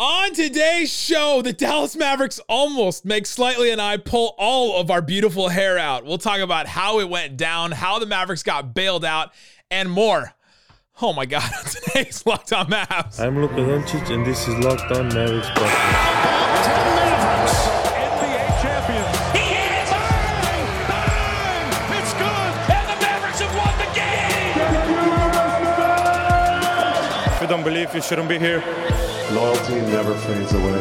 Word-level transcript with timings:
On 0.00 0.32
today's 0.32 0.92
show, 0.96 1.42
the 1.42 1.52
Dallas 1.52 1.96
Mavericks 1.96 2.38
almost 2.48 3.04
make 3.04 3.26
Slightly 3.26 3.72
and 3.72 3.80
I 3.80 3.96
pull 3.96 4.36
all 4.38 4.80
of 4.80 4.92
our 4.92 5.02
beautiful 5.02 5.48
hair 5.48 5.76
out. 5.76 6.04
We'll 6.04 6.18
talk 6.18 6.38
about 6.38 6.68
how 6.68 7.00
it 7.00 7.08
went 7.10 7.36
down, 7.36 7.72
how 7.72 7.98
the 7.98 8.06
Mavericks 8.06 8.44
got 8.44 8.74
bailed 8.74 9.04
out, 9.04 9.32
and 9.72 9.90
more. 9.90 10.34
Oh 11.02 11.12
my 11.12 11.26
God, 11.26 11.42
on 11.52 11.64
today's 11.70 12.24
Locked 12.24 12.52
On 12.52 12.66
Mavs. 12.66 13.18
I'm 13.18 13.40
Luka 13.40 13.56
Doncic, 13.56 14.08
and 14.14 14.24
this 14.24 14.46
is 14.46 14.54
Locked 14.64 14.92
On 14.92 15.08
Mavericks 15.08 15.48
podcast. 15.48 15.66
NBA 17.98 18.62
champions. 18.62 19.18
He 19.32 19.40
hits! 19.50 19.90
Bang! 19.90 20.86
Bang! 20.86 22.00
It's 22.00 22.12
good! 22.12 22.52
And 22.70 22.86
the 22.86 22.96
Mavericks 23.04 23.40
have 23.40 23.52
won 23.56 23.74
the 23.82 23.90
game! 23.98 24.62
If 27.34 27.40
you 27.42 27.48
don't 27.48 27.64
believe, 27.64 27.92
you 27.92 28.00
shouldn't 28.00 28.28
be 28.28 28.38
here. 28.38 28.62
Loyalty 29.32 29.74
never 29.74 30.14
fades 30.14 30.54
away. 30.54 30.80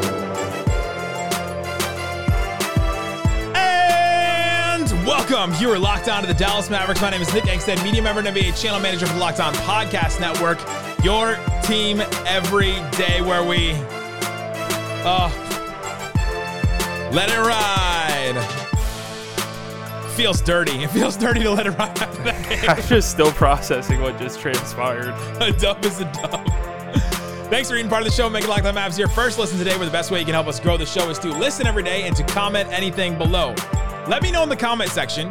And 3.53 4.89
welcome. 5.05 5.53
You 5.59 5.69
are 5.71 5.77
locked 5.77 6.07
on 6.07 6.21
to 6.21 6.27
the 6.27 6.33
Dallas 6.33 6.69
Mavericks. 6.69 7.01
My 7.01 7.09
name 7.09 7.21
is 7.21 7.33
Nick 7.33 7.43
Angstadt, 7.43 7.83
media 7.83 8.01
member 8.01 8.21
and 8.21 8.29
NBA 8.29 8.61
channel 8.61 8.79
manager 8.79 9.05
for 9.05 9.15
the 9.15 9.19
Locked 9.19 9.41
On 9.41 9.53
Podcast 9.55 10.21
Network. 10.21 10.59
Your 11.03 11.37
team 11.63 11.99
every 12.25 12.71
day 12.91 13.21
where 13.21 13.43
we 13.43 13.71
uh 15.03 15.29
let 17.11 17.29
it 17.29 17.39
ride. 17.39 18.41
Feels 20.11 20.41
dirty. 20.41 20.83
It 20.83 20.89
feels 20.91 21.17
dirty 21.17 21.41
to 21.41 21.51
let 21.51 21.67
it 21.67 21.71
ride 21.71 21.99
after 21.99 22.23
that 22.23 22.47
game. 22.49 22.69
I'm 22.69 22.81
just 22.83 23.11
still 23.11 23.31
processing 23.33 23.99
what 23.99 24.17
just 24.17 24.39
transpired. 24.39 25.13
a 25.41 25.51
dub 25.51 25.83
is 25.83 25.99
a 25.99 26.05
dub. 26.13 26.46
Thanks 27.49 27.69
for 27.69 27.75
being 27.75 27.87
part 27.87 28.01
of 28.01 28.09
the 28.09 28.13
show. 28.13 28.27
Like 28.27 28.43
the 28.43 28.73
Mavs 28.73 28.99
your 28.99 29.07
first 29.07 29.39
listen 29.39 29.57
today. 29.57 29.77
Where 29.77 29.85
the 29.85 29.91
best 29.91 30.11
way 30.11 30.19
you 30.19 30.25
can 30.25 30.33
help 30.33 30.47
us 30.47 30.59
grow 30.59 30.75
the 30.75 30.85
show 30.85 31.09
is 31.09 31.17
to 31.19 31.29
listen 31.29 31.65
every 31.65 31.81
day 31.81 32.03
and 32.03 32.13
to 32.17 32.23
comment 32.23 32.67
anything 32.73 33.17
below. 33.17 33.55
Let 34.09 34.21
me 34.21 34.31
know 34.31 34.43
in 34.43 34.49
the 34.49 34.55
comment 34.57 34.89
section. 34.91 35.29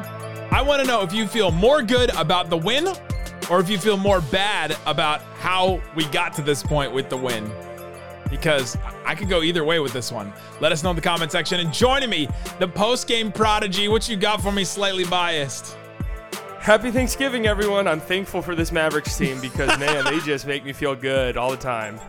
I 0.51 0.63
want 0.63 0.81
to 0.81 0.89
know 0.89 1.03
if 1.03 1.13
you 1.13 1.27
feel 1.27 1.51
more 1.51 1.83
good 1.83 2.09
about 2.17 2.49
the 2.49 2.57
win 2.57 2.89
or 3.51 3.61
if 3.61 3.69
you 3.69 3.77
feel 3.77 3.99
more 3.99 4.23
bad 4.23 4.79
about 4.87 5.21
how 5.41 5.79
we 5.95 6.07
got 6.07 6.33
to 6.35 6.43
this 6.43 6.63
point 6.63 6.91
with 6.91 7.11
the 7.11 7.19
win. 7.19 7.53
Because 8.31 8.79
I 9.05 9.15
could 9.15 9.29
go 9.29 9.43
either 9.43 9.63
way 9.65 9.79
with 9.79 9.93
this 9.93 10.11
one. 10.11 10.33
Let 10.61 10.73
us 10.73 10.83
know 10.83 10.91
in 10.91 10.97
the 10.97 11.03
comment 11.03 11.31
section. 11.33 11.61
And 11.61 11.71
joining 11.71 12.09
me, 12.09 12.29
the 12.59 12.67
post 12.67 13.09
game 13.09 13.31
prodigy. 13.31 13.89
What 13.89 14.09
you 14.09 14.17
got 14.17 14.41
for 14.41 14.53
me, 14.53 14.65
slightly 14.65 15.05
biased? 15.05 15.77
Happy 16.67 16.91
Thanksgiving, 16.91 17.47
everyone. 17.47 17.87
I'm 17.87 18.01
thankful 18.01 18.43
for 18.43 18.57
this 18.57 18.73
Mavericks 18.73 19.17
team 19.17 19.41
because, 19.41 19.79
man, 19.79 20.05
they 20.05 20.19
just 20.25 20.49
make 20.49 20.65
me 20.65 20.73
feel 20.73 20.97
good 20.97 21.37
all 21.37 21.53
the 21.53 21.57
time. 21.57 22.01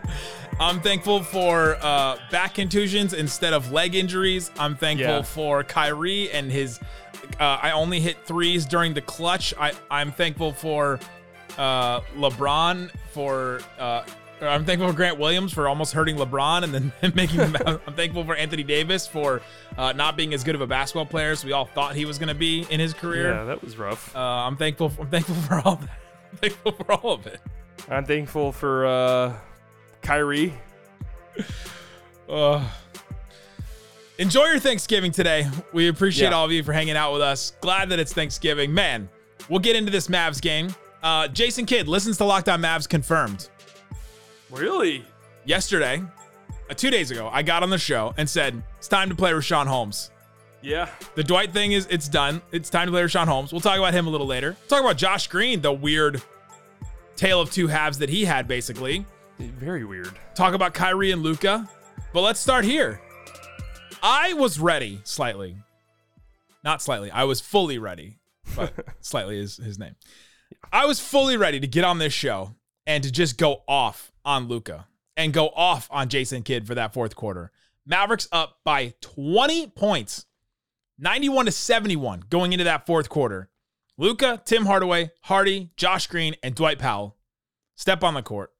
I'm 0.59 0.81
thankful 0.81 1.21
for 1.21 1.77
uh, 1.79 2.17
back 2.31 2.55
contusions 2.55 3.13
instead 3.13 3.53
of 3.53 3.71
leg 3.71 3.93
injuries. 3.93 4.49
I'm 4.57 4.75
thankful 4.75 5.07
Yeah. 5.07 5.21
for 5.21 5.63
Kyrie 5.63 6.31
and 6.31 6.51
his. 6.51 6.79
Uh, 7.39 7.59
I 7.61 7.69
only 7.69 7.99
hit 7.99 8.25
threes 8.25 8.65
during 8.65 8.95
the 8.95 9.01
clutch. 9.01 9.53
I, 9.59 9.73
I'm 9.91 10.11
thankful 10.11 10.53
for 10.53 10.99
uh, 11.59 11.99
LeBron 12.15 12.89
for. 13.11 13.61
I'm 14.41 14.65
thankful 14.65 14.87
for 14.89 14.95
Grant 14.95 15.17
Williams 15.17 15.51
for 15.53 15.67
almost 15.67 15.93
hurting 15.93 16.15
LeBron 16.17 16.63
and 16.63 16.73
then 16.73 16.91
making 17.15 17.39
him. 17.39 17.55
I'm 17.65 17.93
thankful 17.95 18.23
for 18.23 18.35
Anthony 18.35 18.63
Davis 18.63 19.07
for 19.07 19.41
uh, 19.77 19.93
not 19.93 20.15
being 20.15 20.33
as 20.33 20.43
good 20.43 20.53
of 20.55 20.61
a 20.61 20.67
basketball 20.67 21.05
player 21.07 21.31
as 21.31 21.43
we 21.43 21.53
all 21.53 21.65
thought 21.65 21.95
he 21.95 22.05
was 22.05 22.17
going 22.19 22.27
to 22.29 22.35
be 22.35 22.65
in 22.69 22.79
his 22.79 22.93
career. 22.93 23.31
Yeah, 23.33 23.43
that 23.45 23.63
was 23.63 23.77
rough. 23.77 24.15
Uh, 24.15 24.19
I'm 24.19 24.55
thankful. 24.55 24.91
I'm 24.99 25.09
thankful 25.09 25.35
for 25.35 25.55
all. 25.65 25.75
That. 25.77 25.89
I'm 26.31 26.37
thankful 26.37 26.71
for 26.73 26.91
all 26.93 27.13
of 27.13 27.25
it. 27.27 27.39
I'm 27.89 28.05
thankful 28.05 28.51
for 28.51 28.85
uh, 28.85 29.33
Kyrie. 30.01 30.53
Uh, 32.29 32.61
enjoy 34.17 34.43
your 34.47 34.59
Thanksgiving 34.59 35.11
today. 35.13 35.47
We 35.71 35.87
appreciate 35.87 36.29
Yeah. 36.29 36.35
all 36.35 36.43
of 36.45 36.51
you 36.51 36.61
for 36.61 36.73
hanging 36.73 36.97
out 36.97 37.13
with 37.13 37.21
us. 37.21 37.53
Glad 37.61 37.87
that 37.89 37.99
it's 37.99 38.11
Thanksgiving. 38.11 38.73
Man, 38.73 39.07
we'll 39.47 39.59
get 39.61 39.77
into 39.77 39.91
this 39.91 40.07
Mavs 40.09 40.41
game. 40.41 40.75
Uh, 41.01 41.29
Jason 41.29 41.65
Kidd 41.65 41.87
listens 41.87 42.17
to 42.17 42.25
Locked 42.25 42.49
On 42.49 42.61
Mavs 42.61 42.89
confirmed. 42.89 43.47
Really? 44.49 45.03
Yesterday, 45.45 46.01
uh, 46.69 46.73
two 46.73 46.89
days 46.89 47.11
ago, 47.11 47.29
I 47.31 47.41
got 47.43 47.63
on 47.63 47.69
the 47.69 47.77
show 47.77 48.13
and 48.17 48.29
said, 48.29 48.61
it's 48.77 48.87
time 48.87 49.09
to 49.09 49.15
play 49.15 49.31
Richaun 49.31 49.67
Holmes. 49.67 50.11
Yeah. 50.61 50.89
The 51.15 51.23
Dwight 51.23 51.53
thing 51.53 51.73
is, 51.73 51.87
it's 51.89 52.07
done. 52.07 52.41
It's 52.51 52.69
time 52.69 52.87
to 52.87 52.91
play 52.91 53.01
Richaun 53.03 53.27
Holmes. 53.27 53.51
We'll 53.51 53.61
talk 53.61 53.77
about 53.77 53.93
him 53.93 54.07
a 54.07 54.09
little 54.09 54.27
later. 54.27 54.55
talk 54.67 54.81
about 54.81 54.97
Josh 54.97 55.27
Green, 55.27 55.61
the 55.61 55.71
weird 55.71 56.21
tale 57.15 57.39
of 57.41 57.51
two 57.51 57.67
halves 57.67 57.99
that 57.99 58.09
he 58.09 58.25
had, 58.25 58.47
basically. 58.47 59.05
Very 59.39 59.85
weird. 59.85 60.17
talk 60.35 60.53
about 60.53 60.73
Kyrie 60.73 61.11
and 61.11 61.21
Luka. 61.21 61.69
But 62.13 62.21
let's 62.21 62.39
start 62.39 62.65
here. 62.65 63.01
I 64.01 64.33
was 64.33 64.59
ready 64.59 65.01
slightly. 65.03 65.57
Not 66.63 66.81
slightly. 66.81 67.11
I 67.11 67.23
was 67.25 67.39
fully 67.39 67.77
ready. 67.77 68.17
But 68.55 68.73
slightly 69.01 69.39
is 69.39 69.57
his 69.57 69.77
name. 69.77 69.95
I 70.71 70.85
was 70.85 70.99
fully 70.99 71.37
ready 71.37 71.59
to 71.59 71.67
get 71.67 71.83
on 71.83 71.99
this 71.99 72.13
show 72.13 72.55
and 72.85 73.03
to 73.03 73.11
just 73.11 73.37
go 73.37 73.61
off 73.67 74.11
on 74.27 74.47
Luka 74.47 74.85
and 75.15 75.33
go 75.33 75.49
off 75.55 75.87
on 75.89 76.09
Jason 76.09 76.43
Kidd 76.43 76.67
for 76.67 76.75
that 76.75 76.93
fourth 76.93 77.15
quarter. 77.15 77.51
Mavericks 77.85 78.27
up 78.31 78.59
by 78.63 78.93
20 79.01 79.67
points. 79.67 80.25
91 80.99 81.45
to 81.45 81.51
71 81.51 82.23
going 82.29 82.53
into 82.53 82.65
that 82.65 82.85
fourth 82.85 83.07
quarter. 83.07 83.49
Luka, 83.97 84.41
Tim 84.45 84.65
Hardaway, 84.65 85.11
Hardy, 85.21 85.71
Josh 85.77 86.07
Green, 86.07 86.35
and 86.43 86.53
Dwight 86.53 86.77
Powell 86.77 87.15
step 87.75 88.03
on 88.03 88.13
the 88.13 88.21
court. 88.21 88.51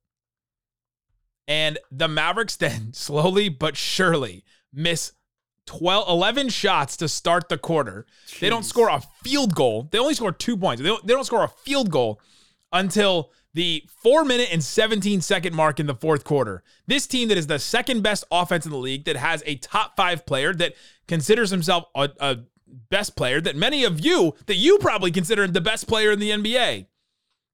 And 1.48 1.78
the 1.92 2.08
Mavericks 2.08 2.56
then 2.58 2.94
slowly 2.94 3.50
but 3.50 3.76
surely 3.76 4.46
miss 4.74 5.14
12, 5.66 6.10
11 6.10 6.50
shots 6.50 6.96
to 6.98 7.10
start 7.10 7.50
the 7.50 7.58
quarter. 7.58 8.06
They 8.40 8.50
don't 8.50 8.64
score 8.64 8.90
a 8.90 9.02
field 9.24 9.54
goal. 9.54 9.90
They 9.92 10.00
only 10.00 10.14
score 10.14 10.32
two 10.32 10.56
points. 10.56 10.82
They 10.82 10.88
don't, 10.88 11.06
they 11.06 11.14
don't 11.14 11.26
score 11.26 11.44
a 11.44 11.50
field 11.50 11.92
goal 11.92 12.22
until 12.72 13.32
the 13.58 13.84
four 14.04 14.24
minute 14.24 14.50
and 14.52 14.64
17 14.64 15.20
second 15.20 15.56
mark 15.56 15.80
in 15.80 15.88
the 15.88 15.96
fourth 15.96 16.24
quarter. 16.24 16.62
This 16.86 17.08
team 17.08 17.28
that 17.30 17.40
is 17.40 17.48
the 17.48 17.58
second 17.58 18.04
best 18.04 18.24
offense 18.30 18.66
in 18.68 18.72
the 18.72 18.78
league, 18.78 19.06
that 19.06 19.16
has 19.16 19.42
a 19.48 19.56
top 19.56 19.96
five 19.98 20.28
player, 20.28 20.54
that 20.54 20.76
considers 21.08 21.50
himself 21.50 21.86
a, 21.96 22.08
a 22.20 22.38
best 22.92 23.16
player, 23.16 23.42
that 23.42 23.56
many 23.56 23.84
of 23.84 24.00
you, 24.00 24.36
that 24.46 24.58
you 24.58 24.78
probably 24.78 25.10
consider 25.10 25.48
the 25.48 25.60
best 25.60 25.88
player 25.88 26.12
in 26.12 26.20
the 26.20 26.30
NBA, 26.30 26.86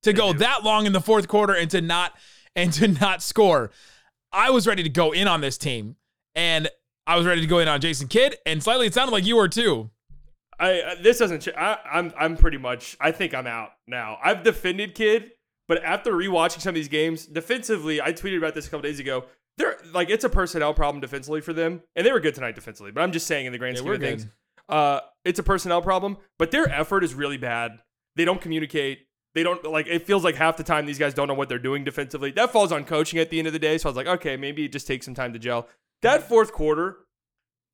to 0.01 0.11
go 0.11 0.33
that 0.33 0.65
long 0.65 0.85
in 0.85 0.91
the 0.91 0.99
fourth 0.99 1.29
quarter 1.29 1.53
and 1.53 1.71
to 1.71 1.79
not 1.79 2.13
and 2.53 2.73
to 2.73 2.89
not 2.89 3.23
score. 3.23 3.71
I 4.33 4.49
was 4.49 4.67
ready 4.67 4.83
to 4.83 4.89
go 4.89 5.13
in 5.13 5.29
on 5.29 5.39
this 5.39 5.57
team, 5.57 5.95
and 6.35 6.67
I 7.07 7.15
was 7.15 7.25
ready 7.25 7.39
to 7.39 7.47
go 7.47 7.59
in 7.59 7.69
on 7.69 7.79
Jason 7.79 8.09
Kidd, 8.09 8.35
and 8.45 8.61
slightly 8.61 8.87
it 8.87 8.93
sounded 8.93 9.13
like 9.13 9.25
you 9.25 9.37
were 9.37 9.47
too. 9.47 9.89
I 10.59 10.81
uh, 10.81 10.95
this 11.01 11.19
doesn't. 11.19 11.41
Ch- 11.41 11.55
I, 11.57 11.77
I'm 11.89 12.13
I'm 12.17 12.35
pretty 12.35 12.57
much. 12.57 12.97
I 12.99 13.11
think 13.11 13.33
I'm 13.33 13.47
out 13.47 13.71
now. 13.87 14.17
I've 14.23 14.43
defended 14.43 14.95
Kidd, 14.95 15.31
but 15.67 15.83
after 15.83 16.11
rewatching 16.11 16.61
some 16.61 16.69
of 16.69 16.75
these 16.75 16.87
games, 16.87 17.25
defensively, 17.25 18.01
I 18.01 18.13
tweeted 18.13 18.37
about 18.37 18.53
this 18.53 18.67
a 18.67 18.69
couple 18.69 18.83
days 18.83 18.99
ago. 18.99 19.25
They're 19.57 19.77
like 19.93 20.09
it's 20.09 20.23
a 20.23 20.29
personnel 20.29 20.73
problem 20.73 20.99
defensively 20.99 21.41
for 21.41 21.53
them, 21.53 21.81
and 21.95 22.05
they 22.05 22.11
were 22.11 22.19
good 22.19 22.35
tonight 22.35 22.55
defensively. 22.55 22.91
But 22.91 23.01
I'm 23.01 23.11
just 23.11 23.27
saying 23.27 23.45
in 23.45 23.51
the 23.51 23.59
grand 23.59 23.75
They 23.75 23.81
scheme 23.81 23.93
of 23.93 24.01
things, 24.01 24.27
uh, 24.67 25.01
it's 25.23 25.39
a 25.39 25.43
personnel 25.43 25.81
problem. 25.81 26.17
But 26.39 26.51
their 26.51 26.67
effort 26.67 27.03
is 27.03 27.13
really 27.13 27.37
bad. 27.37 27.79
They 28.15 28.25
don't 28.25 28.41
communicate. 28.41 29.07
They 29.35 29.43
don't 29.43 29.63
like. 29.65 29.87
It 29.87 30.05
feels 30.05 30.23
like 30.23 30.35
half 30.35 30.57
the 30.57 30.63
time 30.63 30.85
these 30.85 30.99
guys 30.99 31.13
don't 31.13 31.27
know 31.27 31.33
what 31.33 31.49
they're 31.49 31.59
doing 31.59 31.83
defensively. 31.83 32.31
That 32.31 32.51
falls 32.51 32.71
on 32.71 32.83
coaching 32.83 33.19
at 33.19 33.29
the 33.29 33.39
end 33.39 33.47
of 33.47 33.53
the 33.53 33.59
day. 33.59 33.77
So 33.77 33.89
I 33.89 33.91
was 33.91 33.97
like, 33.97 34.07
okay, 34.07 34.37
maybe 34.37 34.65
it 34.65 34.71
just 34.71 34.87
takes 34.87 35.05
some 35.05 35.15
time 35.15 35.33
to 35.33 35.39
gel. 35.39 35.67
That 36.01 36.23
fourth 36.23 36.51
quarter, 36.51 36.97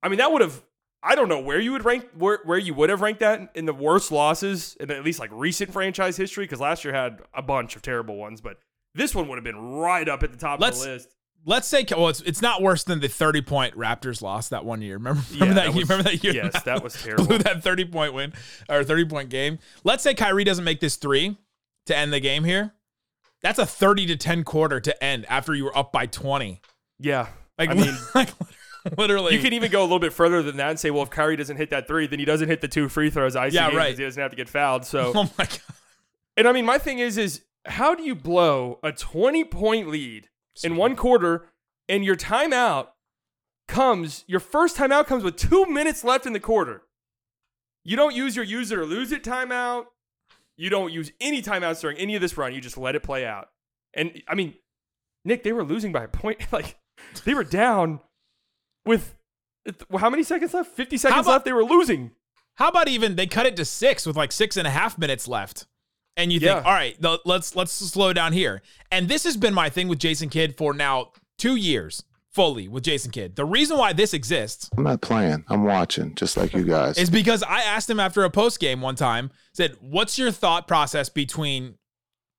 I 0.03 0.09
mean, 0.09 0.17
that 0.17 0.31
would 0.31 0.41
have. 0.41 0.61
I 1.01 1.15
don't 1.15 1.29
know 1.29 1.39
where 1.39 1.59
you 1.59 1.71
would 1.71 1.85
rank 1.85 2.07
where 2.17 2.39
where 2.43 2.57
you 2.57 2.73
would 2.73 2.89
have 2.89 3.01
ranked 3.01 3.21
that 3.21 3.51
in 3.55 3.65
the 3.65 3.73
worst 3.73 4.11
losses 4.11 4.75
in 4.79 4.91
at 4.91 5.03
least 5.05 5.19
like 5.19 5.29
recent 5.33 5.71
franchise 5.71 6.17
history 6.17 6.43
because 6.43 6.59
last 6.59 6.83
year 6.83 6.93
had 6.93 7.21
a 7.33 7.41
bunch 7.41 7.75
of 7.75 7.81
terrible 7.81 8.17
ones, 8.17 8.41
but 8.41 8.57
this 8.95 9.15
one 9.15 9.27
would 9.29 9.37
have 9.37 9.43
been 9.45 9.57
right 9.77 10.07
up 10.09 10.23
at 10.23 10.31
the 10.31 10.37
top 10.37 10.59
Let's- 10.59 10.79
of 10.81 10.85
the 10.87 10.93
list. 10.93 11.15
Let's 11.45 11.69
say, 11.69 11.85
well, 11.91 12.09
it's, 12.09 12.19
it's 12.23 12.41
not 12.41 12.61
worse 12.61 12.83
than 12.83 12.99
the 12.99 13.07
30 13.07 13.41
point 13.43 13.73
Raptors 13.77 14.21
loss 14.21 14.49
that 14.49 14.65
one 14.65 14.81
year. 14.81 14.95
Remember, 14.97 15.21
remember 15.31 15.45
Yeah, 15.45 15.53
that, 15.53 15.65
that 15.67 15.73
year? 15.73 15.79
was- 15.83 15.89
remember 15.89 16.09
that 16.11 16.21
year? 16.23 16.33
yes, 16.33 16.51
the 16.51 16.61
that 16.65 16.83
was 16.83 16.93
terrible. 17.01 17.27
Blew 17.27 17.37
that 17.37 17.63
30 17.63 17.85
point 17.85 18.13
win 18.13 18.33
or 18.67 18.83
30 18.83 19.05
point 19.05 19.29
game. 19.29 19.57
Let's 19.85 20.03
say 20.03 20.13
Kyrie 20.13 20.43
doesn't 20.43 20.65
make 20.65 20.81
this 20.81 20.97
three 20.97 21.37
to 21.85 21.95
end 21.95 22.11
the 22.11 22.19
game 22.19 22.43
here. 22.43 22.73
That's 23.41 23.57
a 23.57 23.65
30 23.65 24.07
to 24.07 24.17
10 24.17 24.43
quarter 24.43 24.81
to 24.81 25.01
end 25.01 25.25
after 25.29 25.55
you 25.55 25.63
were 25.63 25.77
up 25.77 25.93
by 25.93 26.07
20. 26.07 26.59
Yeah, 26.99 27.27
Like, 27.57 27.69
I 27.69 27.73
mean, 27.75 27.95
like 28.13 28.31
literally. 28.97 29.35
you 29.35 29.41
can 29.41 29.53
even 29.53 29.71
go 29.71 29.81
a 29.81 29.83
little 29.83 29.99
bit 29.99 30.13
further 30.13 30.41
than 30.41 30.57
that 30.57 30.69
and 30.69 30.79
say, 30.79 30.91
well, 30.91 31.03
if 31.03 31.09
Kyrie 31.09 31.35
doesn't 31.35 31.57
hit 31.57 31.69
that 31.71 31.87
three, 31.87 32.07
then 32.07 32.19
he 32.19 32.25
doesn't 32.25 32.47
hit 32.47 32.61
the 32.61 32.67
two 32.67 32.89
free 32.89 33.09
throws. 33.09 33.35
I 33.35 33.47
Yeah, 33.47 33.69
right. 33.75 33.97
He 33.97 34.03
doesn't 34.03 34.21
have 34.21 34.31
to 34.31 34.37
get 34.37 34.49
fouled. 34.49 34.85
So, 34.85 35.11
oh 35.15 35.23
my 35.37 35.45
God. 35.45 35.59
and 36.37 36.47
I 36.47 36.51
mean, 36.51 36.65
my 36.65 36.77
thing 36.77 36.99
is, 36.99 37.17
is 37.17 37.43
how 37.65 37.95
do 37.95 38.03
you 38.03 38.15
blow 38.15 38.79
a 38.83 38.91
twenty 38.91 39.43
point 39.43 39.89
lead 39.89 40.29
in 40.63 40.75
one 40.75 40.95
quarter, 40.95 41.47
and 41.87 42.03
your 42.03 42.15
timeout 42.15 42.87
comes, 43.67 44.25
your 44.27 44.39
first 44.39 44.75
timeout 44.75 45.05
comes 45.05 45.23
with 45.23 45.35
two 45.35 45.65
minutes 45.65 46.03
left 46.03 46.25
in 46.25 46.33
the 46.33 46.39
quarter. 46.39 46.83
You 47.83 47.95
don't 47.95 48.15
use 48.15 48.35
your 48.35 48.45
use 48.45 48.71
it 48.71 48.77
or 48.77 48.85
lose 48.85 49.11
it 49.11 49.23
timeout. 49.23 49.85
You 50.57 50.69
don't 50.69 50.91
use 50.91 51.11
any 51.21 51.41
timeouts 51.41 51.79
during 51.81 51.97
any 51.97 52.15
of 52.15 52.21
this 52.21 52.37
run. 52.37 52.53
You 52.53 52.59
just 52.59 52.77
let 52.77 52.95
it 52.95 53.03
play 53.03 53.25
out. 53.25 53.47
And 53.93 54.21
I 54.27 54.35
mean, 54.35 54.55
Nick, 55.23 55.43
they 55.43 55.53
were 55.53 55.63
losing 55.63 55.91
by 55.93 56.03
a 56.03 56.07
point. 56.07 56.41
Like 56.51 56.75
They 57.23 57.33
were 57.33 57.45
down 57.45 58.01
with 58.85 59.15
how 59.99 60.09
many 60.09 60.23
seconds 60.23 60.53
left? 60.53 60.71
50 60.71 60.97
seconds 60.97 61.25
about- 61.25 61.31
left. 61.31 61.45
They 61.45 61.53
were 61.53 61.63
losing. 61.63 62.11
How 62.55 62.67
about 62.67 62.87
even 62.89 63.15
they 63.15 63.27
cut 63.27 63.45
it 63.45 63.55
to 63.55 63.65
six 63.65 64.05
with 64.05 64.17
like 64.17 64.31
six 64.31 64.57
and 64.57 64.67
a 64.67 64.71
half 64.71 64.97
minutes 64.97 65.27
left? 65.27 65.65
And 66.17 66.33
you 66.33 66.39
think, 66.41 66.65
all 66.65 66.73
right, 66.73 67.01
th- 67.01 67.21
let's 67.23 67.55
let's 67.55 67.71
slow 67.71 68.11
down 68.11 68.33
here. 68.33 68.61
And 68.91 69.07
this 69.07 69.23
has 69.23 69.37
been 69.37 69.53
my 69.53 69.69
thing 69.69 69.87
with 69.87 69.99
Jason 69.99 70.27
Kidd 70.27 70.57
for 70.57 70.73
now 70.73 71.11
two 71.37 71.55
years 71.55 72.03
fully 72.33 72.67
with 72.67 72.83
Jason 72.83 73.11
Kidd. 73.11 73.37
The 73.37 73.45
reason 73.45 73.77
why 73.77 73.93
this 73.93 74.13
exists 74.13 74.69
I'm 74.77 74.83
not 74.83 74.99
playing. 75.01 75.45
I'm 75.47 75.63
watching, 75.63 76.15
just 76.15 76.35
like 76.35 76.53
you 76.53 76.63
guys. 76.65 76.97
is 76.97 77.09
because 77.09 77.41
I 77.43 77.61
asked 77.61 77.89
him 77.89 77.99
after 78.01 78.25
a 78.25 78.29
post 78.29 78.59
game 78.59 78.81
one 78.81 78.95
time, 78.95 79.31
said, 79.53 79.77
"What's 79.79 80.17
your 80.19 80.31
thought 80.31 80.67
process 80.67 81.07
between 81.07 81.75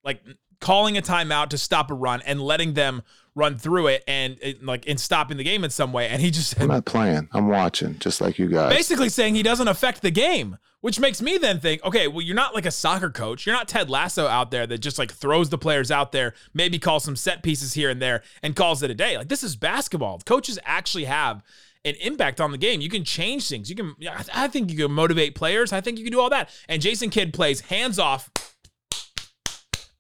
like 0.05 0.23
calling 0.61 0.99
a 0.99 1.03
timeout 1.03 1.49
to 1.49 1.59
stop 1.59 1.91
a 1.91 1.95
run 1.95 2.21
and 2.27 2.43
letting 2.43 2.75
them 2.75 3.03
run 3.35 3.57
through 3.57 3.89
it 3.89 4.05
and 4.07 4.39
it, 4.41 4.65
like 4.65 4.87
in 4.87 4.99
stopping 4.99 5.37
the 5.37 5.45
game 5.45 5.65
in 5.65 5.71
some 5.71 5.93
way?" 5.93 6.09
And 6.09 6.21
he 6.21 6.31
just 6.31 6.61
I'm 6.61 6.69
not 6.69 6.85
playing. 6.85 7.29
I'm 7.33 7.49
watching, 7.49 7.99
just 7.99 8.21
like 8.21 8.39
you 8.39 8.49
guys. 8.49 8.73
basically 8.73 9.09
saying 9.09 9.35
he 9.35 9.43
doesn't 9.43 9.69
affect 9.69 10.03
the 10.03 10.11
game, 10.11 10.59
which 10.81 10.99
makes 10.99 11.21
me 11.21 11.39
then 11.39 11.61
think, 11.61 11.85
okay, 11.85 12.09
well, 12.09 12.23
you're 12.23 12.37
not 12.37 12.55
like 12.55 12.67
a 12.67 12.71
soccer 12.71 13.11
coach. 13.11 13.47
You're 13.47 13.55
not 13.55 13.69
Ted 13.69 13.91
Lasso 13.91 14.27
out 14.27 14.51
there 14.51 14.67
that 14.67 14.79
just 14.79 14.99
like 14.99 15.13
throws 15.13 15.51
the 15.51 15.59
players 15.59 15.91
out 15.91 16.13
there, 16.13 16.35
maybe 16.55 16.79
calls 16.79 17.05
some 17.05 17.17
set 17.17 17.43
pieces 17.43 17.75
here 17.75 17.91
and 17.91 18.01
there 18.01 18.23
and 18.43 18.57
calls 18.57 18.83
it 18.83 18.91
a 18.91 18.95
day. 18.95 19.17
Like 19.17 19.29
this 19.29 19.43
is 19.43 19.57
basketball. 19.57 20.21
Coaches 20.25 20.59
actually 20.65 21.05
have 21.05 21.43
an 21.85 21.95
impact 22.01 22.41
on 22.41 22.51
the 22.51 22.59
game. 22.59 22.81
You 22.81 22.91
can 22.91 23.05
change 23.05 23.49
things. 23.49 23.71
You 23.71 23.77
can, 23.77 23.97
I 24.35 24.49
think 24.49 24.71
you 24.71 24.77
can 24.77 24.93
motivate 24.93 25.35
players. 25.35 25.73
I 25.73 25.81
think 25.81 25.99
you 25.99 26.05
can 26.05 26.13
do 26.13 26.21
all 26.21 26.31
that. 26.31 26.51
And 26.69 26.83
Jason 26.83 27.11
Kidd 27.11 27.33
plays 27.33 27.63
hands 27.63 27.99
off 27.99 28.31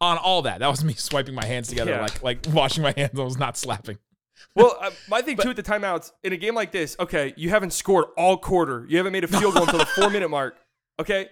on 0.00 0.18
all 0.18 0.42
that. 0.42 0.60
That 0.60 0.68
was 0.68 0.82
me 0.84 0.94
swiping 0.96 1.34
my 1.34 1.44
hands 1.44 1.68
together, 1.68 1.92
Yeah. 1.92 2.02
like 2.02 2.22
like 2.22 2.46
washing 2.52 2.82
my 2.82 2.94
hands. 2.96 3.18
I 3.18 3.22
was 3.22 3.38
not 3.38 3.56
slapping. 3.56 3.98
Well, 4.56 4.76
uh, 4.80 4.90
my 5.08 5.20
thing 5.20 5.36
too 5.36 5.50
at 5.50 5.56
the 5.56 5.62
timeouts 5.62 6.12
in 6.24 6.32
a 6.32 6.36
game 6.36 6.54
like 6.54 6.72
this, 6.72 6.96
okay, 6.98 7.34
you 7.36 7.50
haven't 7.50 7.72
scored 7.72 8.06
all 8.16 8.38
quarter. 8.38 8.86
You 8.88 8.96
haven't 8.96 9.12
made 9.12 9.22
a 9.22 9.28
field 9.28 9.52
goal 9.54 9.64
until 9.64 9.78
the 9.78 9.84
four 9.86 10.08
minute 10.10 10.30
mark. 10.30 10.56
Okay, 10.98 11.28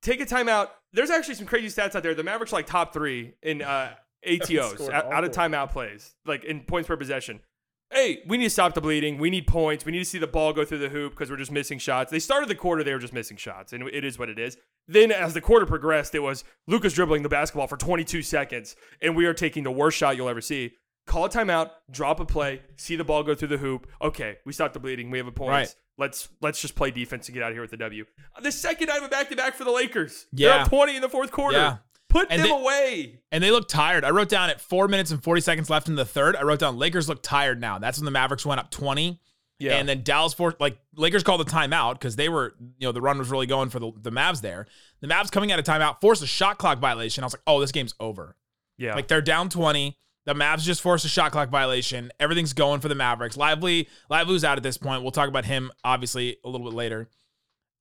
take 0.00 0.20
a 0.20 0.24
timeout. 0.24 0.68
There's 0.92 1.10
actually 1.10 1.34
some 1.34 1.46
crazy 1.46 1.66
stats 1.68 1.96
out 1.96 2.04
there. 2.04 2.14
The 2.14 2.22
Mavericks 2.22 2.52
are 2.52 2.56
like 2.56 2.66
top 2.66 2.94
three 2.94 3.34
in 3.42 3.62
uh, 3.62 3.94
ATOs, 4.26 4.88
out, 4.90 5.12
out 5.12 5.24
of 5.24 5.32
timeout 5.32 5.70
plays, 5.70 6.14
like 6.24 6.44
in 6.44 6.60
points 6.60 6.86
per 6.86 6.96
possession. 6.96 7.40
Hey, 7.92 8.22
we 8.26 8.38
need 8.38 8.44
to 8.44 8.50
stop 8.50 8.74
the 8.74 8.80
bleeding. 8.80 9.18
We 9.18 9.28
need 9.28 9.46
points. 9.46 9.84
We 9.84 9.92
need 9.92 9.98
to 9.98 10.04
see 10.04 10.18
the 10.18 10.26
ball 10.26 10.52
go 10.52 10.64
through 10.64 10.78
the 10.78 10.88
hoop 10.88 11.12
because 11.12 11.30
we're 11.30 11.36
just 11.36 11.52
missing 11.52 11.78
shots. 11.78 12.10
They 12.10 12.18
started 12.18 12.48
the 12.48 12.54
quarter, 12.54 12.82
they 12.82 12.92
were 12.92 12.98
just 12.98 13.12
missing 13.12 13.36
shots, 13.36 13.72
and 13.72 13.86
it 13.88 14.04
is 14.04 14.18
what 14.18 14.28
it 14.28 14.38
is. 14.38 14.56
Then, 14.88 15.12
as 15.12 15.34
the 15.34 15.40
quarter 15.40 15.66
progressed, 15.66 16.14
it 16.14 16.20
was 16.20 16.42
Luka's 16.66 16.94
dribbling 16.94 17.22
the 17.22 17.28
basketball 17.28 17.66
for 17.66 17.76
22 17.76 18.22
seconds, 18.22 18.74
and 19.00 19.14
we 19.14 19.26
are 19.26 19.34
taking 19.34 19.62
the 19.62 19.70
worst 19.70 19.98
shot 19.98 20.16
you'll 20.16 20.28
ever 20.28 20.40
see. 20.40 20.72
Call 21.06 21.24
a 21.24 21.28
timeout, 21.28 21.70
drop 21.90 22.20
a 22.20 22.24
play, 22.24 22.62
see 22.76 22.96
the 22.96 23.04
ball 23.04 23.22
go 23.22 23.34
through 23.34 23.48
the 23.48 23.58
hoop. 23.58 23.86
Okay, 24.00 24.38
we 24.46 24.52
stopped 24.52 24.74
the 24.74 24.80
bleeding. 24.80 25.10
We 25.10 25.18
have 25.18 25.26
a 25.26 25.32
point. 25.32 25.50
Right. 25.50 25.74
Let's 25.98 26.28
let's 26.40 26.60
just 26.60 26.74
play 26.74 26.90
defense 26.90 27.28
and 27.28 27.34
get 27.34 27.42
out 27.42 27.50
of 27.50 27.54
here 27.54 27.62
with 27.62 27.70
the 27.70 27.76
W. 27.76 28.04
The 28.40 28.52
second 28.52 28.86
night 28.86 28.98
of 28.98 29.04
a 29.04 29.08
back 29.08 29.28
to 29.28 29.36
back 29.36 29.54
for 29.54 29.64
the 29.64 29.70
Lakers. 29.70 30.26
Yeah. 30.32 30.48
They're 30.48 30.60
up 30.60 30.68
20 30.68 30.96
in 30.96 31.02
the 31.02 31.08
fourth 31.08 31.30
quarter. 31.30 31.58
Yeah. 31.58 31.76
Put 32.12 32.28
And 32.30 32.40
them 32.42 32.48
they- 32.48 32.54
away. 32.54 33.18
And 33.32 33.42
they 33.42 33.50
look 33.50 33.68
tired. 33.68 34.04
I 34.04 34.10
wrote 34.10 34.28
down 34.28 34.50
at 34.50 34.60
four 34.60 34.86
minutes 34.86 35.10
and 35.10 35.22
40 35.22 35.40
seconds 35.40 35.70
left 35.70 35.88
in 35.88 35.94
the 35.94 36.04
third. 36.04 36.36
I 36.36 36.42
wrote 36.42 36.58
down 36.60 36.78
Lakers 36.78 37.08
look 37.08 37.22
tired 37.22 37.60
now. 37.60 37.78
That's 37.78 37.98
when 37.98 38.04
the 38.04 38.10
Mavericks 38.10 38.44
went 38.44 38.60
up 38.60 38.70
20. 38.70 39.18
Yeah. 39.58 39.76
And 39.76 39.88
then 39.88 40.02
Dallas 40.02 40.34
for 40.34 40.54
like 40.60 40.78
Lakers 40.96 41.22
called 41.22 41.40
the 41.40 41.50
timeout 41.50 41.94
because 41.94 42.16
they 42.16 42.28
were, 42.28 42.54
you 42.78 42.86
know, 42.86 42.92
the 42.92 43.00
run 43.00 43.18
was 43.18 43.30
really 43.30 43.46
going 43.46 43.70
for 43.70 43.78
the, 43.78 43.92
the 44.00 44.10
Mavs 44.10 44.40
there. 44.40 44.66
The 45.00 45.06
Mavs 45.08 45.30
coming 45.30 45.52
out 45.52 45.58
of 45.58 45.64
timeout 45.64 46.00
forced 46.00 46.22
a 46.22 46.26
shot 46.26 46.58
clock 46.58 46.78
violation. 46.80 47.22
I 47.22 47.26
was 47.26 47.34
like, 47.34 47.42
oh, 47.46 47.60
this 47.60 47.72
game's 47.72 47.94
over. 48.00 48.36
yeah. 48.76 48.94
Like 48.94 49.08
they're 49.08 49.22
down 49.22 49.48
20. 49.48 49.96
The 50.24 50.34
Mavs 50.34 50.62
just 50.62 50.80
forced 50.80 51.04
a 51.04 51.08
shot 51.08 51.32
clock 51.32 51.48
violation. 51.48 52.12
Everything's 52.20 52.52
going 52.52 52.80
for 52.80 52.88
the 52.88 52.94
Mavericks. 52.94 53.36
Lively, 53.36 53.88
Lively's 54.10 54.44
out 54.44 54.56
at 54.56 54.62
this 54.62 54.76
point. 54.78 55.02
We'll 55.02 55.10
talk 55.12 55.28
about 55.28 55.44
him 55.44 55.72
obviously 55.84 56.36
a 56.44 56.48
little 56.48 56.66
bit 56.68 56.74
later. 56.76 57.08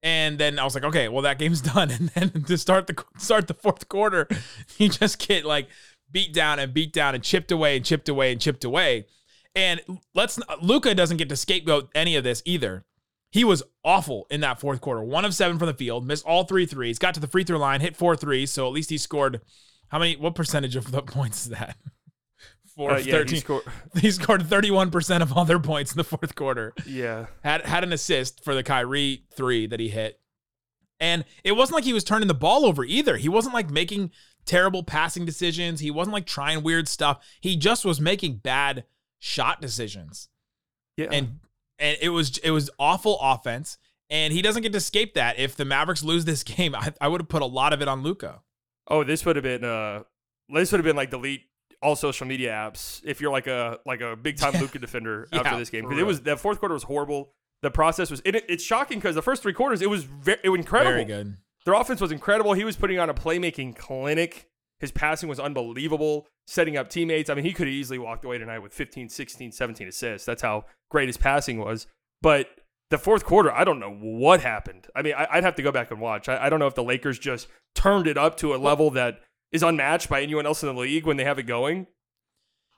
And 0.04 0.40
then 0.40 0.58
I 0.58 0.64
was 0.64 0.74
like, 0.74 0.84
okay, 0.84 1.08
well 1.08 1.22
that 1.24 1.40
game's 1.40 1.62
done. 1.74 1.92
And 1.92 2.10
then 2.10 2.44
to 2.44 2.58
start 2.58 2.88
the 2.88 3.04
start 3.18 3.48
the 3.48 3.54
fourth 3.54 3.88
quarter, 3.90 4.28
you 4.78 4.90
just 4.90 5.20
get 5.20 5.46
like 5.46 5.68
beat 6.12 6.34
down 6.34 6.60
and 6.60 6.74
beat 6.74 6.94
down 6.94 7.16
and 7.16 7.24
chipped 7.24 7.52
away 7.52 7.78
and 7.78 7.86
chipped 7.86 8.10
away 8.10 8.32
and 8.32 8.42
chipped 8.42 8.64
away. 8.64 9.06
And 9.56 9.82
let's 10.16 10.40
Luka 10.62 10.96
doesn't 10.96 11.18
get 11.18 11.30
to 11.30 11.36
scapegoat 11.36 11.90
any 11.94 12.16
of 12.16 12.24
this 12.24 12.42
either. 12.46 12.86
He 13.32 13.44
was 13.46 13.64
awful 13.86 14.28
in 14.30 14.42
that 14.42 14.60
fourth 14.60 14.82
quarter. 14.82 15.02
One 15.02 15.24
of 15.24 15.34
seven 15.34 15.58
from 15.58 15.68
the 15.68 15.74
field, 15.74 16.06
missed 16.06 16.26
all 16.26 16.44
three 16.44 16.66
threes, 16.66 17.00
got 17.00 17.14
to 17.14 17.22
the 17.22 17.28
free 17.28 17.46
throw 17.46 17.58
line, 17.58 17.80
hit 17.80 17.96
four 17.96 18.18
threes. 18.18 18.52
So 18.52 18.68
at 18.68 18.74
least 18.74 18.90
he 18.90 18.98
scored 18.98 19.40
how 19.92 20.00
many? 20.00 20.16
What 20.16 20.36
percentage 20.36 20.76
of 20.76 20.92
the 20.92 21.02
points 21.02 21.44
is 21.44 21.50
that? 21.50 21.76
Four 22.82 22.92
Uh, 22.94 22.98
yeah, 22.98 23.24
he 23.28 23.38
scored- 23.38 23.64
He 24.00 24.10
scored 24.12 24.42
31% 24.42 25.22
of 25.22 25.38
all 25.38 25.46
their 25.46 25.60
points 25.60 25.92
in 25.92 25.98
the 25.98 26.04
fourth 26.04 26.34
quarter. 26.36 26.74
yeah. 26.88 27.28
Had 27.44 27.62
had 27.66 27.84
an 27.84 27.94
assist 27.94 28.44
for 28.44 28.56
the 28.56 28.64
Kyrie 28.64 29.26
three 29.36 29.68
that 29.68 29.80
he 29.80 29.90
hit. 29.90 30.20
And 31.00 31.26
it 31.44 31.52
wasn't 31.54 31.76
like 31.76 31.84
he 31.84 31.94
was 31.94 32.04
turning 32.04 32.28
the 32.28 32.34
ball 32.34 32.66
over 32.66 32.84
either. 32.84 33.18
He 33.18 33.30
wasn't 33.30 33.54
like 33.54 33.70
making 33.70 34.12
terrible 34.46 34.84
passing 34.84 35.26
decisions. 35.26 35.80
He 35.80 35.92
wasn't 35.92 36.14
like 36.14 36.26
trying 36.26 36.64
weird 36.64 36.88
stuff. 36.88 37.24
He 37.40 37.56
just 37.56 37.86
was 37.86 38.02
making 38.02 38.38
bad 38.38 38.86
shot 39.20 39.62
decisions. 39.62 40.30
Yeah. 40.98 41.10
And 41.12 41.40
and 41.80 41.98
it 42.02 42.10
was 42.10 42.38
it 42.40 42.52
was 42.52 42.70
awful 42.80 43.20
offense. 43.22 43.78
And 44.10 44.34
he 44.34 44.42
doesn't 44.42 44.62
get 44.64 44.72
to 44.74 44.78
escape 44.78 45.14
that. 45.14 45.40
If 45.40 45.56
the 45.56 45.66
Mavericks 45.66 46.04
lose 46.04 46.26
this 46.26 46.44
game, 46.56 46.74
I, 46.76 46.94
I 47.00 47.08
would 47.08 47.22
have 47.22 47.30
put 47.30 47.42
a 47.42 47.46
lot 47.48 47.74
of 47.74 47.82
it 47.82 47.88
on 47.88 48.02
Luka. 48.04 48.42
Oh, 48.88 49.04
this 49.04 49.24
would 49.26 49.36
have 49.36 49.44
been 49.44 49.64
uh 49.64 50.04
this 50.50 50.72
would 50.72 50.80
have 50.80 50.86
been 50.86 50.96
like 50.98 51.10
delete 51.12 51.44
all 51.82 51.96
social 51.96 52.28
media 52.28 52.52
apps 52.52 53.02
if 53.04 53.20
you're 53.20 53.32
like 53.32 53.48
a 53.48 53.80
like 53.86 54.02
a 54.02 54.16
big 54.16 54.38
time 54.38 54.54
Luka 54.60 54.80
defender 54.80 55.28
Yeah, 55.34 55.40
after 55.40 55.58
this 55.58 55.70
game 55.70 55.84
because 55.84 56.00
it 56.00 56.06
was 56.06 56.22
that 56.22 56.40
fourth 56.40 56.60
quarter 56.60 56.74
was 56.74 56.84
horrible. 56.84 57.34
The 57.62 57.72
process 57.72 58.10
was 58.10 58.22
it, 58.26 58.36
it's 58.50 58.64
shocking 58.64 59.00
because 59.00 59.16
the 59.16 59.22
first 59.22 59.44
three 59.44 59.54
quarters 59.54 59.82
it 59.82 59.90
was 59.90 60.04
very, 60.04 60.40
it 60.44 60.50
was 60.50 60.60
incredible. 60.60 60.92
Very 60.92 61.06
good. 61.06 61.38
Their 61.66 61.76
offense 61.76 62.02
was 62.02 62.12
incredible. 62.12 62.54
He 62.54 62.64
was 62.64 62.76
putting 62.76 63.00
on 63.00 63.10
a 63.10 63.14
playmaking 63.14 63.76
clinic. 63.76 64.48
His 64.80 64.92
passing 64.92 65.30
was 65.30 65.40
unbelievable, 65.40 66.28
setting 66.48 66.76
up 66.76 66.90
teammates. 66.90 67.30
I 67.30 67.36
mean, 67.36 67.46
he 67.46 67.54
could 67.54 67.68
have 67.68 67.74
easily 67.74 68.00
walked 68.00 68.26
away 68.26 68.40
tonight 68.40 68.60
with 68.60 68.74
15, 68.74 69.10
16, 69.10 69.52
17 69.52 69.88
assists. 69.88 70.26
That's 70.26 70.42
how 70.42 70.66
great 70.90 71.08
his 71.08 71.18
passing 71.18 71.60
was. 71.60 71.86
But 72.20 72.48
the 72.90 72.98
fourth 72.98 73.24
quarter, 73.24 73.52
I 73.52 73.64
don't 73.64 73.80
know 73.80 73.94
what 73.94 74.42
happened. 74.42 74.88
I 74.96 75.04
mean, 75.04 75.14
I, 75.16 75.28
I'd 75.32 75.44
have 75.44 75.56
to 75.56 75.62
go 75.62 75.72
back 75.72 75.92
and 75.92 76.02
watch. 76.02 76.28
I, 76.28 76.46
I 76.46 76.50
don't 76.50 76.60
know 76.60 76.66
if 76.66 76.74
the 76.74 76.84
Lakers 76.84 77.20
just 77.20 77.48
turned 77.76 78.08
it 78.08 78.18
up 78.18 78.38
to 78.38 78.56
a 78.56 78.58
level 78.58 78.90
that 78.92 79.22
is 79.52 79.64
unmatched 79.64 80.10
by 80.10 80.22
anyone 80.22 80.46
else 80.46 80.64
in 80.64 80.74
the 80.74 80.80
league 80.80 81.06
when 81.06 81.18
they 81.18 81.24
have 81.24 81.40
it 81.40 81.44
going. 81.44 81.88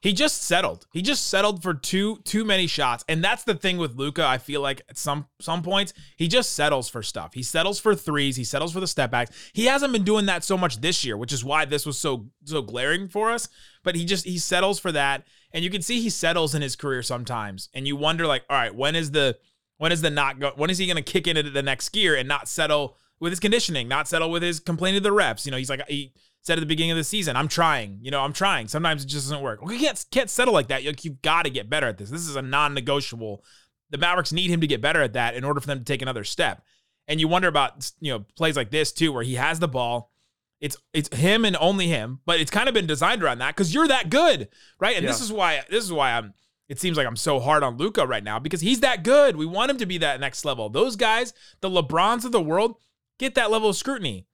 He 0.04 0.12
just 0.12 0.44
settled. 0.44 0.86
He 0.92 1.02
just 1.02 1.28
settled 1.28 1.64
for 1.64 1.74
too 1.74 2.18
too 2.26 2.44
many 2.44 2.68
shots. 2.68 3.06
And 3.08 3.24
that's 3.24 3.46
the 3.46 3.56
thing 3.56 3.78
with 3.78 3.96
Luka. 3.96 4.26
I 4.26 4.38
feel 4.38 4.60
like 4.60 4.82
at 4.90 4.98
some 4.98 5.28
some 5.40 5.64
points, 5.64 5.94
he 6.18 6.28
just 6.28 6.52
settles 6.52 6.90
for 6.90 7.02
stuff. 7.02 7.34
He 7.34 7.42
settles 7.42 7.80
for 7.80 7.96
threes, 7.96 8.36
he 8.36 8.44
settles 8.44 8.74
for 8.74 8.82
the 8.82 8.88
step 8.88 9.12
backs. 9.12 9.32
He 9.54 9.64
hasn't 9.64 9.94
been 9.94 10.04
doing 10.04 10.26
that 10.26 10.44
so 10.44 10.58
much 10.58 10.82
this 10.82 11.06
year, 11.06 11.16
which 11.16 11.32
is 11.32 11.46
why 11.46 11.64
this 11.64 11.86
was 11.86 11.98
so 11.98 12.28
so 12.44 12.62
glaring 12.62 13.08
for 13.08 13.32
us. 13.32 13.48
But 13.82 13.96
he 13.96 14.04
just 14.04 14.26
he 14.26 14.38
settles 14.40 14.78
for 14.78 14.92
that. 14.92 15.26
And 15.54 15.64
you 15.64 15.70
can 15.70 15.82
see 15.82 16.02
he 16.02 16.10
settles 16.10 16.54
in 16.54 16.62
his 16.62 16.76
career 16.76 17.02
sometimes. 17.02 17.70
And 17.74 17.88
you 17.88 17.96
wonder, 17.96 18.28
like, 18.28 18.44
all 18.50 18.58
right, 18.58 18.76
when 18.76 18.98
is 18.98 19.12
the 19.12 19.38
when 19.78 19.94
is 19.94 20.02
the 20.02 20.10
not 20.10 20.38
go 20.38 20.52
when 20.58 20.70
is 20.70 20.80
he 20.80 20.86
gonna 20.86 21.02
kick 21.02 21.28
into 21.28 21.44
the 21.44 21.64
next 21.64 21.90
gear 21.90 22.14
and 22.14 22.28
not 22.28 22.50
settle 22.50 22.98
with 23.22 23.32
his 23.32 23.40
conditioning, 23.40 23.88
not 23.88 24.10
settle 24.10 24.32
with 24.32 24.44
his 24.44 24.60
complaining 24.60 25.00
to 25.00 25.04
the 25.04 25.14
reps? 25.14 25.46
You 25.46 25.54
know, 25.54 25.58
he's 25.58 25.70
like 25.70 25.88
he 25.88 26.12
said 26.44 26.58
at 26.58 26.62
the 26.62 26.68
beginning 26.68 26.92
of 26.92 26.98
the 26.98 27.04
season, 27.04 27.36
I'm 27.36 27.48
trying. 27.48 28.00
You 28.02 28.12
know, 28.12 28.22
I'm 28.22 28.34
trying. 28.34 28.68
Sometimes 28.68 29.04
it 29.04 29.08
just 29.08 29.26
doesn't 29.26 29.42
work. 29.42 29.62
Well, 29.62 29.74
you 29.74 29.80
can't 29.80 30.06
can't 30.12 30.30
settle 30.30 30.54
like 30.54 30.68
that. 30.68 30.84
You, 30.84 30.94
you've 31.02 31.22
got 31.22 31.44
to 31.44 31.50
get 31.50 31.70
better 31.70 31.88
at 31.88 31.98
this. 31.98 32.10
This 32.10 32.28
is 32.28 32.36
a 32.36 32.42
non-negotiable. 32.42 33.44
The 33.90 33.98
Mavericks 33.98 34.34
need 34.34 34.50
him 34.50 34.62
to 34.62 34.68
get 34.68 34.82
better 34.82 35.02
at 35.02 35.14
that 35.14 35.36
in 35.36 35.44
order 35.44 35.60
for 35.60 35.68
them 35.68 35.80
to 35.80 35.86
take 35.86 36.02
another 36.02 36.24
step. 36.24 36.64
And 37.08 37.20
you 37.20 37.28
wonder 37.28 37.48
about 37.48 37.92
you 38.00 38.12
know 38.12 38.26
plays 38.36 38.56
like 38.56 38.72
this 38.72 38.92
too, 38.92 39.12
where 39.12 39.24
he 39.24 39.36
has 39.36 39.60
the 39.60 39.68
ball. 39.68 40.12
It's 40.60 40.78
it's 40.94 41.16
him 41.16 41.46
and 41.46 41.58
only 41.60 41.88
him, 41.88 42.20
but 42.26 42.40
it's 42.40 42.52
kind 42.52 42.68
of 42.68 42.74
been 42.74 42.88
designed 42.88 43.24
around 43.24 43.40
that 43.40 43.56
because 43.56 43.74
you're 43.74 43.88
that 43.88 44.10
good, 44.10 44.50
right? 44.80 44.96
And 44.96 45.08
this 45.08 45.22
is 45.22 45.32
why 45.32 45.64
this 45.70 45.84
is 45.84 45.92
why 45.92 46.12
I'm. 46.12 46.34
It 46.70 46.80
seems 46.80 46.96
like 46.96 47.06
I'm 47.06 47.18
so 47.18 47.42
hard 47.42 47.62
on 47.62 47.78
Luka 47.78 48.08
right 48.08 48.24
now 48.24 48.40
because 48.40 48.62
he's 48.62 48.80
that 48.80 49.04
good. 49.04 49.36
We 49.36 49.46
want 49.46 49.70
him 49.70 49.78
to 49.78 49.86
be 49.86 49.98
that 50.00 50.22
next 50.22 50.46
level. 50.46 50.70
Those 50.70 50.96
guys, 50.96 51.34
the 51.60 51.70
LeBrons 51.70 52.24
of 52.24 52.32
the 52.32 52.42
world, 52.42 52.78
get 53.20 53.36
that 53.36 53.52
level 53.52 53.70
of 53.70 53.76
scrutiny 53.76 54.28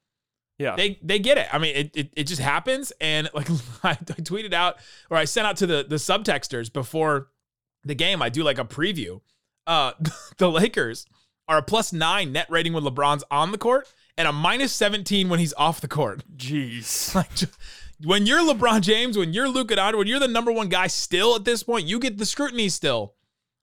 Yeah. 0.60 0.75
they 0.75 1.00
they 1.01 1.20
get 1.20 1.38
it. 1.38 1.48
I 1.51 1.58
mean, 1.58 1.75
it, 1.75 1.92
it, 1.96 2.13
it 2.16 2.24
just 2.25 2.42
happens. 2.42 2.92
And 3.01 3.30
like 3.34 3.50
I, 3.84 3.96
tweeted 3.96 4.54
out 4.54 4.75
or 5.10 5.18
I 5.18 5.25
sent 5.25 5.48
out 5.48 5.58
to 5.58 5.66
the 5.66 5.86
the 5.88 5.96
subtexters 5.96 6.72
before 6.72 7.30
the 7.84 7.96
game. 7.96 8.22
I 8.22 8.30
do 8.30 8.44
like 8.44 8.60
a 8.60 8.66
preview. 8.66 9.22
Uh, 9.66 9.94
the 10.38 10.51
Lakers 10.51 11.08
are 11.48 11.58
a 11.58 11.63
plus 11.63 11.92
nine 11.94 12.34
net 12.34 12.48
rating 12.50 12.74
when 12.74 12.84
LeBron's 12.84 13.24
on 13.32 13.51
the 13.51 13.58
court 13.58 13.92
and 14.18 14.28
a 14.28 14.34
minus 14.34 14.74
seventeen 14.74 15.30
when 15.30 15.39
he's 15.39 15.54
off 15.54 15.82
the 15.82 15.88
court. 15.88 16.24
Jeez. 16.36 17.16
Like 17.16 17.34
ju- 17.34 17.48
when 18.04 18.25
you're 18.25 18.39
LeBron 18.39 18.82
James, 18.82 19.18
when 19.18 19.34
you're 19.34 19.50
Luka 19.50 19.75
Doncic, 19.75 19.98
when 19.98 20.08
you're 20.08 20.20
the 20.20 20.28
number 20.28 20.51
one 20.54 20.70
guy 20.70 20.88
still 20.88 21.36
at 21.36 21.44
this 21.44 21.63
point, 21.63 21.86
you 21.86 22.00
get 22.00 22.18
the 22.18 22.25
scrutiny 22.25 22.70
still, 22.70 23.16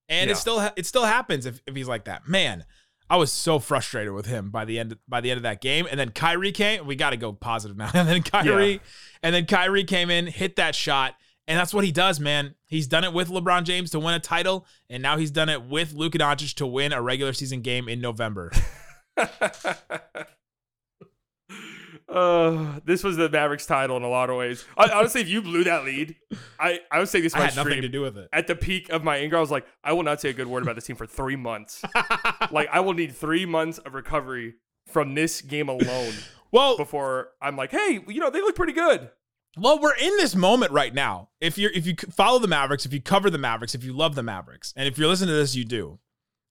and 0.08 0.30
it 0.30 0.36
still 0.36 0.60
it 0.76 0.84
still 0.86 1.04
happens 1.04 1.46
if, 1.46 1.60
if 1.66 1.74
he's 1.74 1.88
like 1.88 2.04
that. 2.04 2.28
Man, 2.28 2.64
I 3.08 3.16
was 3.16 3.32
so 3.32 3.58
frustrated 3.58 4.12
with 4.12 4.26
him 4.26 4.50
by 4.50 4.64
the 4.64 4.78
end 4.78 4.96
by 5.08 5.20
the 5.20 5.30
end 5.30 5.36
of 5.38 5.42
that 5.44 5.60
game, 5.60 5.86
and 5.90 5.98
then 6.00 6.10
Kyrie 6.10 6.52
came. 6.52 6.86
We 6.86 6.96
got 6.96 7.10
to 7.10 7.16
go 7.16 7.32
positive 7.32 7.76
now. 7.76 7.90
And 7.94 8.08
then 8.08 8.22
Kyrie, 8.22 8.72
Yeah. 8.72 8.78
and 9.22 9.34
then 9.34 9.46
Kyrie 9.46 9.84
came 9.84 10.10
in, 10.10 10.26
hit 10.26 10.56
that 10.56 10.74
shot, 10.74 11.14
And 11.48 11.56
that's 11.58 11.72
what 11.72 11.84
he 11.84 11.92
does, 11.92 12.18
man. 12.18 12.54
He's 12.66 12.88
done 12.88 13.04
it 13.04 13.12
with 13.12 13.28
LeBron 13.28 13.62
James 13.62 13.90
to 13.92 14.00
win 14.00 14.14
a 14.14 14.18
title, 14.20 14.66
and 14.90 15.00
now 15.02 15.16
he's 15.18 15.30
done 15.30 15.48
it 15.48 15.62
with 15.64 15.92
Luka 15.94 16.18
Doncic 16.18 16.54
to 16.54 16.66
win 16.66 16.92
a 16.92 17.00
regular 17.00 17.32
season 17.32 17.60
game 17.60 17.88
in 17.88 18.00
November. 18.00 18.50
Uh, 22.08 22.78
this 22.84 23.02
was 23.02 23.16
the 23.16 23.28
Mavericks 23.28 23.66
title 23.66 23.96
in 23.96 24.02
a 24.02 24.08
lot 24.08 24.30
of 24.30 24.36
ways. 24.36 24.64
I, 24.76 24.88
honestly, 24.90 25.20
if 25.20 25.28
you 25.28 25.42
blew 25.42 25.64
that 25.64 25.84
lead, 25.84 26.14
I, 26.58 26.80
I 26.90 27.00
was 27.00 27.10
saying 27.10 27.24
this 27.24 27.34
I 27.34 27.46
had 27.46 27.56
nothing 27.56 27.82
to 27.82 27.88
do 27.88 28.02
with 28.02 28.16
it. 28.16 28.28
At 28.32 28.46
the 28.46 28.54
peak 28.54 28.88
of 28.90 29.02
my 29.02 29.16
anger, 29.16 29.36
I 29.36 29.40
was 29.40 29.50
like, 29.50 29.66
I 29.82 29.92
will 29.92 30.04
not 30.04 30.20
say 30.20 30.30
a 30.30 30.32
good 30.32 30.46
word 30.46 30.62
about 30.62 30.76
this 30.76 30.84
team 30.84 30.96
for 30.96 31.06
three 31.06 31.36
months. 31.36 31.82
like, 32.52 32.68
I 32.70 32.80
will 32.80 32.94
need 32.94 33.14
three 33.14 33.44
months 33.44 33.78
of 33.78 33.94
recovery 33.94 34.54
from 34.86 35.14
this 35.14 35.40
game 35.40 35.68
alone 35.68 36.12
Well, 36.52 36.76
before 36.76 37.30
I'm 37.40 37.56
like, 37.56 37.70
hey, 37.70 38.00
you 38.08 38.20
know, 38.20 38.30
they 38.30 38.40
look 38.40 38.54
pretty 38.54 38.72
good. 38.72 39.10
Well, 39.58 39.80
we're 39.80 39.96
in 39.96 40.16
this 40.16 40.34
moment 40.34 40.72
right 40.72 40.94
now. 40.94 41.30
If 41.40 41.58
you're 41.58 41.70
if 41.70 41.86
you 41.86 41.94
follow 42.10 42.38
the 42.38 42.48
Mavericks, 42.48 42.84
if 42.84 42.92
you 42.92 43.00
cover 43.00 43.30
the 43.30 43.38
Mavericks, 43.38 43.74
if 43.74 43.82
you 43.82 43.92
love 43.92 44.14
the 44.14 44.22
Mavericks, 44.22 44.72
and 44.76 44.86
if 44.86 44.98
you're 44.98 45.08
listening 45.08 45.28
to 45.28 45.34
this, 45.34 45.54
you 45.54 45.64
do. 45.64 45.98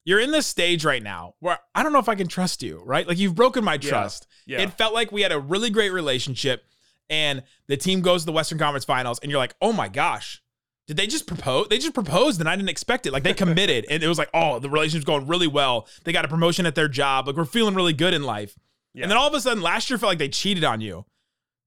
You're 0.06 0.20
in 0.20 0.32
this 0.32 0.46
stage 0.48 0.86
right 0.86 1.02
now 1.04 1.34
where 1.40 1.58
I 1.74 1.84
don't 1.84 1.92
know 1.92 2.00
if 2.00 2.08
I 2.08 2.16
can 2.16 2.28
trust 2.28 2.62
you, 2.64 2.82
right? 2.86 3.08
Like 3.08 3.18
you've 3.18 3.36
broken 3.36 3.64
my 3.64 3.74
Yeah. 3.74 3.90
trust. 3.90 4.28
Yeah. 4.46 4.62
It 4.62 4.74
felt 4.78 4.94
like 4.94 5.12
we 5.12 5.24
had 5.24 5.32
a 5.32 5.40
really 5.40 5.70
great 5.72 5.92
relationship 5.92 6.64
and 7.10 7.44
the 7.68 7.76
team 7.78 8.02
goes 8.02 8.22
to 8.22 8.26
the 8.28 8.32
Western 8.32 8.58
Conference 8.60 8.86
Finals 8.86 9.20
and 9.20 9.32
you're 9.32 9.40
like, 9.40 9.56
"Oh 9.62 9.74
my 9.74 9.88
gosh. 9.90 10.42
Did 10.88 10.98
they 10.98 11.08
just 11.08 11.26
propose? 11.26 11.68
They 11.70 11.80
just 11.80 11.96
proposed 11.96 12.40
and 12.40 12.48
I 12.48 12.56
didn't 12.56 12.70
expect 12.70 13.08
it. 13.08 13.12
Like 13.14 13.24
they 13.24 13.34
committed 13.34 13.86
and 13.90 14.04
it 14.04 14.08
was 14.08 14.20
like, 14.20 14.30
"Oh, 14.34 14.60
the 14.60 14.70
relationship's 14.70 15.06
going 15.06 15.26
really 15.28 15.48
well. 15.48 15.88
They 16.04 16.12
got 16.12 16.26
a 16.26 16.28
promotion 16.28 16.68
at 16.68 16.76
their 16.76 16.88
job. 16.88 17.26
Like 17.28 17.36
we're 17.36 17.46
feeling 17.46 17.74
really 17.74 17.94
good 17.94 18.14
in 18.14 18.22
life." 18.24 18.56
Yeah. 18.94 19.04
And 19.04 19.12
then 19.12 19.18
all 19.18 19.28
of 19.28 19.34
a 19.34 19.42
sudden 19.42 19.64
last 19.64 19.90
year 19.90 19.98
felt 19.98 20.12
like 20.12 20.20
they 20.20 20.30
cheated 20.30 20.64
on 20.64 20.82
you. 20.82 21.06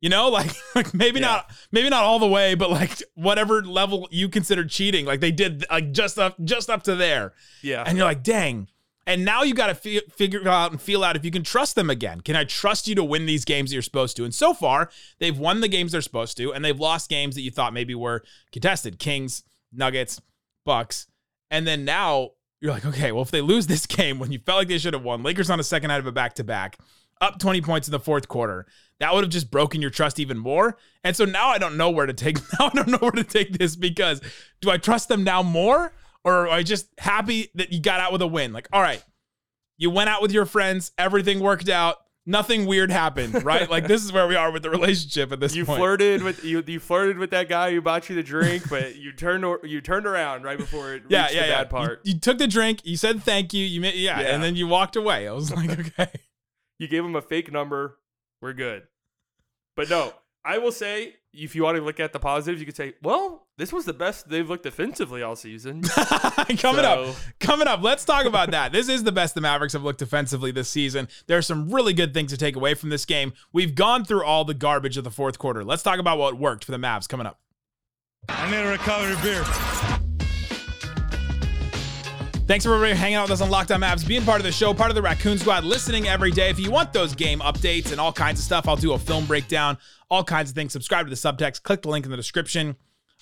You 0.00 0.08
know, 0.10 0.28
like 0.38 0.52
like 0.74 0.94
maybe 0.94 1.20
Yeah. 1.20 1.26
not 1.26 1.50
maybe 1.72 1.88
not 1.90 2.04
all 2.04 2.18
the 2.18 2.26
way, 2.28 2.54
but 2.54 2.70
like 2.70 3.02
whatever 3.14 3.62
level 3.62 4.08
you 4.10 4.28
consider 4.28 4.64
cheating, 4.64 5.04
like 5.06 5.20
they 5.20 5.32
did 5.32 5.64
like 5.70 5.92
just 5.92 6.18
up 6.18 6.36
just 6.44 6.70
up 6.70 6.82
to 6.84 6.94
there. 6.94 7.32
yeah. 7.62 7.82
And 7.86 7.96
you're 7.98 8.06
like, 8.06 8.22
"Dang." 8.22 8.68
And 9.06 9.24
now 9.24 9.42
you 9.42 9.54
got 9.54 9.68
to 9.68 9.74
fi- 9.74 10.02
figure 10.14 10.46
out 10.46 10.70
and 10.70 10.78
feel 10.78 11.02
out 11.02 11.16
if 11.16 11.24
you 11.24 11.30
can 11.30 11.42
trust 11.42 11.76
them 11.76 11.88
again. 11.88 12.20
Can 12.20 12.36
I 12.36 12.44
trust 12.44 12.86
you 12.86 12.94
to 12.96 13.02
win 13.02 13.24
these 13.24 13.46
games 13.46 13.70
that 13.70 13.74
you're 13.74 13.80
supposed 13.82 14.18
to? 14.18 14.24
And 14.24 14.34
so 14.34 14.52
far, 14.52 14.90
they've 15.18 15.38
won 15.38 15.62
the 15.62 15.68
games 15.68 15.92
they're 15.92 16.02
supposed 16.02 16.36
to, 16.36 16.52
and 16.52 16.62
they've 16.62 16.78
lost 16.78 17.08
games 17.08 17.34
that 17.34 17.40
you 17.40 17.50
thought 17.50 17.72
maybe 17.72 17.94
were 17.94 18.22
contested. 18.52 18.98
Kings, 18.98 19.44
Nuggets, 19.72 20.20
Bucks. 20.66 21.06
And 21.50 21.66
then 21.66 21.86
now 21.86 22.32
you're 22.60 22.70
like, 22.70 22.84
okay, 22.84 23.10
well, 23.10 23.22
if 23.22 23.30
they 23.30 23.40
lose 23.40 23.66
this 23.66 23.86
game 23.96 24.18
when 24.18 24.30
you 24.30 24.40
felt 24.40 24.58
like 24.58 24.68
they 24.68 24.76
should 24.76 24.92
have 24.92 25.02
won, 25.04 25.22
Lakers 25.22 25.48
on 25.48 25.58
a 25.58 25.64
second 25.64 25.90
out 25.90 26.00
of 26.00 26.06
a 26.06 26.12
back 26.12 26.34
to 26.34 26.44
back, 26.44 26.76
up 27.20 27.38
20 27.38 27.60
points 27.62 27.88
in 27.88 27.92
the 27.92 28.00
fourth 28.00 28.28
quarter, 28.28 28.66
that 29.00 29.14
would 29.14 29.24
have 29.24 29.32
just 29.32 29.50
broken 29.50 29.80
your 29.80 29.90
trust 29.90 30.18
even 30.18 30.38
more. 30.38 30.76
And 31.04 31.14
so 31.16 31.24
now 31.24 31.48
I 31.48 31.58
don't 31.58 31.76
know 31.76 31.90
where 31.90 32.06
to 32.06 32.12
take 32.12 32.36
now 32.58 32.66
I 32.66 32.70
don't 32.70 32.88
know 32.88 32.98
where 32.98 33.12
to 33.12 33.24
take 33.24 33.56
this 33.58 33.76
because 33.76 34.20
do 34.60 34.70
I 34.70 34.76
trust 34.78 35.08
them 35.08 35.24
now 35.24 35.42
more? 35.42 35.92
Or 36.24 36.48
am 36.48 36.52
I 36.52 36.62
just 36.62 36.88
happy 36.98 37.48
that 37.54 37.72
you 37.72 37.80
got 37.80 38.00
out 38.00 38.12
with 38.12 38.22
a 38.22 38.26
win? 38.26 38.52
Like, 38.52 38.68
all 38.72 38.82
right, 38.82 39.02
you 39.78 39.90
went 39.90 40.10
out 40.10 40.20
with 40.20 40.32
your 40.32 40.46
friends, 40.46 40.90
everything 40.98 41.40
worked 41.40 41.68
out, 41.68 41.96
nothing 42.26 42.66
weird 42.66 42.90
happened, 42.90 43.42
right? 43.44 43.70
like 43.70 43.88
this 43.88 44.04
is 44.04 44.12
where 44.12 44.28
we 44.28 44.36
are 44.36 44.52
with 44.52 44.62
the 44.62 44.70
relationship 44.70 45.32
at 45.32 45.40
this 45.40 45.56
you 45.56 45.64
point. 45.64 45.78
flirted 45.78 46.22
with 46.22 46.44
you. 46.44 46.62
You 46.66 46.80
flirted 46.80 47.18
with 47.18 47.30
that 47.30 47.48
guy 47.48 47.70
who 47.70 47.80
bought 47.80 48.08
you 48.10 48.16
the 48.16 48.22
drink, 48.22 48.68
but 48.68 48.96
you 48.96 49.12
turned 49.12 49.44
you 49.64 49.80
turned 49.80 50.06
around 50.06 50.42
right 50.42 50.58
before 50.58 50.94
it 50.94 51.04
yeah, 51.08 51.22
reached 51.22 51.34
yeah, 51.34 51.42
the 51.42 51.48
yeah. 51.48 51.58
bad 51.58 51.70
part. 51.70 52.00
You, 52.04 52.14
you 52.14 52.20
took 52.20 52.38
the 52.38 52.48
drink, 52.48 52.80
you 52.84 52.96
said 52.96 53.22
thank 53.22 53.54
you, 53.54 53.64
you 53.64 53.80
made, 53.80 53.94
yeah, 53.94 54.20
Yeah. 54.20 54.34
and 54.34 54.42
then 54.42 54.56
you 54.56 54.66
walked 54.66 54.96
away. 54.96 55.26
I 55.26 55.32
was 55.32 55.54
like, 55.54 55.70
okay. 55.98 56.10
You 56.78 56.88
gave 56.88 57.04
him 57.04 57.16
a 57.16 57.22
fake 57.22 57.52
number. 57.52 57.98
We're 58.40 58.52
good. 58.52 58.84
But 59.76 59.90
no, 59.90 60.12
I 60.44 60.58
will 60.58 60.72
say, 60.72 61.14
if 61.34 61.54
you 61.54 61.64
want 61.64 61.76
to 61.76 61.82
look 61.82 62.00
at 62.00 62.12
the 62.12 62.18
positives, 62.18 62.60
you 62.60 62.66
could 62.66 62.76
say, 62.76 62.94
well, 63.02 63.46
this 63.58 63.72
was 63.72 63.84
the 63.84 63.92
best 63.92 64.28
they've 64.28 64.48
looked 64.48 64.62
defensively 64.62 65.22
all 65.22 65.36
season. 65.36 65.82
coming 66.58 66.84
up, 66.84 67.14
coming 67.40 67.66
up. 67.66 67.82
Let's 67.82 68.04
talk 68.04 68.24
about 68.24 68.52
that. 68.52 68.72
This 68.72 68.88
is 68.88 69.04
the 69.04 69.12
best 69.12 69.34
the 69.34 69.40
Mavericks 69.40 69.72
have 69.72 69.82
looked 69.82 69.98
defensively 69.98 70.52
this 70.52 70.68
season. 70.68 71.08
There 71.26 71.36
are 71.36 71.42
some 71.42 71.70
really 71.70 71.92
good 71.92 72.14
things 72.14 72.30
to 72.30 72.38
take 72.38 72.56
away 72.56 72.74
from 72.74 72.88
this 72.88 73.04
game. 73.04 73.32
We've 73.52 73.74
gone 73.74 74.04
through 74.04 74.24
all 74.24 74.44
the 74.44 74.54
garbage 74.54 74.96
of 74.96 75.04
the 75.04 75.10
fourth 75.10 75.38
quarter. 75.38 75.64
Let's 75.64 75.82
talk 75.82 75.98
about 75.98 76.18
what 76.18 76.38
worked 76.38 76.64
for 76.64 76.72
the 76.72 76.78
Mavs 76.78 77.08
coming 77.08 77.26
up. 77.26 77.40
I 78.28 78.50
need 78.50 78.58
a 78.58 78.70
recovery 78.70 79.16
beer. 79.22 79.97
Thanks 82.48 82.64
for 82.64 82.72
everybody 82.72 82.98
hanging 82.98 83.16
out 83.16 83.24
with 83.24 83.32
us 83.32 83.40
on 83.42 83.50
Locked 83.50 83.72
On 83.72 83.80
Mavs, 83.82 84.08
being 84.08 84.24
part 84.24 84.40
of 84.40 84.44
the 84.46 84.50
show, 84.50 84.72
part 84.72 84.90
of 84.90 84.94
the 84.94 85.02
Raccoon 85.02 85.36
Squad, 85.36 85.64
listening 85.64 86.08
every 86.08 86.30
day. 86.30 86.48
If 86.48 86.58
you 86.58 86.70
want 86.70 86.94
those 86.94 87.14
game 87.14 87.40
updates 87.40 87.92
and 87.92 88.00
all 88.00 88.10
kinds 88.10 88.40
of 88.40 88.44
stuff, 88.46 88.66
I'll 88.66 88.74
do 88.74 88.94
a 88.94 88.98
film 88.98 89.26
breakdown, 89.26 89.76
all 90.08 90.24
kinds 90.24 90.48
of 90.48 90.54
things. 90.54 90.72
Subscribe 90.72 91.04
to 91.04 91.10
the 91.10 91.14
subtext, 91.14 91.62
click 91.62 91.82
the 91.82 91.90
link 91.90 92.06
in 92.06 92.10
the 92.10 92.16
description, 92.16 92.76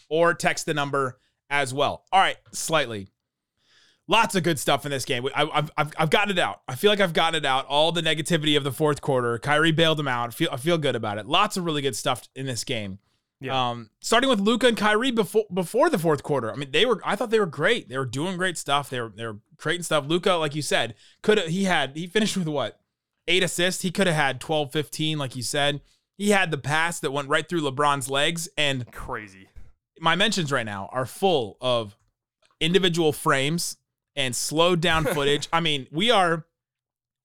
or 0.08 0.32
text 0.32 0.64
the 0.64 0.74
number 0.74 1.18
as 1.50 1.74
well. 1.74 2.04
All 2.12 2.20
right, 2.20 2.36
slightly. 2.52 3.08
Lots 4.06 4.36
of 4.36 4.44
good 4.44 4.60
stuff 4.60 4.84
in 4.84 4.92
this 4.92 5.04
game. 5.04 5.28
I, 5.34 5.50
I've, 5.52 5.72
I've, 5.76 5.92
I've 5.98 6.10
gotten 6.10 6.30
it 6.30 6.40
out. 6.40 6.60
I 6.68 6.76
feel 6.76 6.92
like 6.92 7.00
I've 7.00 7.12
gotten 7.12 7.36
it 7.36 7.44
out. 7.44 7.66
All 7.66 7.90
the 7.90 8.02
negativity 8.02 8.56
of 8.56 8.62
the 8.62 8.70
fourth 8.70 9.00
quarter. 9.00 9.40
Kyrie 9.40 9.72
bailed 9.72 9.98
him 9.98 10.06
out. 10.06 10.34
Feel, 10.34 10.50
I 10.52 10.56
feel 10.56 10.78
good 10.78 10.94
about 10.94 11.18
it. 11.18 11.26
Lots 11.26 11.56
of 11.56 11.64
really 11.64 11.82
good 11.82 11.96
stuff 11.96 12.28
in 12.36 12.46
this 12.46 12.62
game. 12.62 13.00
Yeah. 13.40 13.70
Um, 13.70 13.90
starting 14.00 14.30
with 14.30 14.40
Luka 14.40 14.66
and 14.66 14.76
Kyrie 14.76 15.10
before 15.10 15.44
before 15.52 15.90
the 15.90 15.98
fourth 15.98 16.22
quarter. 16.22 16.50
I 16.50 16.56
mean, 16.56 16.70
they 16.70 16.86
were. 16.86 17.00
I 17.04 17.16
thought 17.16 17.30
they 17.30 17.40
were 17.40 17.46
great. 17.46 17.88
They 17.88 17.98
were 17.98 18.06
doing 18.06 18.36
great 18.36 18.56
stuff. 18.56 18.88
They 18.88 19.00
were 19.00 19.12
they 19.14 19.26
were 19.26 19.38
creating 19.58 19.82
stuff. 19.84 20.06
Luka, 20.06 20.34
like 20.34 20.54
you 20.54 20.62
said, 20.62 20.94
could 21.22 21.38
have. 21.38 21.48
He 21.48 21.64
had. 21.64 21.96
He 21.96 22.06
finished 22.06 22.36
with 22.36 22.48
what? 22.48 22.80
Eight 23.28 23.42
assists. 23.42 23.82
He 23.82 23.90
could 23.90 24.06
have 24.06 24.16
had 24.16 24.40
12, 24.40 24.70
15, 24.72 25.18
like 25.18 25.34
you 25.34 25.42
said. 25.42 25.80
He 26.16 26.30
had 26.30 26.50
the 26.50 26.58
pass 26.58 27.00
that 27.00 27.10
went 27.10 27.28
right 27.28 27.46
through 27.46 27.60
LeBron's 27.62 28.08
legs. 28.08 28.48
And 28.56 28.90
Crazy. 28.92 29.48
my 30.00 30.14
mentions 30.14 30.52
right 30.52 30.64
now 30.64 30.88
are 30.92 31.04
full 31.04 31.56
of 31.60 31.96
individual 32.60 33.12
frames 33.12 33.76
and 34.14 34.34
slowed 34.34 34.80
down 34.80 35.04
footage. 35.12 35.48
I 35.52 35.60
mean, 35.60 35.88
we 35.90 36.10
are 36.10 36.46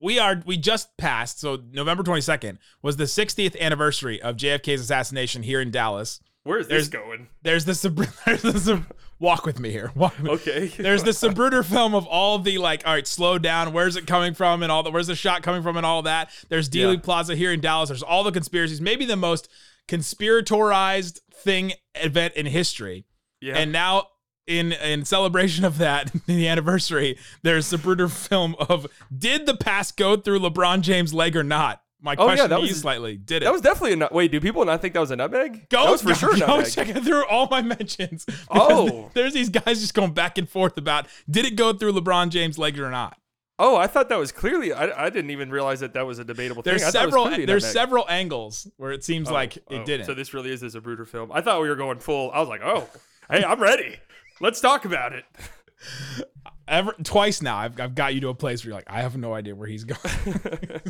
we 0.02 0.18
are 0.20 0.42
we 0.46 0.58
just 0.58 0.98
passed 0.98 1.40
so 1.40 1.60
November 1.72 2.04
22nd 2.04 2.58
was 2.82 2.98
the 2.98 3.04
60th 3.06 3.60
anniversary 3.60 4.22
of 4.22 4.36
JFK's 4.36 4.82
assassination 4.82 5.44
here 5.44 5.62
in 5.62 5.72
Dallas. 5.72 6.20
Where 6.44 6.58
is 6.60 6.68
There's- 6.68 6.84
this 6.88 6.90
going? 6.90 7.28
There's 7.44 7.66
the 7.66 7.76
sub- 7.76 7.96
there's 8.26 8.42
the 8.42 8.60
sub- 8.60 8.86
walk 9.20 9.46
with 9.46 9.60
me 9.60 9.70
here. 9.70 9.92
Walk 9.94 10.18
with- 10.18 10.32
Okay. 10.48 10.68
There's 10.78 11.04
the 11.04 11.12
Zapruder 11.12 11.64
film 11.64 11.94
of 11.94 12.08
all 12.08 12.40
the 12.40 12.58
like, 12.58 12.82
all 12.88 12.94
right, 12.96 13.06
slow 13.06 13.38
down. 13.38 13.74
Where's 13.74 13.96
it 13.96 14.08
coming 14.08 14.34
from? 14.34 14.64
And 14.64 14.72
all 14.72 14.82
the 14.82 14.90
where's 14.90 15.06
the 15.06 15.16
shot 15.16 15.44
coming 15.44 15.62
from 15.62 15.78
and 15.78 15.86
all 15.86 16.02
that. 16.02 16.32
There's 16.50 16.68
Dealey 16.68 16.96
Yeah. 16.96 17.02
Plaza 17.02 17.36
here 17.36 17.52
in 17.52 17.62
Dallas. 17.62 17.90
There's 17.90 18.02
all 18.02 18.24
the 18.24 18.32
conspiracies. 18.32 18.82
Maybe 18.82 19.06
the 19.06 19.16
most 19.16 19.50
conspiratorized 19.88 21.20
thing 21.34 21.74
event 21.96 22.34
in 22.36 22.46
history. 22.48 23.06
Yeah. 23.40 23.58
And 23.58 23.72
now 23.72 24.08
in 24.48 24.72
in 24.74 25.06
celebration 25.06 25.64
of 25.66 25.78
that, 25.78 26.12
the 26.26 26.48
anniversary, 26.48 27.18
there's 27.44 27.72
a 27.72 27.78
Zapruder 27.78 28.10
film 28.12 28.56
of 28.60 28.88
did 29.16 29.46
the 29.46 29.56
pass 29.56 29.92
go 29.92 30.16
through 30.18 30.40
LeBron 30.40 30.82
James' 30.82 31.14
leg 31.14 31.36
or 31.36 31.44
not? 31.44 31.82
My 32.04 32.16
Oh, 32.18 32.24
yeah, 32.24 32.34
question 32.34 32.50
that 32.50 32.62
was- 32.62 32.80
slightly. 32.82 33.16
Did 33.18 33.44
it? 33.44 33.46
that 33.46 33.54
was 33.54 33.62
definitely 33.62 33.94
a 33.94 33.96
nut. 33.98 34.12
Wait, 34.12 34.32
do 34.32 34.40
people 34.42 34.66
not 34.66 34.82
think 34.82 34.96
that 34.96 35.00
was 35.02 35.12
a 35.12 35.16
nutmeg? 35.16 35.70
Go, 35.70 35.84
that 35.86 35.92
was 35.92 36.02
for 36.02 36.08
go, 36.10 36.14
sure 36.16 36.38
go 36.48 36.64
check 36.64 36.90
it 36.90 37.04
through 37.04 37.26
all 37.28 37.48
my 37.52 37.62
mentions. 37.62 38.26
Oh. 38.50 39.12
there's 39.14 39.34
these 39.34 39.50
guys 39.50 39.80
just 39.82 39.94
going 39.94 40.12
back 40.14 40.40
and 40.40 40.50
forth 40.50 40.78
about 40.80 41.06
did 41.30 41.46
it 41.46 41.56
go 41.56 41.74
through 41.74 41.94
LeBron 41.94 42.30
James' 42.30 42.58
leg 42.58 42.80
or 42.80 42.90
not. 42.90 43.18
Oh, 43.60 43.76
I 43.78 43.86
thought 43.86 44.10
that 44.10 44.18
was 44.18 44.32
clearly. 44.32 44.74
I, 44.74 45.06
I 45.06 45.10
didn't 45.12 45.30
even 45.30 45.52
realize 45.52 45.82
that 45.82 45.94
that 45.94 46.08
was 46.08 46.18
a 46.18 46.24
debatable 46.26 46.64
There's 46.64 46.82
thing. 46.82 46.88
I 46.88 46.92
thought 46.92 47.04
it 47.04 47.06
was 47.06 47.14
several 47.14 47.46
there's 47.46 47.64
nutmeg. 47.64 47.74
several 47.74 48.10
angles 48.10 48.68
where 48.78 48.92
it 48.92 49.04
seems 49.04 49.30
Oh, 49.30 49.34
like 49.34 49.58
it 49.58 49.64
oh, 49.70 49.86
didn't. 49.86 50.08
So 50.08 50.16
this 50.16 50.34
really 50.34 50.52
is 50.52 50.64
is 50.64 50.74
a 50.74 50.82
Zapruder 50.82 51.08
film. 51.08 51.32
I 51.32 51.42
thought 51.42 51.62
we 51.62 51.70
were 51.70 51.76
going 51.76 52.00
full. 52.00 52.32
I 52.32 52.40
was 52.40 52.50
like, 52.50 52.62
oh, 52.64 52.90
hey, 53.30 53.44
I'm 53.44 53.62
ready. 53.62 54.00
Let's 54.42 54.60
talk 54.60 54.86
about 54.86 55.14
it. 55.14 55.24
Ever, 56.68 56.94
twice 57.04 57.42
now, 57.42 57.58
I've, 57.58 57.80
I've 57.80 57.96
got 57.96 58.14
you 58.16 58.22
to 58.22 58.30
a 58.30 58.34
place 58.34 58.64
where 58.64 58.70
you're 58.70 58.78
like, 58.78 58.90
I 58.90 59.02
have 59.02 59.18
no 59.18 59.34
idea 59.34 59.56
where 59.56 59.68
he's 59.68 59.84
going. 59.84 60.00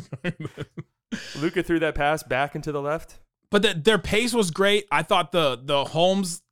Luka 1.36 1.62
threw 1.62 1.78
that 1.80 1.94
pass 1.94 2.22
back 2.22 2.54
into 2.54 2.72
the 2.72 2.80
left. 2.80 3.18
but 3.50 3.62
the, 3.62 3.74
their 3.74 3.98
pace 3.98 4.32
was 4.32 4.50
great. 4.50 4.86
I 4.90 5.02
thought 5.02 5.32
the 5.32 5.60
the 5.62 5.84
Holmes 5.84 6.42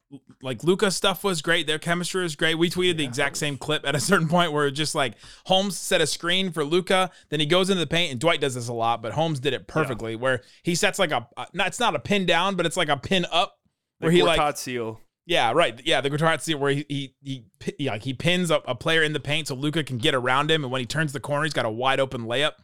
like 0.42 0.64
Luka 0.64 0.90
stuff 0.90 1.22
was 1.22 1.40
great. 1.42 1.66
Their 1.66 1.78
chemistry 1.78 2.22
was 2.22 2.34
great. 2.34 2.56
We 2.56 2.68
tweeted 2.68 2.96
the 2.96 3.04
exact 3.04 3.36
same 3.36 3.56
clip 3.56 3.86
at 3.86 3.94
a 3.94 4.00
certain 4.10 4.28
point 4.28 4.52
where 4.52 4.70
just 4.70 4.94
like 4.94 5.14
Holmes 5.46 5.78
set 5.78 6.00
a 6.00 6.06
screen 6.06 6.50
for 6.50 6.64
Luka, 6.64 7.10
then 7.28 7.40
he 7.40 7.46
goes 7.46 7.70
into 7.70 7.80
the 7.80 7.86
paint, 7.86 8.10
and 8.10 8.20
Dwight 8.20 8.40
does 8.40 8.54
this 8.54 8.68
a 8.68 8.72
lot, 8.72 9.00
but 9.00 9.12
Holmes 9.12 9.40
did 9.40 9.52
it 9.52 9.66
perfectly. 9.66 10.16
Where 10.16 10.42
he 10.62 10.74
sets 10.74 10.98
like 10.98 11.12
a, 11.12 11.28
a 11.36 11.46
not, 11.52 11.68
it's 11.68 11.80
not 11.80 11.94
a 11.94 12.00
pin 12.00 12.26
down, 12.26 12.56
but 12.56 12.66
it's 12.66 12.76
like 12.76 12.88
a 12.88 12.96
pin 12.96 13.26
up. 13.30 13.56
Where 13.98 14.10
he 14.10 14.22
like 14.22 14.56
seal. 14.56 15.00
Yeah, 15.30 15.52
right. 15.52 15.80
Yeah, 15.84 16.00
the 16.00 16.10
guitar 16.10 16.36
scene 16.40 16.58
where 16.58 16.72
he 16.72 16.84
he 16.88 17.14
he 17.22 17.44
yeah, 17.78 17.92
like 17.92 18.02
he 18.02 18.12
pins 18.14 18.50
a, 18.50 18.56
a 18.66 18.74
player 18.74 19.02
in 19.04 19.12
the 19.12 19.20
paint 19.20 19.46
so 19.46 19.54
Luka 19.54 19.84
can 19.84 19.96
get 19.98 20.12
around 20.12 20.50
him, 20.50 20.64
and 20.64 20.72
when 20.72 20.80
he 20.80 20.86
turns 20.86 21.12
the 21.12 21.20
corner, 21.20 21.44
he's 21.44 21.52
got 21.52 21.64
a 21.64 21.70
wide 21.70 22.00
open 22.00 22.22
layup. 22.22 22.54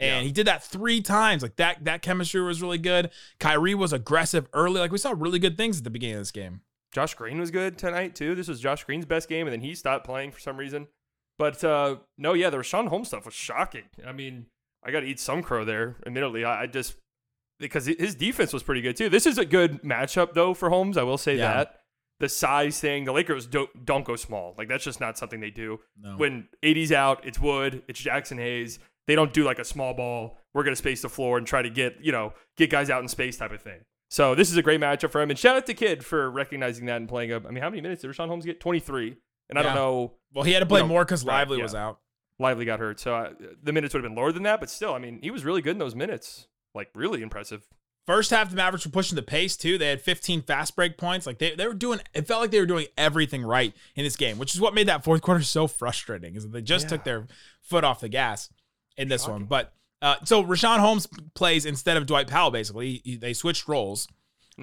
And 0.00 0.22
Yeah. 0.22 0.22
he 0.22 0.32
did 0.32 0.46
that 0.46 0.64
three 0.64 1.02
times. 1.02 1.42
Like 1.42 1.56
that 1.56 1.84
that 1.84 2.00
chemistry 2.00 2.40
was 2.40 2.62
really 2.62 2.78
good. 2.78 3.10
Kyrie 3.38 3.74
was 3.74 3.92
aggressive 3.92 4.48
early. 4.54 4.80
Like 4.80 4.92
we 4.92 4.98
saw 4.98 5.14
really 5.14 5.38
good 5.38 5.58
things 5.58 5.76
at 5.78 5.84
the 5.84 5.90
beginning 5.90 6.16
of 6.16 6.20
this 6.22 6.30
game. 6.32 6.62
Josh 6.92 7.12
Green 7.12 7.38
was 7.38 7.50
good 7.50 7.76
tonight 7.76 8.14
too. 8.14 8.34
This 8.34 8.48
was 8.48 8.60
Josh 8.60 8.84
Green's 8.84 9.04
best 9.04 9.28
game, 9.28 9.46
and 9.46 9.52
then 9.52 9.60
he 9.60 9.74
stopped 9.74 10.06
playing 10.06 10.30
for 10.32 10.40
some 10.40 10.56
reason. 10.56 10.88
But 11.38 11.62
uh, 11.62 11.96
no, 12.16 12.32
yeah, 12.32 12.48
the 12.48 12.56
Richaun 12.56 12.88
Holmes 12.88 13.08
stuff 13.08 13.26
was 13.26 13.34
shocking. 13.34 13.84
I 14.06 14.12
mean, 14.12 14.46
I 14.82 14.90
got 14.90 15.00
to 15.00 15.06
eat 15.06 15.20
some 15.20 15.42
crow 15.42 15.66
there. 15.66 15.96
Admittedly, 16.06 16.46
I, 16.46 16.62
I 16.62 16.66
just 16.66 16.96
because 17.60 17.84
his 17.84 18.14
defense 18.14 18.54
was 18.54 18.62
pretty 18.62 18.80
good 18.80 18.96
too. 18.96 19.10
This 19.10 19.26
is 19.26 19.36
a 19.36 19.44
good 19.44 19.82
matchup 19.82 20.32
though 20.32 20.54
for 20.54 20.70
Holmes. 20.70 20.96
I 20.96 21.02
will 21.02 21.18
say 21.18 21.36
Yeah. 21.36 21.52
that. 21.52 21.80
The 22.18 22.28
size 22.28 22.80
thing. 22.80 23.04
The 23.04 23.12
Lakers 23.12 23.46
don't 23.46 23.84
don't 23.84 24.04
go 24.04 24.16
small. 24.16 24.54
Like 24.56 24.68
that's 24.68 24.84
just 24.84 25.00
not 25.00 25.18
something 25.18 25.40
they 25.40 25.50
do. 25.50 25.80
No. 26.00 26.16
When 26.16 26.48
AD's 26.62 26.92
out, 26.92 27.26
it's 27.26 27.38
Wood, 27.38 27.82
it's 27.88 28.00
Jaxson 28.00 28.38
Hayes. 28.38 28.78
They 29.06 29.14
don't 29.14 29.32
do 29.32 29.44
like 29.44 29.58
a 29.58 29.64
small 29.64 29.94
ball. 29.94 30.38
We're 30.54 30.64
gonna 30.64 30.76
space 30.76 31.02
the 31.02 31.08
floor 31.08 31.38
and 31.38 31.46
try 31.46 31.62
to 31.62 31.70
get 31.70 31.98
you 32.00 32.12
know 32.12 32.32
get 32.56 32.70
guys 32.70 32.90
out 32.90 33.02
in 33.02 33.08
space 33.08 33.36
type 33.36 33.52
of 33.52 33.60
thing. 33.60 33.80
So 34.08 34.34
this 34.34 34.50
is 34.50 34.56
a 34.56 34.62
great 34.62 34.80
matchup 34.80 35.10
for 35.10 35.20
him. 35.20 35.30
And 35.30 35.38
shout 35.38 35.56
out 35.56 35.66
to 35.66 35.74
Kidd 35.74 36.04
for 36.04 36.30
recognizing 36.30 36.86
that 36.86 36.96
and 36.96 37.08
playing 37.08 37.32
up. 37.32 37.44
I 37.46 37.50
mean, 37.50 37.62
how 37.62 37.70
many 37.70 37.82
minutes 37.82 38.02
did 38.02 38.10
Richaun 38.10 38.28
Holmes 38.28 38.44
get? 38.44 38.60
23. 38.60 39.16
And 39.48 39.58
I 39.58 39.62
don't 39.62 39.74
know. 39.74 40.12
Well, 40.32 40.44
he 40.44 40.52
had 40.52 40.60
to 40.60 40.66
play 40.66 40.80
You 40.80 40.84
know, 40.84 40.88
more 40.88 41.04
because 41.04 41.24
right, 41.24 41.40
Lively 41.40 41.58
yeah. 41.58 41.62
was 41.64 41.74
out. 41.74 42.00
Lively 42.38 42.66
got 42.66 42.80
hurt, 42.80 43.00
so 43.00 43.14
uh, 43.14 43.32
the 43.62 43.72
minutes 43.72 43.94
would 43.94 44.04
have 44.04 44.10
been 44.10 44.16
lower 44.16 44.30
than 44.30 44.42
that. 44.42 44.60
But 44.60 44.68
still, 44.68 44.92
I 44.92 44.98
mean, 44.98 45.20
he 45.22 45.30
was 45.30 45.44
really 45.44 45.62
good 45.62 45.70
in 45.70 45.78
those 45.78 45.94
minutes. 45.94 46.48
Like 46.74 46.90
really 46.94 47.22
impressive. 47.22 47.66
First 48.06 48.30
half, 48.30 48.50
the 48.50 48.56
Mavericks 48.56 48.84
were 48.86 48.92
pushing 48.92 49.16
the 49.16 49.22
pace 49.22 49.56
too. 49.56 49.78
They 49.78 49.88
had 49.88 50.00
15 50.00 50.42
fast 50.42 50.76
break 50.76 50.96
points. 50.96 51.26
Like 51.26 51.38
they, 51.38 51.54
they 51.56 51.66
were 51.66 51.74
doing, 51.74 52.00
it 52.14 52.26
felt 52.28 52.40
like 52.40 52.52
they 52.52 52.60
were 52.60 52.66
doing 52.66 52.86
everything 52.96 53.42
right 53.42 53.74
in 53.96 54.04
this 54.04 54.14
game, 54.16 54.38
which 54.38 54.54
is 54.54 54.60
what 54.60 54.74
made 54.74 54.86
that 54.88 55.02
fourth 55.02 55.22
quarter 55.22 55.42
so 55.42 55.66
frustrating. 55.66 56.36
Is 56.36 56.44
that 56.44 56.52
they 56.52 56.62
just 56.62 56.88
took 56.88 57.04
their 57.04 57.26
foot 57.62 57.82
off 57.82 57.98
the 58.00 58.08
gas 58.08 58.48
in 58.96 59.08
this 59.08 59.26
one. 59.26 59.44
But 59.44 59.72
uh, 60.02 60.16
so 60.24 60.44
Richaun 60.44 60.78
Holmes 60.78 61.08
plays 61.34 61.66
instead 61.66 61.96
of 61.96 62.06
Dwight 62.06 62.28
Powell. 62.28 62.50
Basically, 62.52 63.00
He- 63.04 63.16
they 63.16 63.32
switched 63.32 63.66
roles, 63.66 64.06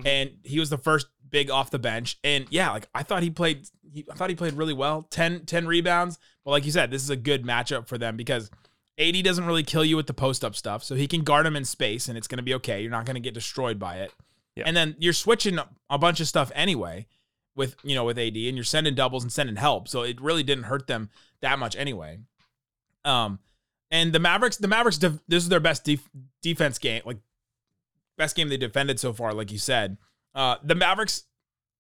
and 0.05 0.31
he 0.43 0.59
was 0.59 0.69
the 0.69 0.77
first 0.77 1.07
big 1.29 1.51
off 1.51 1.69
the 1.69 1.79
bench. 1.79 2.17
And 2.23 2.45
yeah, 2.49 2.71
like 2.71 2.87
I 2.95 3.03
thought 3.03 3.23
he 3.23 3.29
played, 3.29 3.67
he, 3.91 4.05
I 4.09 4.15
thought 4.15 4.29
he 4.29 4.35
played 4.35 4.53
really 4.53 4.73
well. 4.73 5.03
10, 5.11 5.45
10 5.45 5.67
rebounds. 5.67 6.17
But 6.45 6.51
like 6.51 6.65
you 6.65 6.71
said, 6.71 6.91
this 6.91 7.03
is 7.03 7.09
a 7.09 7.15
good 7.17 7.43
matchup 7.43 7.87
for 7.87 7.97
them 7.97 8.15
because. 8.15 8.49
AD 8.99 9.23
doesn't 9.23 9.45
really 9.45 9.63
kill 9.63 9.83
you 9.83 9.95
with 9.95 10.07
the 10.07 10.13
post 10.13 10.43
up 10.45 10.55
stuff, 10.55 10.83
so 10.83 10.95
he 10.95 11.07
can 11.07 11.23
guard 11.23 11.45
him 11.45 11.55
in 11.55 11.65
space 11.65 12.07
and 12.07 12.17
it's 12.17 12.27
going 12.27 12.37
to 12.37 12.43
be 12.43 12.53
okay. 12.55 12.81
You're 12.81 12.91
not 12.91 13.05
going 13.05 13.15
to 13.15 13.19
get 13.19 13.33
destroyed 13.33 13.79
by 13.79 13.97
it. 13.97 14.13
Yeah. 14.55 14.63
And 14.67 14.77
then 14.77 14.95
you're 14.99 15.13
switching 15.13 15.59
a 15.89 15.97
bunch 15.97 16.19
of 16.19 16.27
stuff 16.27 16.51
anyway 16.53 17.07
with, 17.55 17.75
you 17.83 17.95
know, 17.95 18.03
with 18.03 18.19
AD 18.19 18.35
and 18.35 18.55
you're 18.55 18.63
sending 18.63 18.93
doubles 18.93 19.23
and 19.23 19.31
sending 19.31 19.55
help. 19.55 19.87
So 19.87 20.03
it 20.03 20.21
really 20.21 20.43
didn't 20.43 20.65
hurt 20.65 20.87
them 20.87 21.09
that 21.41 21.57
much 21.59 21.75
anyway. 21.75 22.19
Um 23.03 23.39
and 23.89 24.13
the 24.13 24.19
Mavericks, 24.19 24.57
the 24.57 24.67
Mavericks 24.67 24.97
def- 24.97 25.23
this 25.27 25.43
is 25.43 25.49
their 25.49 25.59
best 25.59 25.83
def- 25.83 26.09
defense 26.41 26.77
game, 26.79 27.01
like 27.05 27.17
best 28.17 28.35
game 28.35 28.49
they 28.49 28.57
defended 28.57 28.99
so 28.99 29.11
far 29.11 29.33
like 29.33 29.51
you 29.51 29.57
said. 29.57 29.97
Uh 30.35 30.57
the 30.63 30.75
Mavericks 30.75 31.23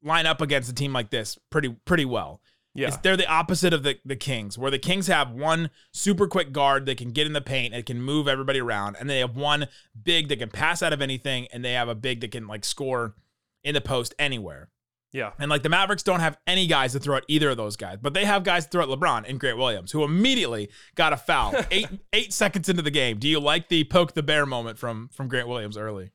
line 0.03 0.25
up 0.25 0.41
against 0.41 0.69
a 0.69 0.73
team 0.73 0.93
like 0.93 1.11
this 1.11 1.37
pretty 1.51 1.69
pretty 1.85 2.05
well. 2.05 2.41
Yeah. 2.75 2.87
It's- 2.87 2.99
they're 3.03 3.17
the 3.17 3.27
opposite 3.27 3.73
of 3.73 3.83
the, 3.83 3.99
the 4.03 4.15
Kings, 4.15 4.57
where 4.57 4.71
the 4.71 4.79
Kings 4.79 5.07
have 5.07 5.31
one 5.31 5.69
super 5.91 6.27
quick 6.27 6.51
guard 6.51 6.85
that 6.87 6.97
can 6.97 7.11
get 7.11 7.27
in 7.27 7.33
the 7.33 7.41
paint 7.41 7.73
and 7.73 7.85
can 7.85 8.01
move 8.01 8.27
everybody 8.27 8.59
around, 8.59 8.97
and 8.99 9.09
they 9.09 9.19
have 9.19 9.35
one 9.35 9.67
big 10.01 10.27
that 10.29 10.39
can 10.39 10.49
pass 10.49 10.81
out 10.81 10.91
of 10.93 11.01
anything, 11.01 11.47
and 11.53 11.63
they 11.63 11.73
have 11.73 11.87
a 11.89 11.95
big 11.95 12.21
that 12.21 12.31
can 12.31 12.47
like 12.47 12.65
score 12.65 13.15
in 13.63 13.73
the 13.75 13.81
post 13.81 14.13
anywhere. 14.17 14.69
Yeah. 15.11 15.33
And 15.37 15.47
like 15.51 15.61
the 15.61 15.69
Mavericks 15.69 16.01
don't 16.01 16.21
have 16.21 16.39
any 16.47 16.65
guys 16.65 16.93
to 16.93 16.99
throw 16.99 17.17
at 17.17 17.23
either 17.27 17.51
of 17.51 17.57
those 17.57 17.75
guys, 17.75 17.99
but 18.01 18.15
they 18.15 18.25
have 18.25 18.43
guys 18.43 18.65
to 18.65 18.71
throw 18.71 18.81
at 18.81 18.89
LeBron 18.89 19.29
and 19.29 19.39
Grant 19.39 19.59
Williams, 19.59 19.91
who 19.91 20.03
immediately 20.03 20.69
got 20.95 21.13
a 21.13 21.17
foul 21.17 21.53
eight 21.71 21.87
eight 22.13 22.33
seconds 22.33 22.67
into 22.67 22.81
the 22.81 22.89
game. 22.89 23.19
Do 23.19 23.27
you 23.27 23.39
like 23.39 23.69
the 23.69 23.83
poke 23.83 24.13
the 24.15 24.23
bear 24.23 24.47
moment 24.47 24.79
from 24.79 25.09
from 25.13 25.27
Grant 25.27 25.47
Williams 25.47 25.77
early? 25.77 26.09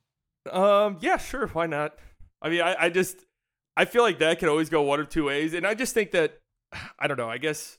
Um, 0.51 0.99
yeah, 1.01 1.17
sure. 1.19 1.47
Why 1.47 1.67
not? 1.67 1.95
I 2.43 2.49
mean, 2.49 2.61
I, 2.61 2.75
I 2.77 2.89
just 2.91 3.25
I 3.77 3.85
feel 3.85 4.03
like 4.03 4.19
that 4.19 4.41
can 4.41 4.49
always 4.49 4.69
go 4.69 4.83
one 4.83 4.99
of 4.99 5.09
two 5.09 5.27
ways, 5.27 5.55
and 5.55 5.65
I 5.65 5.75
just 5.75 5.95
think 5.95 6.11
that 6.11 6.41
I 6.99 7.07
don't 7.07 7.17
know. 7.19 7.29
I 7.31 7.39
guess 7.39 7.79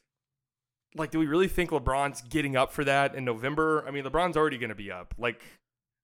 like, 0.95 1.11
do 1.11 1.19
we 1.19 1.27
really 1.27 1.47
think 1.47 1.69
LeBron's 1.69 2.21
getting 2.23 2.55
up 2.55 2.71
for 2.71 2.83
that 2.83 3.13
in 3.15 3.23
November? 3.25 3.85
I 3.87 3.91
mean, 3.91 4.03
LeBron's 4.03 4.35
already 4.35 4.57
going 4.57 4.69
to 4.69 4.75
be 4.75 4.91
up. 4.91 5.13
Like, 5.17 5.41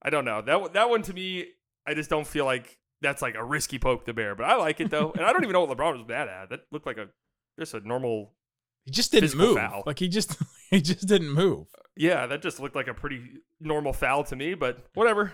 I 0.02 0.10
don't 0.10 0.24
know 0.24 0.42
that 0.42 0.60
one- 0.60 0.72
that 0.74 0.88
one 0.90 1.02
to 1.02 1.12
me. 1.12 1.46
I 1.86 1.94
just 1.94 2.10
don't 2.10 2.26
feel 2.26 2.44
like 2.44 2.78
that's 3.02 3.22
like 3.22 3.34
a 3.34 3.44
risky 3.44 3.78
poke 3.78 4.04
the 4.04 4.12
bear, 4.14 4.34
but 4.34 4.44
I 4.44 4.56
like 4.56 4.80
it 4.80 4.90
though, 4.90 5.12
and 5.12 5.24
I 5.24 5.32
don't 5.32 5.42
even 5.42 5.52
know 5.52 5.64
what 5.64 5.76
LeBron 5.76 5.92
was 5.94 6.02
bad 6.02 6.28
at. 6.28 6.50
That 6.50 6.60
looked 6.72 6.86
like 6.86 6.98
a 6.98 7.08
just 7.58 7.74
a 7.74 7.80
normal. 7.86 8.32
He 8.84 8.92
just 8.92 9.10
didn't 9.12 9.34
move. 9.34 9.56
foul. 9.56 9.82
Like 9.86 9.98
he 9.98 10.08
just 10.08 10.36
he 10.70 10.80
just 10.80 11.06
didn't 11.06 11.30
move. 11.32 11.66
Uh, 11.76 11.82
yeah, 11.96 12.26
that 12.26 12.42
just 12.42 12.60
looked 12.60 12.76
like 12.76 12.88
a 12.88 12.94
pretty 12.94 13.22
normal 13.60 13.92
foul 13.92 14.22
to 14.24 14.36
me, 14.36 14.54
but 14.54 14.84
whatever. 14.94 15.32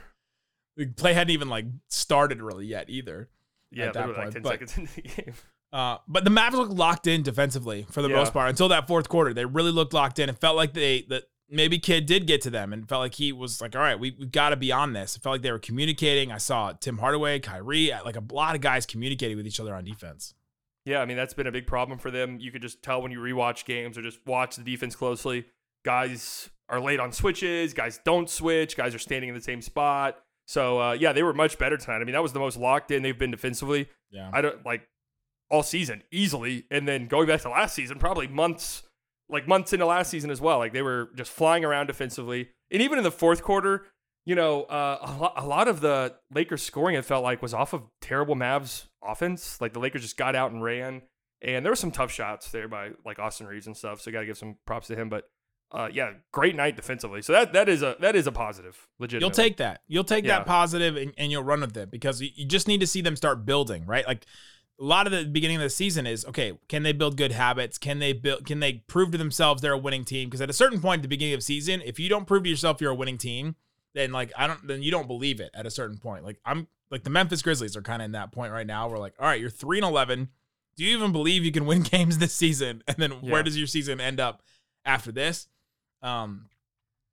The 0.76 0.86
play 0.86 1.12
hadn't 1.12 1.32
even 1.32 1.48
like 1.50 1.66
started 1.88 2.40
really 2.40 2.66
yet 2.66 2.88
either. 2.88 3.28
Yeah, 3.70 3.86
At 3.88 3.94
that 3.94 4.06
literally 4.08 4.24
like 4.24 4.24
point, 4.24 4.32
ten 4.34 4.42
but- 4.42 4.50
seconds 4.70 4.78
into 4.78 4.94
the 4.94 5.22
game. 5.22 5.34
Uh, 5.72 5.96
but 6.06 6.24
the 6.24 6.30
Mavericks 6.30 6.68
looked 6.68 6.78
locked 6.78 7.06
in 7.06 7.22
defensively 7.22 7.86
for 7.90 8.02
the 8.02 8.08
Yeah. 8.10 8.16
most 8.16 8.32
part 8.32 8.50
until 8.50 8.68
that 8.68 8.86
fourth 8.86 9.08
quarter. 9.08 9.32
They 9.32 9.44
really 9.46 9.70
looked 9.70 9.94
locked 9.94 10.18
in. 10.18 10.28
It 10.28 10.38
felt 10.38 10.54
like 10.56 10.74
they 10.74 11.02
that 11.08 11.24
maybe 11.48 11.78
Kidd 11.78 12.06
did 12.06 12.26
get 12.26 12.40
to 12.42 12.50
them 12.50 12.72
and 12.72 12.88
felt 12.88 13.00
like 13.00 13.14
he 13.14 13.32
was 13.32 13.60
like, 13.60 13.74
all 13.74 13.80
right, 13.82 13.98
we 13.98 14.14
we 14.18 14.26
got 14.26 14.50
to 14.50 14.56
be 14.56 14.70
on 14.70 14.92
this. 14.92 15.16
It 15.16 15.22
felt 15.22 15.34
like 15.34 15.42
they 15.42 15.50
were 15.52 15.58
communicating. 15.58 16.30
I 16.30 16.38
saw 16.38 16.72
Tim 16.72 16.98
Hardaway, 16.98 17.38
Kyrie, 17.40 17.90
like 18.04 18.16
a 18.16 18.22
lot 18.32 18.54
of 18.54 18.60
guys 18.60 18.84
communicating 18.84 19.36
with 19.36 19.46
each 19.46 19.60
other 19.60 19.74
on 19.74 19.84
defense. 19.84 20.34
Yeah, 20.84 21.00
I 21.00 21.06
mean 21.06 21.16
that's 21.16 21.32
been 21.34 21.46
a 21.46 21.52
big 21.52 21.66
problem 21.66 21.98
for 21.98 22.10
them. 22.10 22.38
You 22.40 22.50
could 22.52 22.60
just 22.62 22.82
tell 22.82 23.00
when 23.00 23.12
you 23.12 23.20
rewatch 23.20 23.64
games 23.64 23.96
or 23.96 24.02
just 24.02 24.18
watch 24.26 24.56
the 24.56 24.64
defense 24.64 24.94
closely. 24.96 25.46
Guys 25.84 26.50
are 26.68 26.80
late 26.80 27.00
on 27.00 27.12
switches. 27.12 27.72
Guys 27.74 27.98
don't 28.04 28.28
switch. 28.28 28.76
Guys 28.76 28.94
are 28.94 28.98
standing 28.98 29.28
in 29.28 29.34
the 29.34 29.40
same 29.40 29.62
spot. 29.62 30.18
So 30.46 30.80
uh, 30.80 30.92
yeah, 30.92 31.12
they 31.12 31.22
were 31.22 31.32
much 31.32 31.58
better 31.58 31.76
tonight. 31.76 31.96
I 32.00 32.04
mean 32.04 32.12
that 32.12 32.22
was 32.22 32.32
the 32.32 32.40
most 32.40 32.56
locked 32.56 32.90
in 32.90 33.02
they've 33.02 33.18
been 33.18 33.30
defensively. 33.30 33.88
Yeah. 34.10 34.28
I 34.32 34.42
don't 34.42 34.64
like 34.66 34.86
all 35.52 35.62
season 35.62 36.02
easily. 36.10 36.64
And 36.70 36.88
then 36.88 37.06
going 37.06 37.28
back 37.28 37.42
to 37.42 37.50
last 37.50 37.74
season, 37.76 37.98
probably 37.98 38.26
months, 38.26 38.82
like 39.28 39.46
months 39.46 39.72
into 39.72 39.86
last 39.86 40.10
season 40.10 40.30
as 40.30 40.40
well. 40.40 40.58
Like 40.58 40.72
they 40.72 40.82
were 40.82 41.10
just 41.14 41.30
flying 41.30 41.64
around 41.64 41.86
defensively. 41.86 42.48
And 42.72 42.82
even 42.82 42.98
in 42.98 43.04
the 43.04 43.10
fourth 43.12 43.42
quarter, 43.42 43.86
you 44.24 44.34
know, 44.34 44.62
uh, 44.64 44.98
a, 45.02 45.12
lot, 45.20 45.32
a 45.36 45.46
lot 45.46 45.68
of 45.68 45.80
the 45.80 46.14
Lakers 46.34 46.62
scoring 46.62 46.96
it 46.96 47.04
felt 47.04 47.22
like 47.22 47.42
was 47.42 47.52
off 47.54 47.72
of 47.72 47.82
terrible 48.00 48.34
Mavs 48.34 48.86
offense. 49.04 49.60
Like 49.60 49.74
the 49.74 49.78
Lakers 49.80 50.02
just 50.02 50.16
got 50.16 50.34
out 50.34 50.50
and 50.52 50.62
ran. 50.62 51.02
And 51.42 51.64
there 51.64 51.72
were 51.72 51.76
some 51.76 51.90
tough 51.90 52.10
shots 52.10 52.50
there 52.50 52.68
by 52.68 52.90
like 53.04 53.18
Austin 53.18 53.46
Reaves 53.46 53.66
and 53.66 53.76
stuff. 53.76 54.00
So 54.00 54.10
got 54.10 54.20
to 54.20 54.26
give 54.26 54.38
some 54.38 54.56
props 54.66 54.86
to 54.86 54.96
him. 54.96 55.08
But 55.08 55.28
uh, 55.72 55.88
yeah, 55.92 56.12
great 56.32 56.54
night 56.54 56.76
defensively. 56.76 57.20
So 57.20 57.32
that 57.32 57.52
that 57.54 57.68
is 57.68 57.82
a 57.82 57.96
that 58.00 58.14
is 58.14 58.26
a 58.26 58.32
positive. 58.32 58.86
Legit. 59.00 59.20
You'll 59.20 59.30
take 59.30 59.56
that. 59.56 59.80
You'll 59.88 60.04
take 60.04 60.24
Yeah. 60.24 60.38
that 60.38 60.46
positive 60.46 60.96
and, 60.96 61.12
and 61.18 61.32
you'll 61.32 61.42
run 61.42 61.60
with 61.62 61.76
it 61.76 61.90
because 61.90 62.20
you, 62.22 62.28
you 62.34 62.46
just 62.46 62.68
need 62.68 62.80
to 62.80 62.86
see 62.86 63.00
them 63.00 63.16
start 63.16 63.44
building, 63.44 63.86
right? 63.86 64.06
Like 64.06 64.24
a 64.82 64.84
lot 64.84 65.06
of 65.06 65.12
the 65.12 65.24
beginning 65.24 65.56
of 65.56 65.62
the 65.62 65.70
season 65.70 66.06
is 66.08 66.24
okay, 66.24 66.58
can 66.68 66.82
they 66.82 66.92
build 66.92 67.16
good 67.16 67.30
habits? 67.32 67.78
Can 67.78 68.00
they 68.00 68.12
build 68.12 68.44
can 68.44 68.58
they 68.60 68.82
prove 68.88 69.12
to 69.12 69.18
themselves 69.18 69.62
they're 69.62 69.72
a 69.72 69.78
winning 69.78 70.04
team? 70.04 70.28
Because 70.28 70.40
at 70.40 70.50
a 70.50 70.52
certain 70.52 70.80
point 70.80 70.98
at 70.98 71.02
the 71.02 71.08
beginning 71.08 71.34
of 71.34 71.38
the 71.38 71.44
season, 71.44 71.80
if 71.84 72.00
you 72.00 72.08
don't 72.08 72.26
prove 72.26 72.42
to 72.42 72.50
yourself 72.50 72.80
you're 72.80 72.90
a 72.90 72.94
winning 72.94 73.16
team, 73.18 73.54
then 73.94 74.10
like 74.10 74.32
I 74.36 74.46
don't 74.48 74.66
then 74.66 74.82
you 74.82 74.90
don't 74.90 75.06
believe 75.06 75.38
it 75.40 75.50
at 75.54 75.66
a 75.66 75.70
certain 75.70 75.98
point. 75.98 76.24
Like 76.24 76.40
I'm 76.44 76.66
like 76.90 77.04
the 77.04 77.10
Memphis 77.10 77.42
Grizzlies 77.42 77.76
are 77.76 77.82
kind 77.82 78.02
of 78.02 78.06
in 78.06 78.12
that 78.12 78.32
point 78.32 78.52
right 78.52 78.66
now. 78.66 78.88
We're 78.88 78.98
like, 78.98 79.14
all 79.20 79.26
right, 79.26 79.40
you're 79.40 79.50
three 79.50 79.78
and 79.78 79.86
eleven. 79.86 80.30
Do 80.76 80.84
you 80.84 80.96
even 80.96 81.12
believe 81.12 81.44
you 81.44 81.52
can 81.52 81.64
win 81.66 81.82
games 81.82 82.18
this 82.18 82.34
season? 82.34 82.82
And 82.88 82.96
then 82.96 83.12
Yeah. 83.22 83.30
where 83.32 83.42
does 83.44 83.56
your 83.56 83.68
season 83.68 84.00
end 84.00 84.18
up 84.18 84.42
after 84.84 85.12
this? 85.12 85.46
Um, 86.02 86.48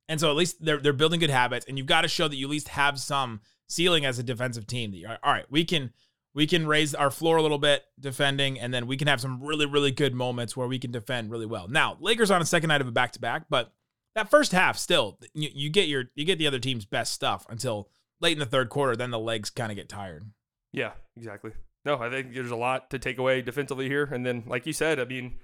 and 0.08 0.20
so 0.20 0.32
at 0.32 0.36
least 0.36 0.64
they're 0.66 0.80
they're 0.80 0.92
building 0.94 1.20
good 1.20 1.30
habits, 1.30 1.66
and 1.68 1.78
you've 1.78 1.86
got 1.86 2.02
to 2.02 2.08
show 2.08 2.28
that 2.28 2.36
you 2.36 2.48
at 2.48 2.52
least 2.52 2.70
have 2.70 3.00
some 3.00 3.42
ceiling 3.68 4.06
as 4.06 4.18
a 4.18 4.24
defensive 4.24 4.66
team. 4.66 4.90
That 4.90 4.98
you're 4.98 5.18
all 5.22 5.32
right, 5.32 5.46
we 5.52 5.64
can 5.66 5.92
we 6.34 6.48
can 6.48 6.68
raise 6.68 6.94
our 6.94 7.12
floor 7.12 7.38
a 7.38 7.42
little 7.42 7.58
bit 7.58 7.84
defending, 8.00 8.60
and 8.60 8.74
then 8.74 8.88
we 8.88 8.98
can 8.98 9.08
have 9.08 9.22
some 9.22 9.42
really 9.44 9.66
really 9.66 9.92
good 9.92 10.14
moments 10.14 10.56
where 10.56 10.68
we 10.68 10.80
can 10.80 10.92
defend 10.92 11.32
really 11.32 11.46
well. 11.46 11.68
Now 11.68 11.98
Lakers 12.00 12.32
on 12.32 12.42
a 12.42 12.46
second 12.46 12.70
night 12.70 12.82
of 12.82 12.88
a 12.88 12.92
back 12.92 13.12
to 13.14 13.20
back, 13.20 13.46
but 13.50 13.74
that 14.16 14.30
first 14.30 14.52
half 14.52 14.78
still 14.78 15.20
you, 15.34 15.50
you 15.54 15.70
get 15.70 15.88
your 15.88 16.06
you 16.16 16.26
get 16.26 16.38
the 16.38 16.48
other 16.48 16.60
team's 16.60 16.86
best 16.86 17.14
stuff 17.14 17.46
until 17.50 17.90
late 18.22 18.34
in 18.34 18.40
the 18.40 18.46
third 18.46 18.70
quarter. 18.70 18.96
Then 18.96 19.12
the 19.12 19.20
legs 19.20 19.50
kind 19.50 19.72
of 19.72 19.76
get 19.76 19.90
tired. 19.90 20.26
Yeah, 20.72 20.92
exactly. 21.16 21.52
No, 21.86 21.98
I 21.98 22.10
think 22.10 22.34
there's 22.34 22.52
a 22.52 22.56
lot 22.56 22.90
to 22.90 23.00
take 23.00 23.18
away 23.18 23.42
defensively 23.42 23.88
here. 23.88 24.04
And 24.04 24.26
then, 24.26 24.44
like 24.46 24.66
you 24.66 24.74
said, 24.74 25.00
I 25.00 25.06
mean, 25.06 25.40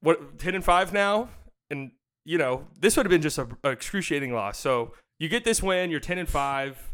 what 0.00 0.38
ten 0.38 0.54
and 0.54 0.64
five 0.64 0.92
now, 0.92 1.28
and 1.70 1.92
you 2.24 2.38
know 2.38 2.66
this 2.78 2.96
would 2.96 3.06
have 3.06 3.10
been 3.10 3.22
just 3.22 3.38
a, 3.38 3.48
a 3.64 3.70
excruciating 3.70 4.32
loss. 4.32 4.58
So 4.58 4.92
you 5.18 5.28
get 5.28 5.44
this 5.44 5.62
win, 5.62 5.90
you're 5.90 6.00
ten 6.00 6.18
and 6.18 6.28
five. 6.28 6.93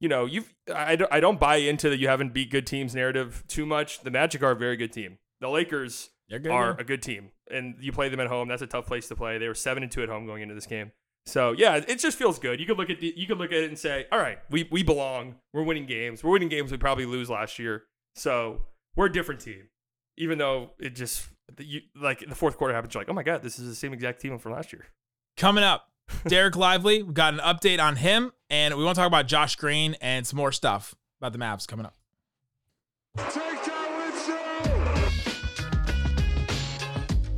You 0.00 0.08
know, 0.08 0.26
you've 0.26 0.54
I 0.72 0.96
don't, 0.96 1.12
I 1.12 1.20
don't 1.20 1.40
buy 1.40 1.56
into 1.56 1.90
that 1.90 1.98
you 1.98 2.08
haven't 2.08 2.32
beat 2.32 2.50
good 2.50 2.66
teams 2.66 2.94
narrative 2.94 3.44
too 3.48 3.66
much. 3.66 4.00
The 4.00 4.10
Magic 4.10 4.42
are 4.42 4.52
a 4.52 4.56
very 4.56 4.76
good 4.76 4.92
team. 4.92 5.18
The 5.40 5.48
Lakers 5.48 6.10
good. 6.30 6.46
are 6.48 6.70
yeah. 6.70 6.76
a 6.78 6.84
good 6.84 7.02
team, 7.02 7.30
and 7.50 7.76
you 7.80 7.92
play 7.92 8.08
them 8.08 8.20
at 8.20 8.28
home. 8.28 8.48
That's 8.48 8.62
a 8.62 8.66
tough 8.66 8.86
place 8.86 9.08
to 9.08 9.16
play. 9.16 9.38
They 9.38 9.48
were 9.48 9.54
seven 9.54 9.82
and 9.82 9.90
two 9.90 10.02
at 10.02 10.08
home 10.08 10.26
going 10.26 10.42
into 10.42 10.54
this 10.54 10.66
game. 10.66 10.92
So 11.26 11.52
yeah, 11.52 11.76
it 11.76 11.98
just 11.98 12.16
feels 12.16 12.38
good. 12.38 12.58
You 12.58 12.66
could 12.66 12.78
look 12.78 12.90
at 12.90 13.00
the, 13.00 13.12
you 13.14 13.26
could 13.26 13.38
look 13.38 13.52
at 13.52 13.58
it 13.58 13.68
and 13.68 13.78
say, 13.78 14.06
all 14.10 14.18
right, 14.18 14.38
we 14.50 14.68
we 14.70 14.82
belong. 14.82 15.36
We're 15.52 15.62
winning 15.62 15.86
games. 15.86 16.24
We're 16.24 16.30
winning 16.30 16.48
games 16.48 16.70
we 16.70 16.78
probably 16.78 17.06
lose 17.06 17.28
last 17.28 17.58
year. 17.58 17.84
So 18.14 18.62
we're 18.96 19.06
a 19.06 19.12
different 19.12 19.40
team. 19.40 19.68
Even 20.16 20.38
though 20.38 20.70
it 20.78 20.94
just 20.94 21.28
the- 21.54 21.64
you, 21.64 21.80
like 22.00 22.20
the 22.26 22.34
fourth 22.34 22.56
quarter 22.56 22.72
happens, 22.72 22.94
you're 22.94 23.02
like, 23.02 23.10
oh 23.10 23.14
my 23.14 23.22
god, 23.22 23.42
this 23.42 23.58
is 23.58 23.68
the 23.68 23.74
same 23.74 23.92
exact 23.92 24.20
team 24.20 24.38
from 24.38 24.52
last 24.52 24.72
year. 24.72 24.86
Coming 25.36 25.64
up, 25.64 25.88
Dereck 26.24 26.56
Lively. 26.56 27.02
We've 27.02 27.14
got 27.14 27.34
an 27.34 27.40
update 27.40 27.80
on 27.80 27.96
him, 27.96 28.32
and 28.50 28.74
we 28.76 28.84
want 28.84 28.96
to 28.96 29.00
talk 29.00 29.06
about 29.08 29.26
Josh 29.26 29.56
Green 29.56 29.94
and 30.00 30.26
some 30.26 30.36
more 30.36 30.52
stuff 30.52 30.94
about 31.20 31.32
the 31.32 31.38
Mavs 31.38 31.66
coming 31.66 31.86
up. 31.86 31.94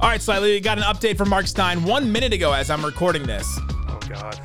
All 0.00 0.09
right, 0.09 0.22
slightly. 0.22 0.52
We 0.52 0.61
got 0.61 0.78
an 0.78 0.85
update 0.85 1.18
from 1.18 1.28
Mark 1.28 1.46
Stein 1.46 1.85
one 1.85 2.11
minute 2.11 2.33
ago 2.33 2.52
as 2.52 2.70
I'm 2.70 2.85
recording 2.85 3.22
this. 3.24 3.46
Oh 3.88 3.98
god. 4.09 4.40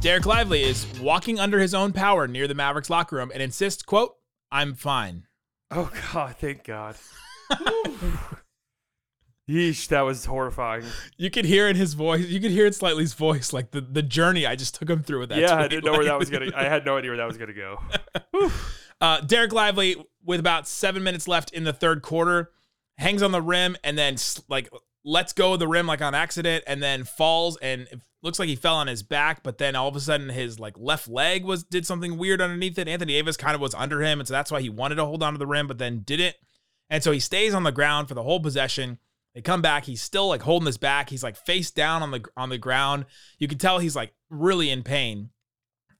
Dereck 0.00 0.26
Lively 0.26 0.62
is 0.62 0.86
walking 1.00 1.38
under 1.38 1.58
his 1.58 1.74
own 1.74 1.92
power 1.92 2.26
near 2.26 2.48
the 2.48 2.54
Mavericks 2.54 2.90
locker 2.90 3.16
room 3.16 3.30
and 3.32 3.42
insists, 3.42 3.82
quote, 3.82 4.14
I'm 4.50 4.74
fine. 4.74 5.26
Oh 5.70 5.90
God, 6.12 6.36
thank 6.36 6.64
God. 6.64 6.96
Yeesh, 9.48 9.88
that 9.88 10.02
was 10.02 10.26
horrifying. 10.26 10.84
You 11.16 11.30
could 11.30 11.46
hear 11.46 11.68
in 11.68 11.76
his 11.76 11.94
voice. 11.94 12.26
You 12.26 12.38
could 12.38 12.50
hear 12.50 12.66
in 12.66 12.72
Slightly's 12.72 13.14
voice, 13.14 13.52
like 13.52 13.70
the, 13.70 13.80
the 13.80 14.02
journey 14.02 14.46
I 14.46 14.56
just 14.56 14.74
took 14.74 14.90
him 14.90 15.02
through 15.02 15.20
with 15.20 15.30
that. 15.30 15.38
yeah, 15.38 15.56
I 15.56 15.68
didn't 15.68 15.84
know 15.86 15.92
where 15.92 16.04
that 16.04 16.18
was 16.18 16.28
gonna. 16.30 16.50
I 16.54 16.64
had 16.64 16.84
no 16.84 16.98
idea 16.98 17.10
where 17.10 17.18
that 17.18 17.26
was 17.26 17.38
gonna 17.38 17.52
go. 17.54 17.80
Uh, 19.00 19.20
Dereck 19.20 19.52
Lively, 19.52 19.94
with 20.24 20.40
about 20.40 20.66
seven 20.66 21.04
minutes 21.04 21.28
left 21.28 21.52
in 21.52 21.62
the 21.62 21.72
third 21.72 22.02
quarter, 22.02 22.50
hangs 22.96 23.22
on 23.22 23.30
the 23.30 23.40
rim 23.40 23.76
and 23.84 23.96
then 23.96 24.16
like 24.48 24.68
lets 25.04 25.32
go 25.32 25.52
of 25.52 25.60
the 25.60 25.68
rim 25.68 25.86
like 25.86 26.02
on 26.02 26.16
accident, 26.16 26.64
and 26.66 26.82
then 26.82 27.04
falls 27.04 27.56
and 27.58 27.82
it 27.92 28.00
looks 28.22 28.40
like 28.40 28.48
he 28.48 28.56
fell 28.56 28.74
on 28.74 28.88
his 28.88 29.04
back. 29.04 29.44
But 29.44 29.58
then 29.58 29.76
all 29.76 29.86
of 29.86 29.94
a 29.94 30.00
sudden, 30.00 30.28
his 30.30 30.58
like 30.58 30.74
left 30.76 31.06
leg 31.08 31.44
was 31.44 31.62
did 31.62 31.86
something 31.86 32.18
weird 32.18 32.40
underneath 32.42 32.76
it. 32.76 32.88
Anthony 32.88 33.12
Davis 33.12 33.36
kind 33.36 33.54
of 33.54 33.60
was 33.60 33.72
under 33.74 34.02
him, 34.02 34.18
and 34.18 34.26
so 34.26 34.34
that's 34.34 34.50
why 34.50 34.60
he 34.60 34.68
wanted 34.68 34.96
to 34.96 35.04
hold 35.04 35.22
on 35.22 35.32
to 35.32 35.38
the 35.38 35.46
rim, 35.46 35.68
but 35.68 35.78
then 35.78 36.00
didn't. 36.00 36.34
And 36.90 37.04
so 37.04 37.12
he 37.12 37.20
stays 37.20 37.54
on 37.54 37.62
the 37.62 37.70
ground 37.70 38.08
for 38.08 38.14
the 38.14 38.24
whole 38.24 38.40
possession. 38.40 38.98
They 39.34 39.42
come 39.42 39.62
back. 39.62 39.84
He's 39.84 40.02
still 40.02 40.28
like 40.28 40.42
holding 40.42 40.66
his 40.66 40.78
back. 40.78 41.10
He's 41.10 41.22
like 41.22 41.36
face 41.36 41.70
down 41.70 42.02
on 42.02 42.10
the 42.10 42.24
on 42.36 42.48
the 42.48 42.58
ground. 42.58 43.06
You 43.38 43.46
can 43.48 43.58
tell 43.58 43.78
he's 43.78 43.96
like 43.96 44.12
really 44.30 44.70
in 44.70 44.82
pain. 44.82 45.30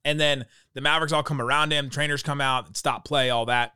And 0.05 0.19
then 0.19 0.47
the 0.75 0.81
Mavericks 0.81 1.12
all 1.12 1.23
come 1.23 1.41
around 1.41 1.73
him. 1.73 1.91
Trainers 1.91 2.23
come 2.23 2.41
out, 2.41 2.77
stop 2.77 3.05
play, 3.05 3.31
all 3.31 3.47
that. 3.47 3.73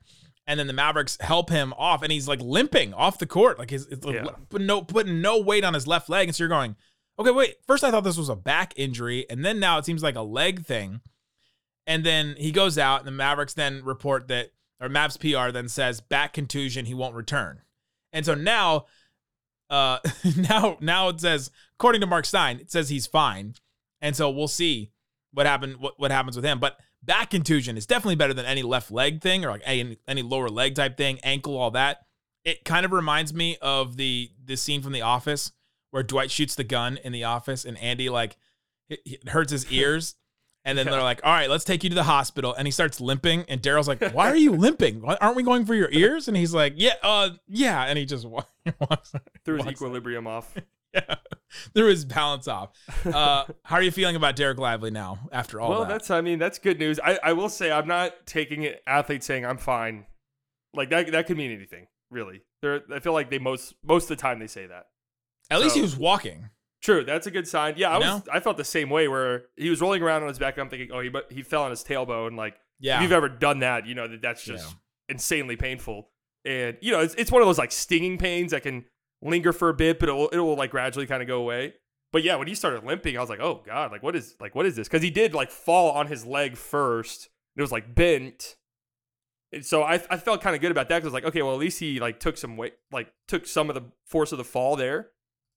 And 0.46 0.58
then 0.58 0.66
the 0.66 0.72
Mavericks 0.72 1.16
help 1.20 1.50
him 1.50 1.72
off, 1.76 2.02
and 2.02 2.10
he's 2.10 2.26
like 2.26 2.40
limping 2.40 2.94
off 2.94 3.18
the 3.18 3.26
court, 3.26 3.58
like 3.58 3.70
his, 3.70 3.86
his 3.86 4.00
Yeah. 4.04 4.24
putting 4.48 4.66
no 4.66 4.82
putting 4.82 5.20
no 5.20 5.40
weight 5.40 5.64
on 5.64 5.74
his 5.74 5.86
left 5.86 6.08
leg. 6.08 6.28
And 6.28 6.34
so 6.34 6.42
you're 6.42 6.48
going, 6.48 6.74
okay, 7.18 7.30
wait. 7.30 7.56
First 7.66 7.84
I 7.84 7.90
thought 7.90 8.04
this 8.04 8.16
was 8.18 8.28
a 8.28 8.34
back 8.36 8.72
injury, 8.76 9.26
and 9.30 9.44
then 9.44 9.60
now 9.60 9.78
it 9.78 9.84
seems 9.84 10.02
like 10.02 10.16
a 10.16 10.22
leg 10.22 10.64
thing. 10.64 11.00
And 11.86 12.04
then 12.04 12.34
he 12.38 12.50
goes 12.50 12.78
out, 12.78 13.00
and 13.00 13.06
the 13.06 13.12
Mavericks 13.12 13.54
then 13.54 13.84
report 13.84 14.28
that, 14.28 14.50
or 14.80 14.88
Mavs 14.88 15.18
PR 15.20 15.52
then 15.52 15.68
says 15.68 16.00
back 16.00 16.32
contusion, 16.32 16.86
he 16.86 16.94
won't 16.94 17.14
return. 17.14 17.60
And 18.12 18.24
so 18.26 18.34
now, 18.34 18.86
uh, 19.72 19.98
now 20.36 20.76
now 20.80 21.08
it 21.08 21.20
says 21.20 21.50
according 21.74 22.00
to 22.02 22.06
Mark 22.06 22.26
Stein, 22.26 22.60
it 22.60 22.70
says 22.70 22.90
he's 22.90 23.06
fine, 23.06 23.54
and 24.00 24.14
so 24.14 24.30
we'll 24.30 24.46
see 24.46 24.92
what 25.32 25.46
happened 25.46 25.78
what, 25.78 25.98
what 25.98 26.12
happens 26.12 26.36
with 26.36 26.44
him. 26.44 26.60
But 26.60 26.78
back 27.02 27.30
contusion 27.30 27.76
is 27.76 27.86
definitely 27.86 28.16
better 28.16 28.34
than 28.34 28.44
any 28.44 28.62
left 28.62 28.92
leg 28.92 29.20
thing 29.20 29.44
or 29.44 29.50
like 29.50 29.62
any, 29.64 29.96
any 30.06 30.22
lower 30.22 30.48
leg 30.48 30.74
type 30.76 30.96
thing, 30.96 31.18
ankle, 31.24 31.56
all 31.56 31.72
that. 31.72 31.98
It 32.44 32.64
kind 32.64 32.84
of 32.84 32.92
reminds 32.92 33.32
me 33.32 33.56
of 33.60 33.96
the 33.96 34.30
the 34.44 34.56
scene 34.56 34.82
from 34.82 34.92
The 34.92 35.02
Office 35.02 35.52
where 35.90 36.02
Dwight 36.02 36.30
shoots 36.30 36.54
the 36.54 36.64
gun 36.64 36.98
in 37.04 37.12
the 37.12 37.24
office 37.24 37.64
and 37.64 37.78
Andy 37.78 38.08
like 38.08 38.36
it, 38.88 39.28
hurts 39.28 39.52
his 39.52 39.70
ears. 39.70 40.14
And 40.64 40.78
then 40.78 40.86
Yeah. 40.86 40.92
they're 40.92 41.02
like, 41.02 41.20
"All 41.24 41.32
right, 41.32 41.50
let's 41.50 41.64
take 41.64 41.82
you 41.82 41.90
to 41.90 41.94
the 41.96 42.04
hospital." 42.04 42.54
And 42.54 42.66
he 42.68 42.70
starts 42.70 43.00
limping, 43.00 43.44
and 43.48 43.60
Darryl's 43.60 43.88
like, 43.88 44.00
"Why 44.12 44.28
are 44.30 44.36
you 44.36 44.52
limping? 44.56 45.00
Why- 45.02 45.16
Aren't 45.20 45.36
we 45.36 45.42
going 45.42 45.66
for 45.66 45.74
your 45.74 45.88
ears?" 45.90 46.28
And 46.28 46.36
he's 46.36 46.54
like, 46.54 46.74
"Yeah, 46.76 46.94
uh, 47.02 47.30
yeah." 47.48 47.84
And 47.84 47.98
he 47.98 48.04
just 48.04 48.24
wa- 48.28 48.44
walks, 48.78 49.12
Threw 49.44 49.56
his 49.56 49.64
walks 49.66 49.72
equilibrium 49.76 50.26
off. 50.28 50.54
yeah, 50.94 51.16
threw 51.74 51.86
his 51.88 52.04
balance 52.04 52.46
off. 52.46 52.70
Uh, 53.04 53.44
how 53.64 53.76
are 53.76 53.82
you 53.82 53.90
feeling 53.90 54.14
about 54.14 54.36
Dereck 54.36 54.58
Lively 54.58 54.90
now 54.90 55.18
after 55.32 55.60
all 55.60 55.70
well, 55.70 55.80
that? 55.80 55.88
that's 55.88 56.10
I 56.10 56.20
mean 56.20 56.38
that's 56.38 56.58
good 56.58 56.78
news. 56.78 57.00
I, 57.02 57.18
I 57.24 57.32
will 57.32 57.48
say 57.48 57.72
I'm 57.72 57.88
not 57.88 58.26
taking 58.26 58.62
it. 58.62 58.82
Athletes 58.86 59.26
saying 59.26 59.44
I'm 59.46 59.56
fine, 59.58 60.04
like 60.74 60.90
that 60.90 61.10
that 61.12 61.26
could 61.26 61.36
mean 61.38 61.50
anything 61.50 61.86
really. 62.10 62.42
They're, 62.60 62.82
I 62.94 63.00
feel 63.00 63.14
like 63.14 63.30
they 63.30 63.38
most 63.38 63.74
most 63.82 64.04
of 64.04 64.16
the 64.16 64.22
time 64.22 64.38
they 64.38 64.46
say 64.46 64.66
that. 64.66 64.86
At 65.50 65.60
least 65.60 65.74
he 65.74 65.82
was 65.82 65.96
walking. 65.96 66.50
True, 66.82 67.04
that's 67.04 67.26
a 67.26 67.30
good 67.30 67.46
sign. 67.46 67.74
Yeah, 67.76 67.90
I 67.90 67.94
You 67.98 68.00
was 68.14 68.22
I 68.32 68.40
felt 68.40 68.56
the 68.56 68.64
same 68.64 68.90
way 68.90 69.06
where 69.08 69.44
he 69.56 69.70
was 69.70 69.80
rolling 69.80 70.02
around 70.02 70.22
on 70.22 70.28
his 70.28 70.38
back. 70.38 70.58
I'm 70.58 70.68
thinking, 70.68 70.90
oh, 70.92 71.00
he 71.00 71.08
but 71.08 71.30
he 71.30 71.42
fell 71.42 71.62
on 71.62 71.70
his 71.70 71.84
tailbone. 71.84 72.36
Like 72.36 72.56
Yeah, 72.80 72.96
if 72.96 73.02
you've 73.02 73.12
ever 73.12 73.28
done 73.28 73.60
that, 73.60 73.86
you 73.86 73.94
know 73.94 74.08
that 74.08 74.20
that's 74.20 74.44
just 74.44 74.68
Yeah. 74.68 74.74
insanely 75.10 75.56
painful. 75.56 76.08
And 76.44 76.76
you 76.80 76.90
know, 76.90 77.00
it's 77.00 77.14
it's 77.14 77.30
one 77.30 77.40
of 77.40 77.46
those 77.46 77.58
like 77.58 77.70
stinging 77.72 78.18
pains 78.18 78.50
that 78.50 78.62
can 78.64 78.84
linger 79.22 79.52
for 79.52 79.68
a 79.68 79.74
bit, 79.74 80.00
but 80.00 80.08
it 80.08 80.12
will 80.12 80.28
it 80.30 80.38
will 80.38 80.56
like 80.56 80.72
gradually 80.72 81.06
kind 81.06 81.22
of 81.22 81.28
go 81.28 81.38
away. 81.38 81.74
But 82.12 82.24
yeah, 82.24 82.34
when 82.36 82.48
he 82.48 82.54
started 82.54 82.84
limping, 82.84 83.16
I 83.16 83.20
was 83.20 83.30
like, 83.30 83.40
oh 83.40 83.62
god, 83.64 83.92
like 83.92 84.02
what 84.02 84.16
is 84.16 84.34
like 84.40 84.54
what 84.56 84.66
is 84.66 84.74
this? 84.74 84.88
Because 84.88 85.02
he 85.02 85.10
did 85.10 85.34
like 85.34 85.50
fall 85.52 85.92
on 85.92 86.08
his 86.08 86.26
leg 86.26 86.56
first. 86.56 87.28
It 87.56 87.60
was 87.60 87.70
like 87.70 87.94
bent. 87.94 88.56
And 89.52 89.64
so 89.64 89.82
I, 89.82 89.94
I 90.10 90.16
felt 90.16 90.40
kind 90.40 90.56
of 90.56 90.62
good 90.62 90.70
about 90.72 90.88
that 90.88 90.96
because 90.96 91.06
I 91.06 91.08
was 91.08 91.14
like, 91.14 91.24
okay, 91.26 91.42
well 91.42 91.52
at 91.52 91.60
least 91.60 91.78
he 91.78 92.00
like 92.00 92.18
took 92.18 92.36
some 92.36 92.56
weight, 92.56 92.74
like 92.90 93.12
took 93.28 93.46
some 93.46 93.68
of 93.70 93.74
the 93.74 93.82
force 94.06 94.32
of 94.32 94.38
the 94.38 94.44
fall 94.44 94.74
there. 94.76 95.10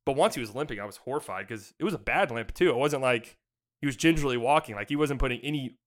But 0.06 0.16
once 0.16 0.36
he 0.36 0.42
was 0.42 0.54
limping, 0.54 0.80
I 0.80 0.86
was 0.86 0.98
horrified 0.98 1.48
because 1.48 1.74
it 1.80 1.84
was 1.84 1.94
a 1.94 2.00
bad 2.00 2.32
limp 2.32 2.54
too. 2.54 2.70
It 2.70 2.76
wasn't 2.76 3.02
like 3.02 3.38
he 3.82 3.86
was 3.86 3.96
gingerly 3.96 4.38
walking, 4.38 4.76
like 4.76 4.90
he 4.90 4.96
wasn't 4.96 5.20
putting 5.20 5.40
any 5.42 5.78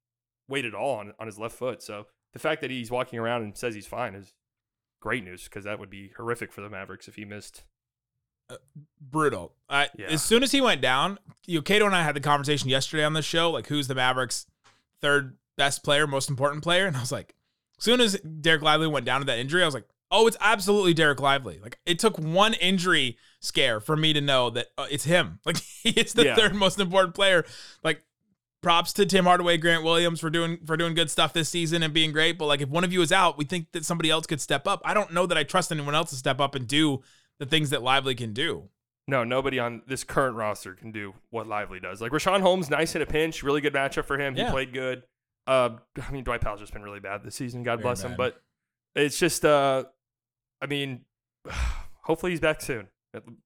weight 0.49 0.65
at 0.65 0.75
all 0.75 0.97
on, 0.97 1.13
on 1.19 1.27
his 1.27 1.39
left 1.39 1.55
foot. 1.55 1.83
So 1.83 2.07
the 2.33 2.39
fact 2.39 2.61
that 2.63 2.71
he's 2.71 2.91
walking 2.91 3.19
around 3.19 3.43
and 3.43 3.57
says 3.57 3.75
he's 3.75 3.87
fine 3.87 4.15
is 4.15 4.35
great 5.01 5.25
news 5.25 5.45
because 5.45 5.65
that 5.65 5.79
would 5.79 5.91
be 5.91 6.13
horrific 6.17 6.53
for 6.53 6.61
the 6.61 6.71
Mavericks 6.71 7.07
if 7.07 7.15
he 7.15 7.25
missed. 7.25 7.65
Uh, 8.51 8.57
brutal. 9.01 9.53
I, 9.69 9.89
Yeah. 9.97 10.07
As 10.07 10.23
soon 10.23 10.43
as 10.43 10.53
he 10.53 10.61
went 10.61 10.81
down, 10.81 11.19
you 11.47 11.59
know, 11.59 11.63
Cato 11.63 11.87
and 11.87 11.95
I 11.95 12.03
had 12.03 12.17
the 12.17 12.21
conversation 12.21 12.69
yesterday 12.69 13.05
on 13.05 13.13
the 13.13 13.23
show, 13.23 13.51
like 13.51 13.67
who's 13.69 13.89
the 13.89 13.95
Mavericks' 13.95 14.47
third 15.01 15.37
best 15.57 15.85
player, 15.85 16.07
most 16.07 16.31
important 16.31 16.63
player, 16.63 16.87
and 16.87 16.97
I 16.97 17.01
was 17.01 17.13
like, 17.13 17.35
as 17.79 17.85
soon 17.85 18.01
as 18.01 18.17
Dereck 18.17 18.63
Lively 18.63 18.89
went 18.89 19.07
down 19.07 19.21
to 19.21 19.27
that 19.27 19.39
injury, 19.39 19.63
I 19.63 19.67
was 19.67 19.75
like, 19.75 19.89
oh, 20.11 20.27
it's 20.27 20.37
absolutely 20.41 20.95
Dereck 20.95 21.21
Lively. 21.21 21.59
Like 21.63 21.79
it 21.87 21.99
took 21.99 22.19
one 22.19 22.55
injury 22.55 23.19
scare 23.41 23.81
for 23.81 23.97
me 23.97 24.13
to 24.13 24.21
know 24.21 24.51
that 24.51 24.67
uh, 24.77 24.87
it's 24.91 25.05
him. 25.05 25.39
Like 25.47 25.59
he 25.83 25.91
is 25.91 26.13
the 26.15 26.25
Yeah. 26.27 26.35
third 26.37 26.55
most 26.55 26.81
important 26.81 27.15
player. 27.15 27.45
Like 27.85 28.03
props 28.63 28.93
to 28.95 29.07
Tim 29.07 29.25
Hardaway, 29.25 29.57
Grant 29.59 29.85
Williams 29.85 30.19
for 30.21 30.31
doing 30.31 30.59
for 30.67 30.77
doing 30.77 30.95
good 30.95 31.11
stuff 31.11 31.33
this 31.33 31.49
season 31.49 31.83
and 31.83 31.93
being 31.95 32.13
great. 32.13 32.39
But 32.39 32.47
like 32.47 32.61
if 32.61 32.69
one 32.69 32.85
of 32.85 32.93
you 32.93 33.03
is 33.03 33.13
out, 33.13 33.39
we 33.39 33.45
think 33.45 33.73
that 33.73 33.85
somebody 33.85 34.11
else 34.11 34.27
could 34.27 34.41
step 34.41 34.67
up. 34.67 34.81
I 34.85 34.95
don't 34.95 35.13
know 35.13 35.27
that 35.27 35.39
I 35.39 35.43
trust 35.45 35.71
anyone 35.73 35.95
else 35.95 36.11
to 36.11 36.17
step 36.17 36.41
up 36.41 36.55
and 36.55 36.67
do 36.67 37.03
the 37.39 37.47
things 37.47 37.71
that 37.71 37.83
Lively 37.83 38.15
can 38.15 38.33
do. 38.33 38.69
No, 39.07 39.25
nobody 39.25 39.59
on 39.59 39.81
this 39.87 40.05
current 40.05 40.37
roster 40.37 40.75
can 40.75 40.91
do 40.93 41.15
what 41.31 41.47
Lively 41.47 41.81
does. 41.81 42.01
Like 42.03 42.13
Richaun 42.13 42.41
Holmes, 42.43 42.69
nice 42.69 42.95
in 42.95 43.01
a 43.01 43.07
pinch, 43.07 43.43
really 43.43 43.61
good 43.63 43.73
matchup 43.73 44.05
for 44.05 44.19
him. 44.19 44.35
He 44.35 44.41
Yeah. 44.43 44.51
played 44.51 44.73
good. 44.73 45.03
Uh, 45.47 45.77
I 46.07 46.11
mean, 46.11 46.25
Dwight 46.25 46.43
Powell's 46.43 46.61
just 46.61 46.75
been 46.75 46.83
really 46.83 47.01
bad 47.01 47.23
this 47.25 47.35
season. 47.35 47.63
God 47.63 47.77
Very 47.77 47.83
bless 47.85 48.03
him. 48.03 48.17
But 48.19 48.43
it's 48.95 49.19
just, 49.19 49.47
uh, 49.47 49.85
I 50.61 50.67
mean, 50.67 51.03
hopefully 52.03 52.33
he's 52.33 52.41
back 52.41 52.61
soon. 52.61 52.89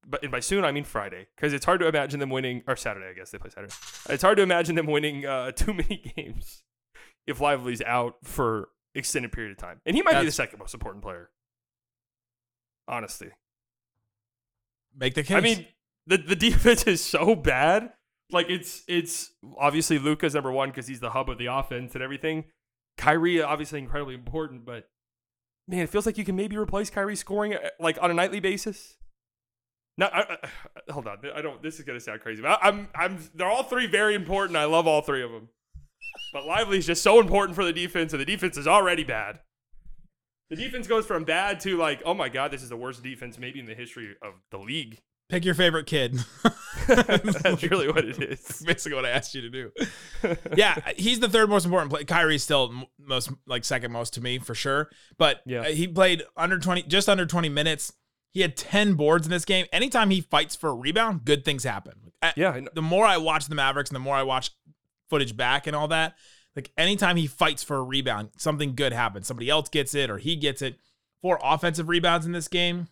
But 0.07 0.23
and 0.23 0.33
by 0.33 0.41
soon 0.41 0.65
I 0.65 0.73
mean 0.73 0.85
Friday, 0.85 1.29
because 1.37 1.53
it's 1.53 1.65
hard 1.65 1.81
to 1.81 1.87
imagine 1.87 2.19
them 2.19 2.31
winning 2.31 2.63
or 2.67 2.75
Saturday. 2.77 3.07
I 3.09 3.13
guess 3.13 3.31
they 3.31 3.39
play 3.39 3.51
Saturday. 3.51 3.73
It's 4.09 4.23
hard 4.23 4.37
to 4.39 4.43
imagine 4.43 4.75
them 4.75 4.87
winning 4.87 5.25
uh, 5.25 5.53
too 5.57 5.73
many 5.73 6.13
games 6.17 6.65
if 7.27 7.41
Lively's 7.41 7.81
out 7.83 8.17
for 8.25 8.71
extended 8.95 9.31
period 9.31 9.53
of 9.53 9.59
time, 9.59 9.81
and 9.87 9.95
he 9.95 10.03
might 10.03 10.19
be 10.19 10.27
the 10.27 10.33
second 10.33 10.59
most 10.59 10.75
important 10.75 11.05
player. 11.05 11.31
Honestly, 12.89 13.31
Make 14.97 15.15
the 15.15 15.23
case. 15.23 15.37
I 15.37 15.41
mean, 15.41 15.67
the 16.07 16.19
the 16.19 16.37
defense 16.51 16.85
is 16.85 17.03
so 17.03 17.35
bad. 17.35 17.93
Like 18.31 18.49
it's 18.49 18.83
it's 18.89 19.33
obviously 19.59 19.99
Luka's 19.99 20.35
number 20.35 20.53
one 20.53 20.71
because 20.71 20.87
he's 20.87 21.01
the 21.01 21.11
hub 21.11 21.29
of 21.29 21.39
the 21.39 21.47
offense 21.47 21.95
and 21.95 22.03
everything. 22.03 22.45
Kyrie 22.97 23.43
obviously 23.43 23.79
incredibly 23.79 24.15
important, 24.15 24.65
but 24.65 24.89
man, 25.69 25.81
it 25.81 25.89
feels 25.89 26.07
like 26.07 26.19
you 26.19 26.25
can 26.25 26.37
maybe 26.37 26.57
replace 26.57 26.91
Kyrie 26.91 27.17
scoring 27.17 27.55
uh, 27.55 27.69
like 27.81 27.99
on 28.01 28.11
a 28.11 28.15
nightly 28.15 28.41
basis. 28.41 28.97
No, 29.99 30.07
I, 30.07 30.21
I, 30.21 30.37
hold 30.93 31.07
on. 31.07 31.19
I 31.35 31.43
don't. 31.43 31.63
This 31.63 31.79
is 31.79 31.85
gonna 31.85 32.01
sound 32.01 32.21
crazy, 32.21 32.43
but 32.43 32.59
I, 32.63 32.69
I'm 32.69 32.89
I'm. 32.95 33.19
They're 33.35 33.51
all 33.51 33.65
three 33.65 33.87
very 33.87 34.15
important. 34.15 34.57
I 34.57 34.65
love 34.65 34.87
all 34.87 35.03
three 35.03 35.23
of 35.23 35.31
them. 35.31 35.49
But 36.33 36.47
Lively 36.47 36.79
is 36.79 36.87
just 36.87 37.03
so 37.03 37.21
important 37.21 37.55
for 37.55 37.65
the 37.65 37.73
defense, 37.73 38.13
and 38.13 38.21
the 38.21 38.27
defense 38.27 38.57
is 38.57 38.67
already 38.67 39.05
bad. 39.05 39.41
The 40.49 40.57
defense 40.57 40.87
goes 40.87 41.07
from 41.07 41.25
bad 41.25 41.61
to 41.61 41.77
like, 41.77 42.03
oh 42.05 42.15
my 42.15 42.29
god, 42.29 42.51
this 42.51 42.63
is 42.63 42.69
the 42.69 42.77
worst 42.77 43.03
defense 43.03 43.39
maybe 43.39 43.59
in 43.61 43.67
the 43.67 43.75
history 43.75 44.17
of 44.23 44.35
the 44.51 44.59
league. 44.59 44.99
Pick 45.33 45.45
your 45.45 45.55
favorite 45.55 45.87
kid. 45.87 46.19
That's 46.87 47.63
really 47.65 47.89
what 47.89 48.05
it 48.05 48.23
is. 48.23 48.63
basically 48.65 48.95
what 48.97 49.05
I 49.07 49.11
asked 49.11 49.35
you 49.35 49.41
to 49.43 49.51
do. 49.51 49.73
yeah, 50.57 50.77
he's 50.97 51.21
the 51.21 51.29
third 51.29 51.49
most 51.49 51.65
important 51.65 51.91
player. 51.91 52.05
Kyrie's 52.05 52.43
still 52.43 52.73
most 52.99 53.31
like 53.47 53.65
second 53.65 53.93
most 53.93 54.15
to 54.15 54.21
me 54.21 54.39
for 54.39 54.55
sure, 54.55 54.91
but 55.19 55.41
Yeah. 55.47 55.61
uh, 55.61 55.65
he 55.65 55.89
played 55.89 56.23
under 56.37 56.59
20 56.59 56.83
just 56.85 57.09
under 57.09 57.27
20 57.27 57.49
minutes. 57.49 57.93
He 58.31 58.41
had 58.41 58.57
10 58.57 58.95
boards 58.95 59.27
in 59.27 59.31
this 59.31 59.45
game. 59.45 59.67
Anytime 59.73 60.11
he 60.11 60.21
fights 60.23 60.57
for 60.57 60.71
a 60.71 60.75
rebound, 60.75 61.25
good 61.25 61.45
things 61.45 61.65
happen. 61.65 62.13
Yeah, 62.37 62.51
I 62.51 62.61
know. 62.61 62.71
The 62.75 62.81
more 62.83 63.05
I 63.05 63.17
watch 63.19 63.47
the 63.47 63.55
Mavericks 63.55 63.91
and 63.91 63.95
the 63.97 64.01
more 64.01 64.17
I 64.17 64.23
watch 64.23 64.51
footage 65.11 65.37
back 65.37 65.67
and 65.67 65.77
all 65.77 65.89
that, 65.89 66.15
like 66.57 66.71
anytime 66.79 67.17
he 67.17 67.27
fights 67.27 67.63
for 67.63 67.77
a 67.77 67.83
rebound, 67.83 68.31
something 68.39 68.75
good 68.75 68.93
happens. 68.93 69.27
Somebody 69.27 69.51
else 69.51 69.69
gets 69.69 69.95
it 69.95 70.09
or 70.11 70.19
he 70.19 70.37
gets 70.37 70.63
it. 70.63 70.77
Four 71.21 71.39
offensive 71.43 71.89
rebounds 71.89 72.25
in 72.27 72.33
this 72.33 72.49
game. 72.49 72.89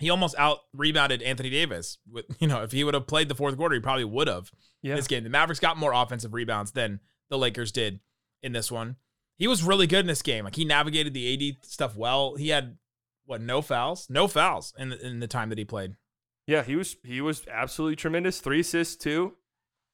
He 0.00 0.10
almost 0.10 0.34
out 0.38 0.58
rebounded 0.72 1.22
Anthony 1.22 1.50
Davis. 1.50 1.98
With 2.10 2.24
you 2.40 2.48
know, 2.48 2.62
if 2.62 2.72
he 2.72 2.82
would 2.84 2.94
have 2.94 3.06
played 3.06 3.28
the 3.28 3.34
fourth 3.34 3.56
quarter, 3.56 3.74
he 3.74 3.80
probably 3.80 4.04
would 4.04 4.28
have 4.28 4.50
Yeah. 4.82 4.96
this 4.96 5.06
game. 5.06 5.22
The 5.22 5.30
Mavericks 5.30 5.60
got 5.60 5.76
more 5.76 5.92
offensive 5.92 6.34
rebounds 6.34 6.72
than 6.72 7.00
the 7.28 7.38
Lakers 7.38 7.70
did 7.70 8.00
in 8.42 8.52
this 8.52 8.72
one. 8.72 8.96
He 9.36 9.46
was 9.46 9.62
really 9.62 9.86
good 9.86 10.00
in 10.00 10.06
this 10.06 10.22
game. 10.22 10.44
Like 10.44 10.56
he 10.56 10.64
navigated 10.64 11.14
the 11.14 11.50
AD 11.50 11.64
stuff 11.64 11.96
well. 11.96 12.34
He 12.36 12.48
had 12.48 12.76
what 13.24 13.40
no 13.40 13.62
fouls, 13.62 14.08
no 14.10 14.26
fouls 14.26 14.74
in 14.78 14.88
the, 14.90 15.06
in 15.06 15.20
the 15.20 15.28
time 15.28 15.48
that 15.50 15.58
he 15.58 15.64
played. 15.64 15.94
Yeah, 16.46 16.62
he 16.62 16.74
was 16.76 16.96
he 17.04 17.20
was 17.20 17.46
absolutely 17.48 17.96
tremendous. 17.96 18.40
Three 18.40 18.60
assists 18.60 18.96
too, 18.96 19.34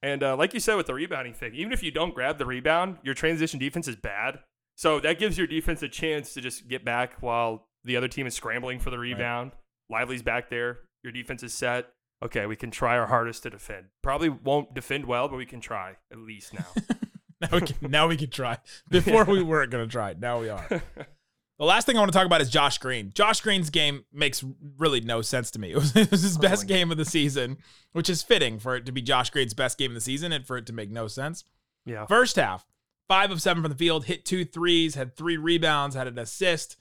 and 0.03 0.23
uh, 0.23 0.37
like 0.37 0.55
you 0.55 0.61
said 0.61 0.77
with 0.77 0.87
the 0.87 0.95
rebounding 0.95 1.35
thing, 1.35 1.55
even 1.55 1.73
if 1.73 1.83
you 1.83 1.91
don't 1.91 2.15
grab 2.15 2.39
the 2.39 2.47
rebound, 2.47 2.97
your 3.03 3.15
transition 3.15 3.59
defense 3.59 3.87
is 3.89 3.97
bad. 3.97 4.39
So 4.75 5.01
that 5.01 5.19
gives 5.19 5.37
your 5.37 5.47
defense 5.47 5.83
a 5.83 5.89
chance 5.89 6.33
to 6.35 6.41
just 6.41 6.67
get 6.69 6.85
back 6.85 7.21
while 7.21 7.67
the 7.85 7.97
other 7.97 8.09
team 8.09 8.27
is 8.27 8.35
scrambling 8.35 8.79
for 8.79 8.91
the 8.91 8.99
rebound. 8.99 9.53
Lively's 9.91 10.23
back 10.23 10.51
there. 10.51 10.81
Your 11.03 11.13
defense 11.13 11.43
is 11.43 11.55
set. 11.55 11.87
Okay, 12.25 12.47
we 12.47 12.57
can 12.57 12.71
try 12.71 12.97
our 12.97 13.07
hardest 13.07 13.43
to 13.45 13.51
defend. 13.51 13.87
Probably 14.03 14.29
won't 14.29 14.75
defend 14.75 15.05
well, 15.05 15.29
but 15.29 15.37
we 15.37 15.47
can 15.47 15.61
try 15.61 15.97
at 16.11 16.19
least 16.19 16.55
now. 16.55 16.67
now 17.41 17.49
we 17.53 17.61
can 17.61 17.91
now 17.91 18.09
we 18.09 18.17
can 18.17 18.31
try. 18.31 18.59
Before 18.91 19.25
we 19.25 19.43
weren't 19.43 19.71
gonna 19.71 19.87
try. 19.87 20.15
Now 20.19 20.41
we 20.41 20.49
are. 20.49 20.83
The 21.59 21.65
last 21.65 21.87
thing 21.87 21.97
I 21.97 22.01
want 22.01 22.13
to 22.13 22.19
talk 22.19 22.27
about 22.27 22.43
is 22.43 22.51
Josh 22.51 22.77
Green. 22.77 23.13
Josh 23.15 23.41
Green's 23.41 23.71
game 23.71 24.05
makes 24.13 24.45
really 24.77 25.01
no 25.01 25.23
sense 25.23 25.51
to 25.53 25.59
me. 25.59 25.71
It 25.71 25.77
was, 25.77 25.97
it 25.97 26.11
was 26.11 26.21
his 26.21 26.37
best 26.37 26.67
game 26.67 26.91
of 26.91 26.99
the 26.99 27.07
season, 27.07 27.57
which 27.93 28.11
is 28.11 28.23
fitting 28.23 28.59
for 28.59 28.77
it 28.77 28.85
to 28.85 28.93
be 28.93 29.01
Josh 29.01 29.31
Green's 29.31 29.55
best 29.55 29.79
game 29.79 29.91
of 29.93 29.95
the 29.95 30.03
season 30.03 30.33
and 30.33 30.47
for 30.47 30.59
it 30.59 30.67
to 30.67 30.75
make 30.75 30.91
no 30.91 31.09
sense. 31.09 31.45
yeah. 31.87 32.05
First 32.05 32.37
half, 32.37 32.67
five 33.09 33.31
of 33.31 33.41
seven 33.41 33.63
from 33.63 33.73
the 33.73 33.79
field, 33.79 34.05
hit 34.05 34.27
two 34.27 34.45
threes, 34.45 34.97
had 34.97 35.17
three 35.17 35.39
rebounds, 35.39 35.97
had 35.97 36.07
an 36.07 36.19
assist, 36.19 36.77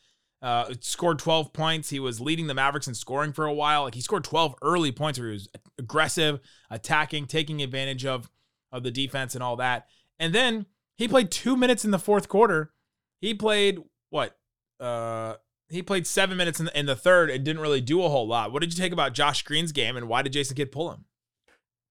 uh, 0.46 0.72
scored 0.80 1.18
12 1.18 1.54
points. 1.54 1.90
He 1.90 2.00
was 2.00 2.22
leading 2.22 2.46
the 2.46 2.54
Mavericks 2.54 2.88
in 2.88 2.94
scoring 2.94 3.34
for 3.34 3.46
a 3.46 3.54
while. 3.54 3.82
Like 3.82 3.96
he 3.96 4.02
scored 4.02 4.24
12 4.24 4.54
early 4.62 4.92
points 4.92 5.18
where 5.18 5.30
he 5.30 5.34
was 5.34 5.50
aggressive, 5.80 6.40
attacking, 6.70 7.26
taking 7.26 7.64
advantage 7.64 8.06
of, 8.06 8.30
of 8.72 8.84
the 8.84 8.92
defense 8.92 9.34
and 9.34 9.44
all 9.44 9.56
that. 9.56 9.88
And 10.20 10.36
then 10.36 10.68
he 10.98 11.08
played 11.08 11.32
two 11.32 11.58
minutes 11.58 11.84
in 11.84 11.90
the 11.90 11.98
fourth 11.98 12.30
quarter. 12.30 12.72
He 13.20 13.34
played 13.34 13.80
what? 14.12 14.38
Uh, 14.80 15.38
he 15.68 15.82
played 15.82 16.06
seven 16.06 16.38
minutes 16.38 16.60
in 16.60 16.68
the, 16.68 16.80
in 16.80 16.86
the 16.86 16.96
third 16.96 17.32
and 17.32 17.44
didn't 17.44 17.64
really 17.64 17.82
do 17.82 18.04
a 18.04 18.10
whole 18.10 18.28
lot. 18.28 18.52
What 18.52 18.62
did 18.62 18.72
you 18.72 18.80
take 18.80 18.94
about 18.94 19.14
Josh 19.14 19.42
Green's 19.42 19.72
game 19.72 19.98
and 19.98 20.08
why 20.08 20.22
did 20.22 20.34
Jason 20.34 20.56
Kidd 20.56 20.72
pull 20.72 20.92
him? 20.92 21.06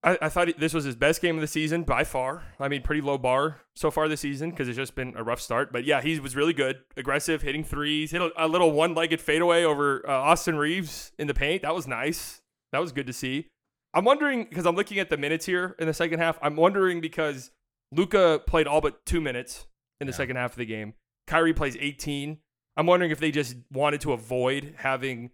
I, 0.04 0.18
I 0.22 0.28
thought 0.28 0.48
this 0.58 0.74
was 0.74 0.84
his 0.84 0.94
best 0.96 1.22
game 1.22 1.34
of 1.36 1.40
the 1.40 1.46
season 1.46 1.82
by 1.82 2.04
far. 2.04 2.44
I 2.60 2.68
mean, 2.68 2.82
pretty 2.82 3.00
low 3.00 3.16
bar 3.18 3.62
so 3.74 3.90
far 3.90 4.06
this 4.06 4.20
season 4.20 4.50
because 4.50 4.68
it's 4.68 4.76
just 4.76 4.94
been 4.94 5.14
a 5.16 5.24
rough 5.24 5.40
start. 5.40 5.72
But 5.72 5.84
yeah, 5.84 6.02
he 6.02 6.20
was 6.20 6.36
really 6.36 6.52
good, 6.52 6.80
aggressive, 6.96 7.42
hitting 7.42 7.64
threes, 7.64 8.10
hit 8.10 8.20
a, 8.20 8.30
a 8.36 8.46
little 8.46 8.70
one-legged 8.72 9.20
fadeaway 9.20 9.64
over 9.64 10.04
uh, 10.08 10.12
Austin 10.12 10.56
Reaves 10.56 11.12
in 11.18 11.26
the 11.26 11.34
paint. 11.34 11.62
That 11.62 11.74
was 11.74 11.88
nice. 11.88 12.42
That 12.72 12.80
was 12.80 12.92
good 12.92 13.06
to 13.06 13.12
see. 13.12 13.48
I'm 13.94 14.04
wondering 14.04 14.44
because 14.44 14.66
I'm 14.66 14.76
looking 14.76 14.98
at 14.98 15.08
the 15.08 15.16
minutes 15.16 15.46
here 15.46 15.74
in 15.78 15.86
the 15.86 15.94
second 15.94 16.18
half. 16.18 16.38
I'm 16.42 16.56
wondering 16.56 17.00
because 17.00 17.50
Luka 17.92 18.40
played 18.46 18.66
all 18.66 18.80
but 18.80 19.06
two 19.06 19.20
minutes 19.20 19.66
in 20.00 20.06
the 20.06 20.12
Yeah. 20.12 20.16
second 20.16 20.36
half 20.36 20.50
of 20.52 20.56
the 20.58 20.66
game. 20.66 20.94
Kyrie 21.26 21.54
plays 21.54 21.76
18. 21.80 22.38
I'm 22.76 22.86
wondering 22.86 23.10
if 23.12 23.20
they 23.20 23.30
just 23.30 23.56
wanted 23.72 24.00
to 24.02 24.12
avoid 24.12 24.74
having 24.78 25.30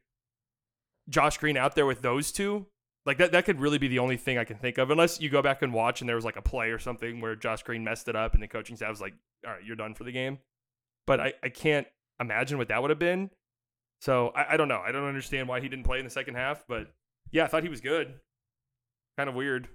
Josh 1.09 1.39
Green 1.39 1.57
out 1.57 1.75
there 1.75 1.87
with 1.87 2.03
those 2.03 2.31
two. 2.33 2.67
Like 3.07 3.19
that, 3.19 3.33
that 3.33 3.45
could 3.47 3.61
really 3.61 3.79
be 3.79 3.89
the 3.89 3.99
only 3.99 4.17
thing 4.17 4.37
I 4.37 4.45
can 4.45 4.59
think 4.59 4.79
of, 4.79 4.91
unless 4.91 5.21
you 5.21 5.31
go 5.31 5.41
back 5.43 5.63
and 5.63 5.73
watch 5.73 6.01
and 6.01 6.09
there 6.09 6.17
was 6.17 6.25
like 6.25 6.37
a 6.37 6.43
play 6.43 6.71
or 6.71 6.79
something 6.79 7.21
where 7.21 7.35
Josh 7.35 7.63
Green 7.63 7.83
messed 7.83 8.09
it 8.09 8.17
up 8.17 8.35
and 8.35 8.43
the 8.43 8.49
coaching 8.49 8.77
staff 8.77 8.91
was 8.91 9.01
like, 9.01 9.15
"All 9.47 9.53
right, 9.53 9.65
you're 9.65 9.77
done 9.77 9.95
for 9.95 10.05
the 10.05 10.13
game." 10.13 10.39
But 11.07 11.19
I, 11.21 11.33
I 11.43 11.49
can't 11.49 11.87
imagine 12.21 12.59
what 12.59 12.69
that 12.69 12.83
would 12.83 12.91
have 12.91 12.99
been. 12.99 13.31
So 14.01 14.29
I, 14.29 14.55
I 14.55 14.57
don't 14.57 14.69
know. 14.69 14.83
I 14.85 14.93
don't 14.93 15.09
understand 15.09 15.49
why 15.49 15.61
he 15.61 15.69
didn't 15.69 15.85
play 15.85 15.99
in 15.99 16.05
the 16.05 16.11
second 16.11 16.35
half. 16.35 16.65
But 16.69 16.89
yeah, 17.31 17.45
I 17.45 17.47
thought 17.47 17.63
he 17.63 17.69
was 17.69 17.81
good. 17.81 18.15
Kind 19.17 19.29
of 19.29 19.35
weird. 19.35 19.69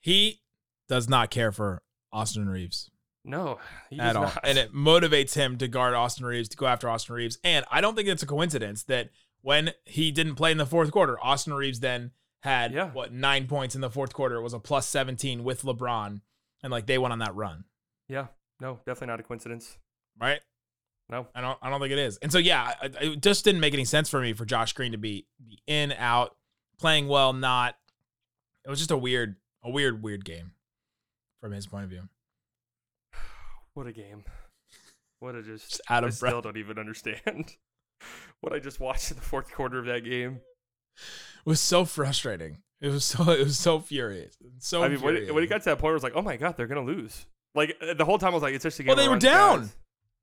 He 0.00 0.40
does 0.88 1.08
not 1.08 1.30
care 1.30 1.52
for 1.52 1.82
Austin 2.12 2.48
Reaves. 2.48 2.90
No, 3.24 3.58
he 3.88 4.00
at 4.00 4.16
all. 4.16 4.24
not. 4.24 4.40
And 4.42 4.58
it 4.58 4.74
motivates 4.74 5.34
him 5.34 5.56
to 5.58 5.68
guard 5.68 5.94
Austin 5.94 6.26
Reaves, 6.26 6.48
to 6.50 6.56
go 6.56 6.66
after 6.66 6.88
Austin 6.88 7.14
Reaves. 7.14 7.38
And 7.44 7.64
I 7.70 7.80
don't 7.80 7.94
think 7.94 8.08
it's 8.08 8.22
a 8.22 8.26
coincidence 8.26 8.82
that 8.84 9.10
when 9.42 9.72
he 9.84 10.10
didn't 10.10 10.34
play 10.34 10.50
in 10.50 10.58
the 10.58 10.66
fourth 10.66 10.90
quarter, 10.90 11.18
Austin 11.22 11.54
Reaves 11.54 11.80
then 11.80 12.10
had 12.42 12.72
Yeah. 12.72 12.90
what 12.92 13.12
nine 13.12 13.46
points 13.46 13.74
in 13.74 13.80
the 13.80 13.90
fourth 13.90 14.12
quarter. 14.12 14.36
It 14.36 14.42
was 14.42 14.52
a 14.54 14.58
plus 14.60 14.86
17 14.86 15.42
with 15.44 15.62
LeBron. 15.62 16.20
And 16.62 16.70
like 16.70 16.86
they 16.86 16.98
went 16.98 17.12
on 17.12 17.18
that 17.20 17.34
run. 17.34 17.64
yeah, 18.08 18.26
no, 18.60 18.76
definitely 18.86 19.08
not 19.08 19.20
a 19.20 19.22
coincidence. 19.24 19.78
Right? 20.20 20.40
No. 21.08 21.26
I 21.34 21.40
don't 21.40 21.58
I 21.60 21.68
don't 21.70 21.80
think 21.80 21.92
it 21.92 21.98
is. 21.98 22.16
And 22.18 22.30
so 22.30 22.38
yeah, 22.38 22.74
I- 22.80 22.86
I- 22.86 23.04
it 23.12 23.22
just 23.22 23.44
didn't 23.44 23.60
make 23.60 23.74
any 23.74 23.84
sense 23.84 24.08
for 24.08 24.20
me 24.20 24.32
for 24.32 24.44
Josh 24.44 24.72
Green 24.72 24.92
to 24.92 24.98
be, 24.98 25.26
be 25.44 25.58
in, 25.66 25.92
out, 25.92 26.36
playing 26.78 27.08
well, 27.08 27.32
not. 27.32 27.76
It 28.64 28.70
was 28.70 28.78
just 28.78 28.90
a 28.92 28.96
weird, 28.96 29.36
a 29.64 29.70
weird, 29.70 30.02
weird 30.02 30.24
game 30.24 30.52
from 31.40 31.50
his 31.52 31.66
point 31.66 31.84
of 31.84 31.90
view. 31.90 32.08
What 33.74 33.86
a 33.86 33.92
game. 33.92 34.24
What 35.20 35.34
a 35.34 35.42
just, 35.42 35.70
Just 35.70 35.80
out 35.88 36.04
I 36.04 36.08
of 36.08 36.14
still 36.14 36.30
breath. 36.30 36.42
don't 36.44 36.56
even 36.58 36.78
understand 36.78 37.56
what 38.40 38.52
I 38.52 38.58
just 38.58 38.80
watched 38.80 39.10
in 39.10 39.16
the 39.16 39.22
fourth 39.22 39.50
quarter 39.52 39.78
of 39.78 39.86
that 39.86 40.04
game. 40.04 40.40
It 40.96 41.48
was 41.48 41.60
so 41.60 41.84
frustrating. 41.84 42.58
It 42.80 42.88
was 42.88 43.04
so 43.04 43.30
it 43.30 43.44
was 43.44 43.58
so 43.58 43.80
furious. 43.80 44.36
So 44.58 44.82
I 44.82 44.88
mean, 44.88 45.00
when 45.00 45.16
it, 45.16 45.34
when 45.34 45.42
it 45.42 45.46
got 45.48 45.62
to 45.62 45.70
that 45.70 45.78
point, 45.78 45.92
I 45.92 45.94
was 45.94 46.02
like, 46.02 46.14
oh 46.16 46.22
my 46.22 46.36
god, 46.36 46.56
they're 46.56 46.66
gonna 46.66 46.82
lose. 46.82 47.26
Like 47.54 47.76
uh, 47.80 47.94
the 47.94 48.04
whole 48.04 48.18
time, 48.18 48.30
I 48.30 48.34
was 48.34 48.42
like, 48.42 48.54
it's 48.54 48.64
just 48.64 48.78
a 48.80 48.82
game. 48.82 48.88
Well, 48.88 48.96
they 48.96 49.08
were 49.08 49.18
down. 49.18 49.60
guys. 49.60 49.76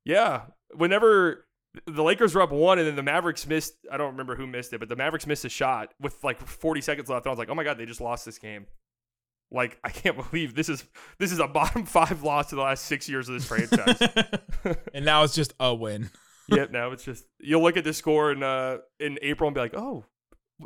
Yeah. 0.04 0.42
Whenever 0.74 1.46
the 1.86 2.02
Lakers 2.02 2.34
were 2.34 2.42
up 2.42 2.50
one, 2.50 2.78
and 2.78 2.86
then 2.86 2.96
the 2.96 3.02
Mavericks 3.02 3.46
missed. 3.46 3.74
I 3.90 3.96
don't 3.96 4.12
remember 4.12 4.36
who 4.36 4.46
missed 4.46 4.72
it, 4.72 4.78
but 4.78 4.88
the 4.88 4.96
Mavericks 4.96 5.26
missed 5.26 5.44
a 5.44 5.48
shot 5.48 5.94
with 6.00 6.22
like 6.24 6.40
40 6.40 6.80
seconds 6.80 7.08
left. 7.08 7.26
And 7.26 7.30
I 7.30 7.32
was 7.32 7.38
like, 7.38 7.48
oh 7.48 7.54
my 7.54 7.64
god, 7.64 7.78
they 7.78 7.86
just 7.86 8.00
lost 8.00 8.24
this 8.24 8.38
game. 8.38 8.66
Like 9.52 9.78
I 9.82 9.90
can't 9.90 10.16
believe 10.30 10.54
this 10.54 10.68
is 10.68 10.84
this 11.18 11.32
is 11.32 11.38
a 11.38 11.46
bottom 11.48 11.86
five 11.86 12.22
loss 12.22 12.50
to 12.50 12.56
the 12.56 12.62
last 12.62 12.84
six 12.84 13.08
years 13.08 13.28
of 13.28 13.34
this 13.34 13.46
franchise. 13.46 14.00
and 14.92 15.04
now 15.04 15.22
it's 15.22 15.34
just 15.34 15.54
a 15.60 15.74
win. 15.74 16.10
yep. 16.48 16.70
Now 16.70 16.90
it's 16.90 17.04
just 17.04 17.24
you'll 17.38 17.62
look 17.62 17.76
at 17.76 17.84
the 17.84 17.92
score 17.92 18.32
in 18.32 18.42
uh 18.42 18.78
in 18.98 19.18
April 19.22 19.48
and 19.48 19.54
be 19.54 19.60
like, 19.60 19.74
oh, 19.74 20.04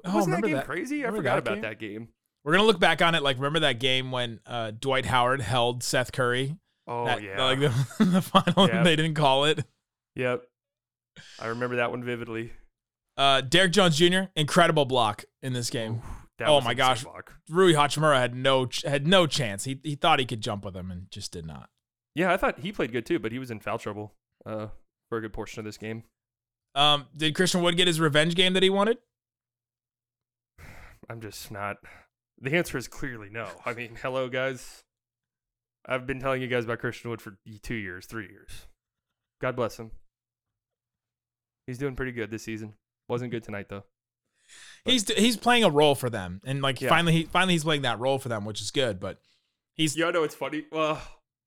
Oh, 0.05 0.15
wasn't 0.17 0.37
that 0.37 0.43
game 0.47 0.57
that- 0.57 0.67
crazy? 0.67 1.05
I 1.07 1.11
forgot 1.11 1.35
that 1.37 1.39
about 1.39 1.55
game? 1.55 1.63
that 1.63 1.79
game. 1.79 2.09
We're 2.45 2.53
gonna 2.53 2.65
look 2.65 2.81
back 2.81 3.01
on 3.03 3.15
it 3.15 3.23
like 3.23 3.37
remember 3.37 3.61
that 3.61 3.81
game 3.81 4.11
when 4.11 4.41
uh, 4.47 4.73
Dwight 4.79 5.07
Howard 5.07 5.41
held 5.41 5.83
Seth 5.83 6.13
Curry. 6.13 6.57
Oh 6.87 7.07
That- 7.07 7.23
yeah. 7.23 7.43
like 7.43 7.59
the, 7.99 8.05
the 8.05 8.23
final 8.23 8.69
Yeah. 8.69 8.83
they 8.83 8.97
didn't 8.97 9.15
call 9.15 9.45
it. 9.45 9.65
yep. 10.15 10.43
I 11.41 11.47
remember 11.47 11.77
that 11.77 11.91
one 11.91 12.03
vividly. 12.05 12.53
Uh, 13.17 13.41
Derrick 13.41 13.73
Jones 13.73 13.97
Jr. 13.97 14.23
incredible 14.35 14.85
block 14.85 15.25
in 15.43 15.53
this 15.53 15.71
game. 15.71 16.03
That 16.39 16.49
Oh 16.49 16.61
my 16.61 16.75
gosh. 16.75 17.05
block. 17.05 17.35
Rui 17.49 17.73
Hachimura 17.75 18.19
had 18.19 18.35
no 18.35 18.67
ch- 18.67 18.83
had 18.83 19.07
no 19.07 19.27
chance. 19.29 19.63
He 19.65 19.79
he 19.85 19.95
thought 19.95 20.19
he 20.19 20.27
could 20.27 20.41
jump 20.41 20.65
with 20.65 20.77
him 20.77 20.91
and 20.91 21.09
just 21.11 21.31
did 21.33 21.47
not. 21.47 21.71
Yeah, 22.17 22.33
I 22.33 22.37
thought 22.37 22.59
he 22.59 22.73
played 22.73 22.91
good 22.93 23.07
too, 23.07 23.19
but 23.21 23.31
he 23.33 23.39
was 23.39 23.51
in 23.53 23.61
foul 23.61 23.79
trouble 23.79 24.15
uh, 24.45 24.67
for 25.09 25.19
a 25.19 25.21
good 25.21 25.33
portion 25.33 25.61
of 25.61 25.65
this 25.65 25.79
game. 25.79 26.03
Um, 26.75 27.07
did 27.17 27.37
Christian 27.37 27.63
Wood 27.63 27.77
get 27.77 27.87
his 27.87 28.01
revenge 28.01 28.35
game 28.35 28.53
that 28.55 28.63
he 28.65 28.71
wanted? 28.71 28.99
I'm 31.09 31.21
just 31.21 31.51
not. 31.51 31.77
The 32.41 32.55
answer 32.57 32.79
is 32.79 32.89
clearly 32.89 33.29
no. 33.31 33.49
I 33.65 33.75
mean, 33.75 33.97
hello, 34.03 34.29
guys. 34.29 34.83
I've 35.87 36.07
been 36.07 36.21
telling 36.21 36.41
you 36.41 36.49
guys 36.49 36.65
about 36.65 36.79
Christian 36.79 37.11
Wood 37.11 37.21
for 37.21 37.37
two 37.63 37.75
years, 37.75 38.07
three 38.07 38.29
years. 38.29 38.67
God 39.41 39.55
bless 39.55 39.79
him. 39.79 39.91
He's 41.67 41.79
doing 41.79 41.95
pretty 41.97 42.13
good 42.13 42.31
this 42.31 42.43
season. 42.43 42.75
Wasn't 43.09 43.31
good 43.31 43.43
tonight 43.43 43.69
though. 43.69 43.85
He's 44.85 45.11
he's 45.13 45.37
playing 45.37 45.65
a 45.65 45.71
role 45.71 45.95
for 45.95 46.09
them, 46.11 46.41
and 46.45 46.63
like 46.63 46.81
Yeah. 46.81 46.89
finally 46.89 47.13
he 47.13 47.23
finally 47.25 47.55
he's 47.55 47.65
playing 47.65 47.83
that 47.83 47.99
role 47.99 48.19
for 48.19 48.29
them, 48.29 48.45
which 48.45 48.61
is 48.63 48.71
good. 48.71 48.99
But 49.01 49.19
he's 49.75 49.97
Y'all 49.97 50.13
know 50.13 50.23
it's 50.25 50.35
funny? 50.35 50.65
Well, 50.73 51.01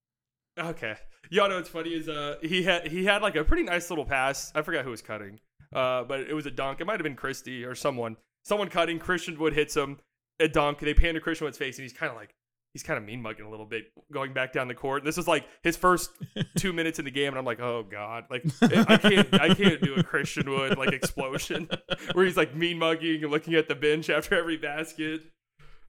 okay. 0.59 0.95
Y'all 1.29 1.49
know 1.49 1.57
it's 1.57 1.69
funny 1.69 1.93
is 1.95 2.07
uh 2.07 2.37
he 2.41 2.63
had 2.63 2.87
he 2.87 3.05
had 3.05 3.21
like 3.23 3.35
a 3.35 3.43
pretty 3.43 3.63
nice 3.63 3.89
little 3.89 4.05
pass. 4.05 4.51
I 4.55 4.61
forgot 4.61 4.85
who 4.85 4.91
was 4.91 5.01
cutting, 5.01 5.39
uh, 5.73 6.03
but 6.03 6.21
it 6.21 6.33
was 6.33 6.45
a 6.45 6.51
dunk. 6.51 6.79
It 6.79 6.85
might 6.85 6.93
have 6.99 7.03
been 7.03 7.15
Christie 7.15 7.63
or 7.65 7.73
someone. 7.75 8.17
Someone 8.47 8.69
cutting. 8.69 8.97
Christian 8.97 9.38
Wood 9.38 9.51
hits 9.51 9.75
him 9.75 9.99
a 10.39 10.47
dunk. 10.47 10.79
They 10.79 10.93
pan 10.93 11.15
to 11.15 11.19
Christian 11.19 11.43
Wood's 11.43 11.57
face, 11.57 11.77
and 11.77 11.83
he's 11.83 11.91
kind 11.91 12.10
of 12.10 12.15
like 12.15 12.33
he's 12.71 12.81
kind 12.81 12.97
of 12.97 13.03
mean 13.03 13.21
mugging 13.21 13.45
a 13.45 13.49
little 13.49 13.65
bit, 13.65 13.91
going 14.10 14.31
back 14.31 14.53
down 14.53 14.69
the 14.69 14.73
court. 14.73 15.03
This 15.03 15.17
is 15.17 15.27
like 15.27 15.45
his 15.63 15.75
first 15.75 16.12
two 16.57 16.71
minutes 16.71 16.97
in 16.97 17.03
the 17.03 17.12
game, 17.12 17.27
and 17.27 17.38
I'm 17.38 17.43
like, 17.43 17.60
oh 17.60 17.83
god, 17.83 18.23
like 18.29 18.45
I 18.62 18.95
can't 18.95 19.33
I 19.33 19.53
can't 19.53 19.81
do 19.81 19.95
a 19.95 20.03
Christian 20.03 20.49
Wood 20.49 20.77
like 20.77 20.93
explosion 20.93 21.67
where 22.13 22.23
he's 22.23 22.38
like 22.38 22.55
mean 22.55 22.79
mugging 22.79 23.21
and 23.21 23.31
looking 23.31 23.53
at 23.55 23.67
the 23.67 23.75
bench 23.75 24.10
after 24.10 24.36
every 24.36 24.55
basket. 24.55 25.23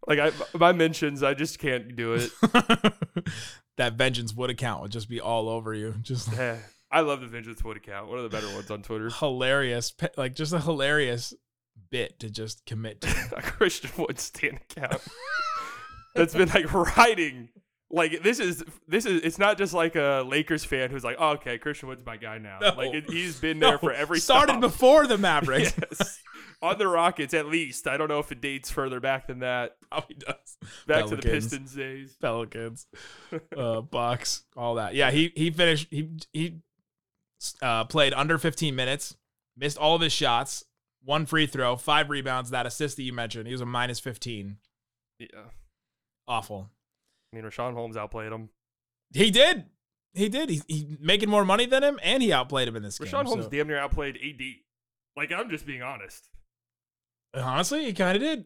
Like 0.09 0.18
I, 0.18 0.33
my 0.59 0.73
mentions, 0.73 1.23
I 1.23 1.35
just 1.35 1.61
can't 1.61 1.94
do 1.94 2.14
it. 2.14 2.33
that 3.77 3.92
vengeance 3.92 4.35
Wood 4.35 4.51
account 4.51 4.83
would 4.83 4.90
just 4.90 5.09
be 5.09 5.21
all 5.21 5.49
over 5.49 5.75
you. 5.75 5.94
Just 6.03 6.37
eh, 6.37 6.57
I 6.90 7.03
love 7.03 7.21
the 7.21 7.29
Vengeance 7.29 7.62
Wood 7.62 7.77
account. 7.77 8.09
One 8.09 8.18
of 8.18 8.25
the 8.25 8.37
better 8.37 8.53
ones 8.53 8.68
on 8.68 8.83
Twitter. 8.83 9.11
hilarious, 9.11 9.94
like 10.16 10.35
just 10.35 10.53
a 10.53 10.61
hilarious 10.61 11.35
bit 11.91 12.19
to 12.21 12.31
just 12.31 12.64
commit 12.67 13.01
to. 13.03 13.09
a 13.37 13.43
Christian 13.43 13.91
Wood 13.97 14.19
stand 14.19 14.59
account 14.71 15.03
that's 16.14 16.35
been 16.35 16.49
like 16.49 16.73
writing. 16.73 17.49
Like 17.91 18.23
this 18.23 18.38
is 18.38 18.62
this 18.87 19.07
is 19.07 19.23
it's 19.23 19.38
not 19.38 19.57
just 19.57 19.73
like 19.73 19.97
a 19.97 20.23
Lakers 20.27 20.62
fan 20.64 20.91
who's 20.91 21.05
like, 21.05 21.17
oh, 21.19 21.31
okay, 21.33 21.57
Christian 21.57 21.88
Wood's 21.88 22.05
my 22.05 22.19
guy 22.19 22.37
now. 22.37 22.59
No. 22.61 22.75
Like 22.77 22.93
it, 22.93 23.11
he's 23.11 23.41
been 23.41 23.59
there 23.61 23.73
No, 23.73 23.79
for 23.79 23.93
every 23.93 24.21
started 24.21 24.53
stop. 24.53 24.61
before 24.61 25.07
the 25.07 25.19
Mavericks. 25.19 25.75
Yes. 25.91 26.19
on 26.61 26.77
the 26.77 26.88
Rockets 26.88 27.35
at 27.35 27.47
least. 27.47 27.87
I 27.87 27.97
don't 27.97 28.09
know 28.09 28.19
if 28.19 28.33
it 28.33 28.41
dates 28.41 28.69
further 28.69 28.99
back 29.01 29.29
than 29.29 29.38
that. 29.38 29.77
Probably 29.91 30.17
does. 30.17 30.59
Back 30.87 31.07
to 31.07 31.17
the 31.17 31.23
Pistons 31.23 31.73
days. 31.73 32.17
Pelicans, 32.21 32.87
uh, 33.57 33.81
Bucks, 33.81 34.43
all 34.57 34.75
that. 34.75 34.95
Yeah, 34.95 35.11
he 35.11 35.33
he 35.35 35.51
finished. 35.51 35.87
He 35.91 36.11
he 36.33 36.57
uh, 37.62 37.85
played 37.85 38.12
under 38.12 38.37
15 38.38 38.75
minutes, 38.75 39.17
missed 39.57 39.79
all 39.79 39.95
of 39.95 40.03
his 40.03 40.12
shots, 40.12 40.64
one 41.05 41.27
free 41.27 41.47
throw, 41.47 41.77
five 41.77 42.11
rebounds. 42.11 42.51
That 42.51 42.67
assist 42.67 42.97
that 42.97 43.03
you 43.03 43.13
mentioned, 43.13 43.47
he 43.47 43.53
was 43.53 43.61
a 43.61 43.67
minus 43.67 44.01
15. 44.01 44.59
Yeah. 45.19 45.27
Awful. 46.27 46.71
I 47.33 47.37
mean, 47.37 47.45
Richaun 47.45 47.75
Holmes 47.75 47.97
outplayed 47.97 48.33
him. 48.33 48.51
He 49.13 49.31
did. 49.31 49.67
He 50.15 50.29
did. 50.29 50.51
He, 50.51 50.63
he 50.69 50.97
making 51.01 51.29
more 51.29 51.45
money 51.45 51.67
than 51.67 51.83
him, 51.83 51.99
and 52.03 52.23
he 52.23 52.33
outplayed 52.33 52.69
him 52.69 52.77
in 52.77 52.83
this 52.83 52.99
game. 52.99 53.09
Richaun 53.09 53.27
Holmes 53.27 53.45
so- 53.45 53.51
damn 53.51 53.69
near 53.69 53.79
outplayed 53.79 54.17
AD. 54.17 54.41
Like 55.17 55.33
I'm 55.33 55.51
just 55.51 55.67
being 55.67 55.83
honest. 55.83 56.29
honestly, 57.35 57.85
he 57.87 57.93
kind 57.93 58.17
of 58.17 58.23
did. 58.23 58.45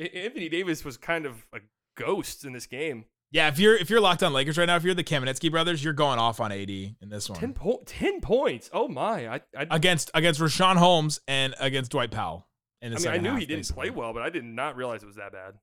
Anthony 0.14 0.48
Davis 0.48 0.84
was 0.84 0.96
kind 0.96 1.26
of 1.26 1.46
a 1.52 1.58
ghost 1.96 2.44
in 2.44 2.52
this 2.52 2.66
game. 2.66 3.04
Yeah, 3.32 3.48
if 3.48 3.58
you're 3.58 3.74
if 3.76 3.88
you're 3.88 4.00
locked 4.00 4.22
on 4.22 4.32
Lakers 4.34 4.58
right 4.58 4.66
now, 4.66 4.76
if 4.76 4.84
you're 4.84 4.94
the 4.94 5.02
Kamenetzky 5.02 5.50
brothers, 5.50 5.82
you're 5.82 5.94
going 5.94 6.18
off 6.18 6.38
on 6.38 6.52
AD 6.52 6.68
in 6.68 6.94
this 7.08 7.30
one 7.30 7.38
10, 7.40 7.54
po- 7.54 7.82
10 7.86 8.20
points. 8.20 8.68
Oh 8.74 8.88
my! 8.88 9.26
I 9.26 9.40
I, 9.56 9.66
against 9.70 10.10
against 10.12 10.38
Richaun 10.38 10.76
Holmes 10.76 11.18
and 11.26 11.54
against 11.58 11.90
Dwight 11.92 12.10
Powell. 12.10 12.46
In 12.82 12.92
the 12.92 12.98
I 12.98 13.00
mean, 13.00 13.08
I 13.08 13.16
knew 13.18 13.30
half, 13.30 13.38
he 13.40 13.46
didn't 13.46 13.60
basically. 13.60 13.90
play 13.90 13.96
well, 13.98 14.12
but 14.12 14.22
I 14.22 14.28
did 14.30 14.44
not 14.44 14.76
realize 14.76 15.02
it 15.02 15.06
was 15.06 15.16
that 15.16 15.32
bad. 15.32 15.54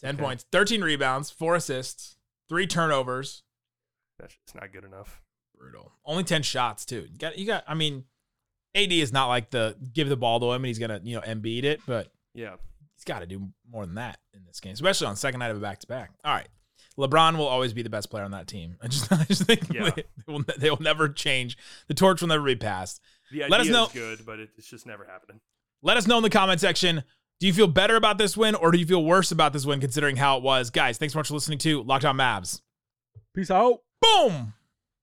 Ten 0.00 0.16
Okay. 0.16 0.24
points, 0.24 0.44
thirteen 0.50 0.82
rebounds, 0.82 1.30
four 1.30 1.54
assists, 1.54 2.16
three 2.48 2.66
turnovers. 2.66 3.44
That's 4.18 4.34
just 4.46 4.54
not 4.56 4.72
good 4.72 4.84
enough. 4.84 5.22
Brutal. 5.56 5.92
Only 6.04 6.24
ten 6.24 6.42
shots 6.42 6.84
too. 6.84 7.06
You 7.12 7.16
got 7.18 7.38
you 7.38 7.46
got. 7.46 7.62
I 7.68 7.74
mean, 7.74 8.04
AD 8.74 8.90
is 8.92 9.12
not 9.12 9.28
like 9.28 9.50
the 9.50 9.76
give 9.92 10.08
the 10.08 10.16
ball 10.16 10.40
to 10.40 10.46
him 10.46 10.56
and 10.56 10.66
he's 10.66 10.78
gonna 10.80 11.00
you 11.04 11.14
know 11.14 11.22
Embiid 11.22 11.62
it, 11.64 11.80
but 11.86 12.10
Yeah. 12.34 12.56
He's 13.06 13.14
got 13.14 13.20
to 13.20 13.26
do 13.26 13.48
more 13.70 13.86
than 13.86 13.94
that 13.96 14.18
in 14.34 14.44
this 14.44 14.60
game, 14.60 14.72
especially 14.72 15.06
on 15.06 15.16
second 15.16 15.40
night 15.40 15.50
of 15.50 15.56
a 15.56 15.60
back 15.60 15.78
to 15.80 15.86
back. 15.86 16.10
All 16.24 16.32
right. 16.34 16.48
LeBron 16.98 17.36
will 17.36 17.46
always 17.46 17.72
be 17.74 17.82
the 17.82 17.90
best 17.90 18.10
player 18.10 18.24
on 18.24 18.30
that 18.30 18.46
team. 18.46 18.76
I 18.82 18.88
just, 18.88 19.12
I 19.12 19.24
just 19.24 19.42
think 19.44 19.72
Yeah. 19.72 19.90
they, 19.94 20.04
will, 20.26 20.42
they 20.58 20.70
will 20.70 20.80
never 20.82 21.08
change. 21.08 21.56
The 21.88 21.94
torch 21.94 22.20
will 22.20 22.28
never 22.28 22.44
be 22.44 22.56
passed. 22.56 23.00
The 23.32 23.44
idea 23.44 23.50
Let 23.50 23.60
us 23.60 23.68
know- 23.68 23.86
is 23.86 23.92
good, 23.92 24.26
but 24.26 24.38
it- 24.40 24.50
it's 24.56 24.68
just 24.68 24.86
never 24.86 25.04
happening. 25.04 25.40
Let 25.82 25.96
us 25.98 26.06
know 26.06 26.16
in 26.16 26.22
the 26.22 26.30
comment 26.30 26.60
section. 26.60 27.04
Do 27.38 27.46
you 27.46 27.52
feel 27.52 27.66
better 27.66 27.96
about 27.96 28.16
this 28.16 28.34
win 28.36 28.54
or 28.54 28.70
do 28.70 28.78
you 28.78 28.86
feel 28.86 29.04
worse 29.04 29.30
about 29.30 29.52
this 29.52 29.66
win 29.66 29.78
considering 29.78 30.16
how 30.16 30.38
it 30.38 30.42
was? 30.42 30.70
Guys, 30.70 30.96
thanks 30.96 31.12
so 31.12 31.18
much 31.18 31.28
for 31.28 31.34
listening 31.34 31.58
to 31.58 31.82
Locked 31.82 32.06
On 32.06 32.16
Mavs. 32.16 32.62
Peace 33.34 33.50
out. 33.50 33.80
Boom. 34.00 34.54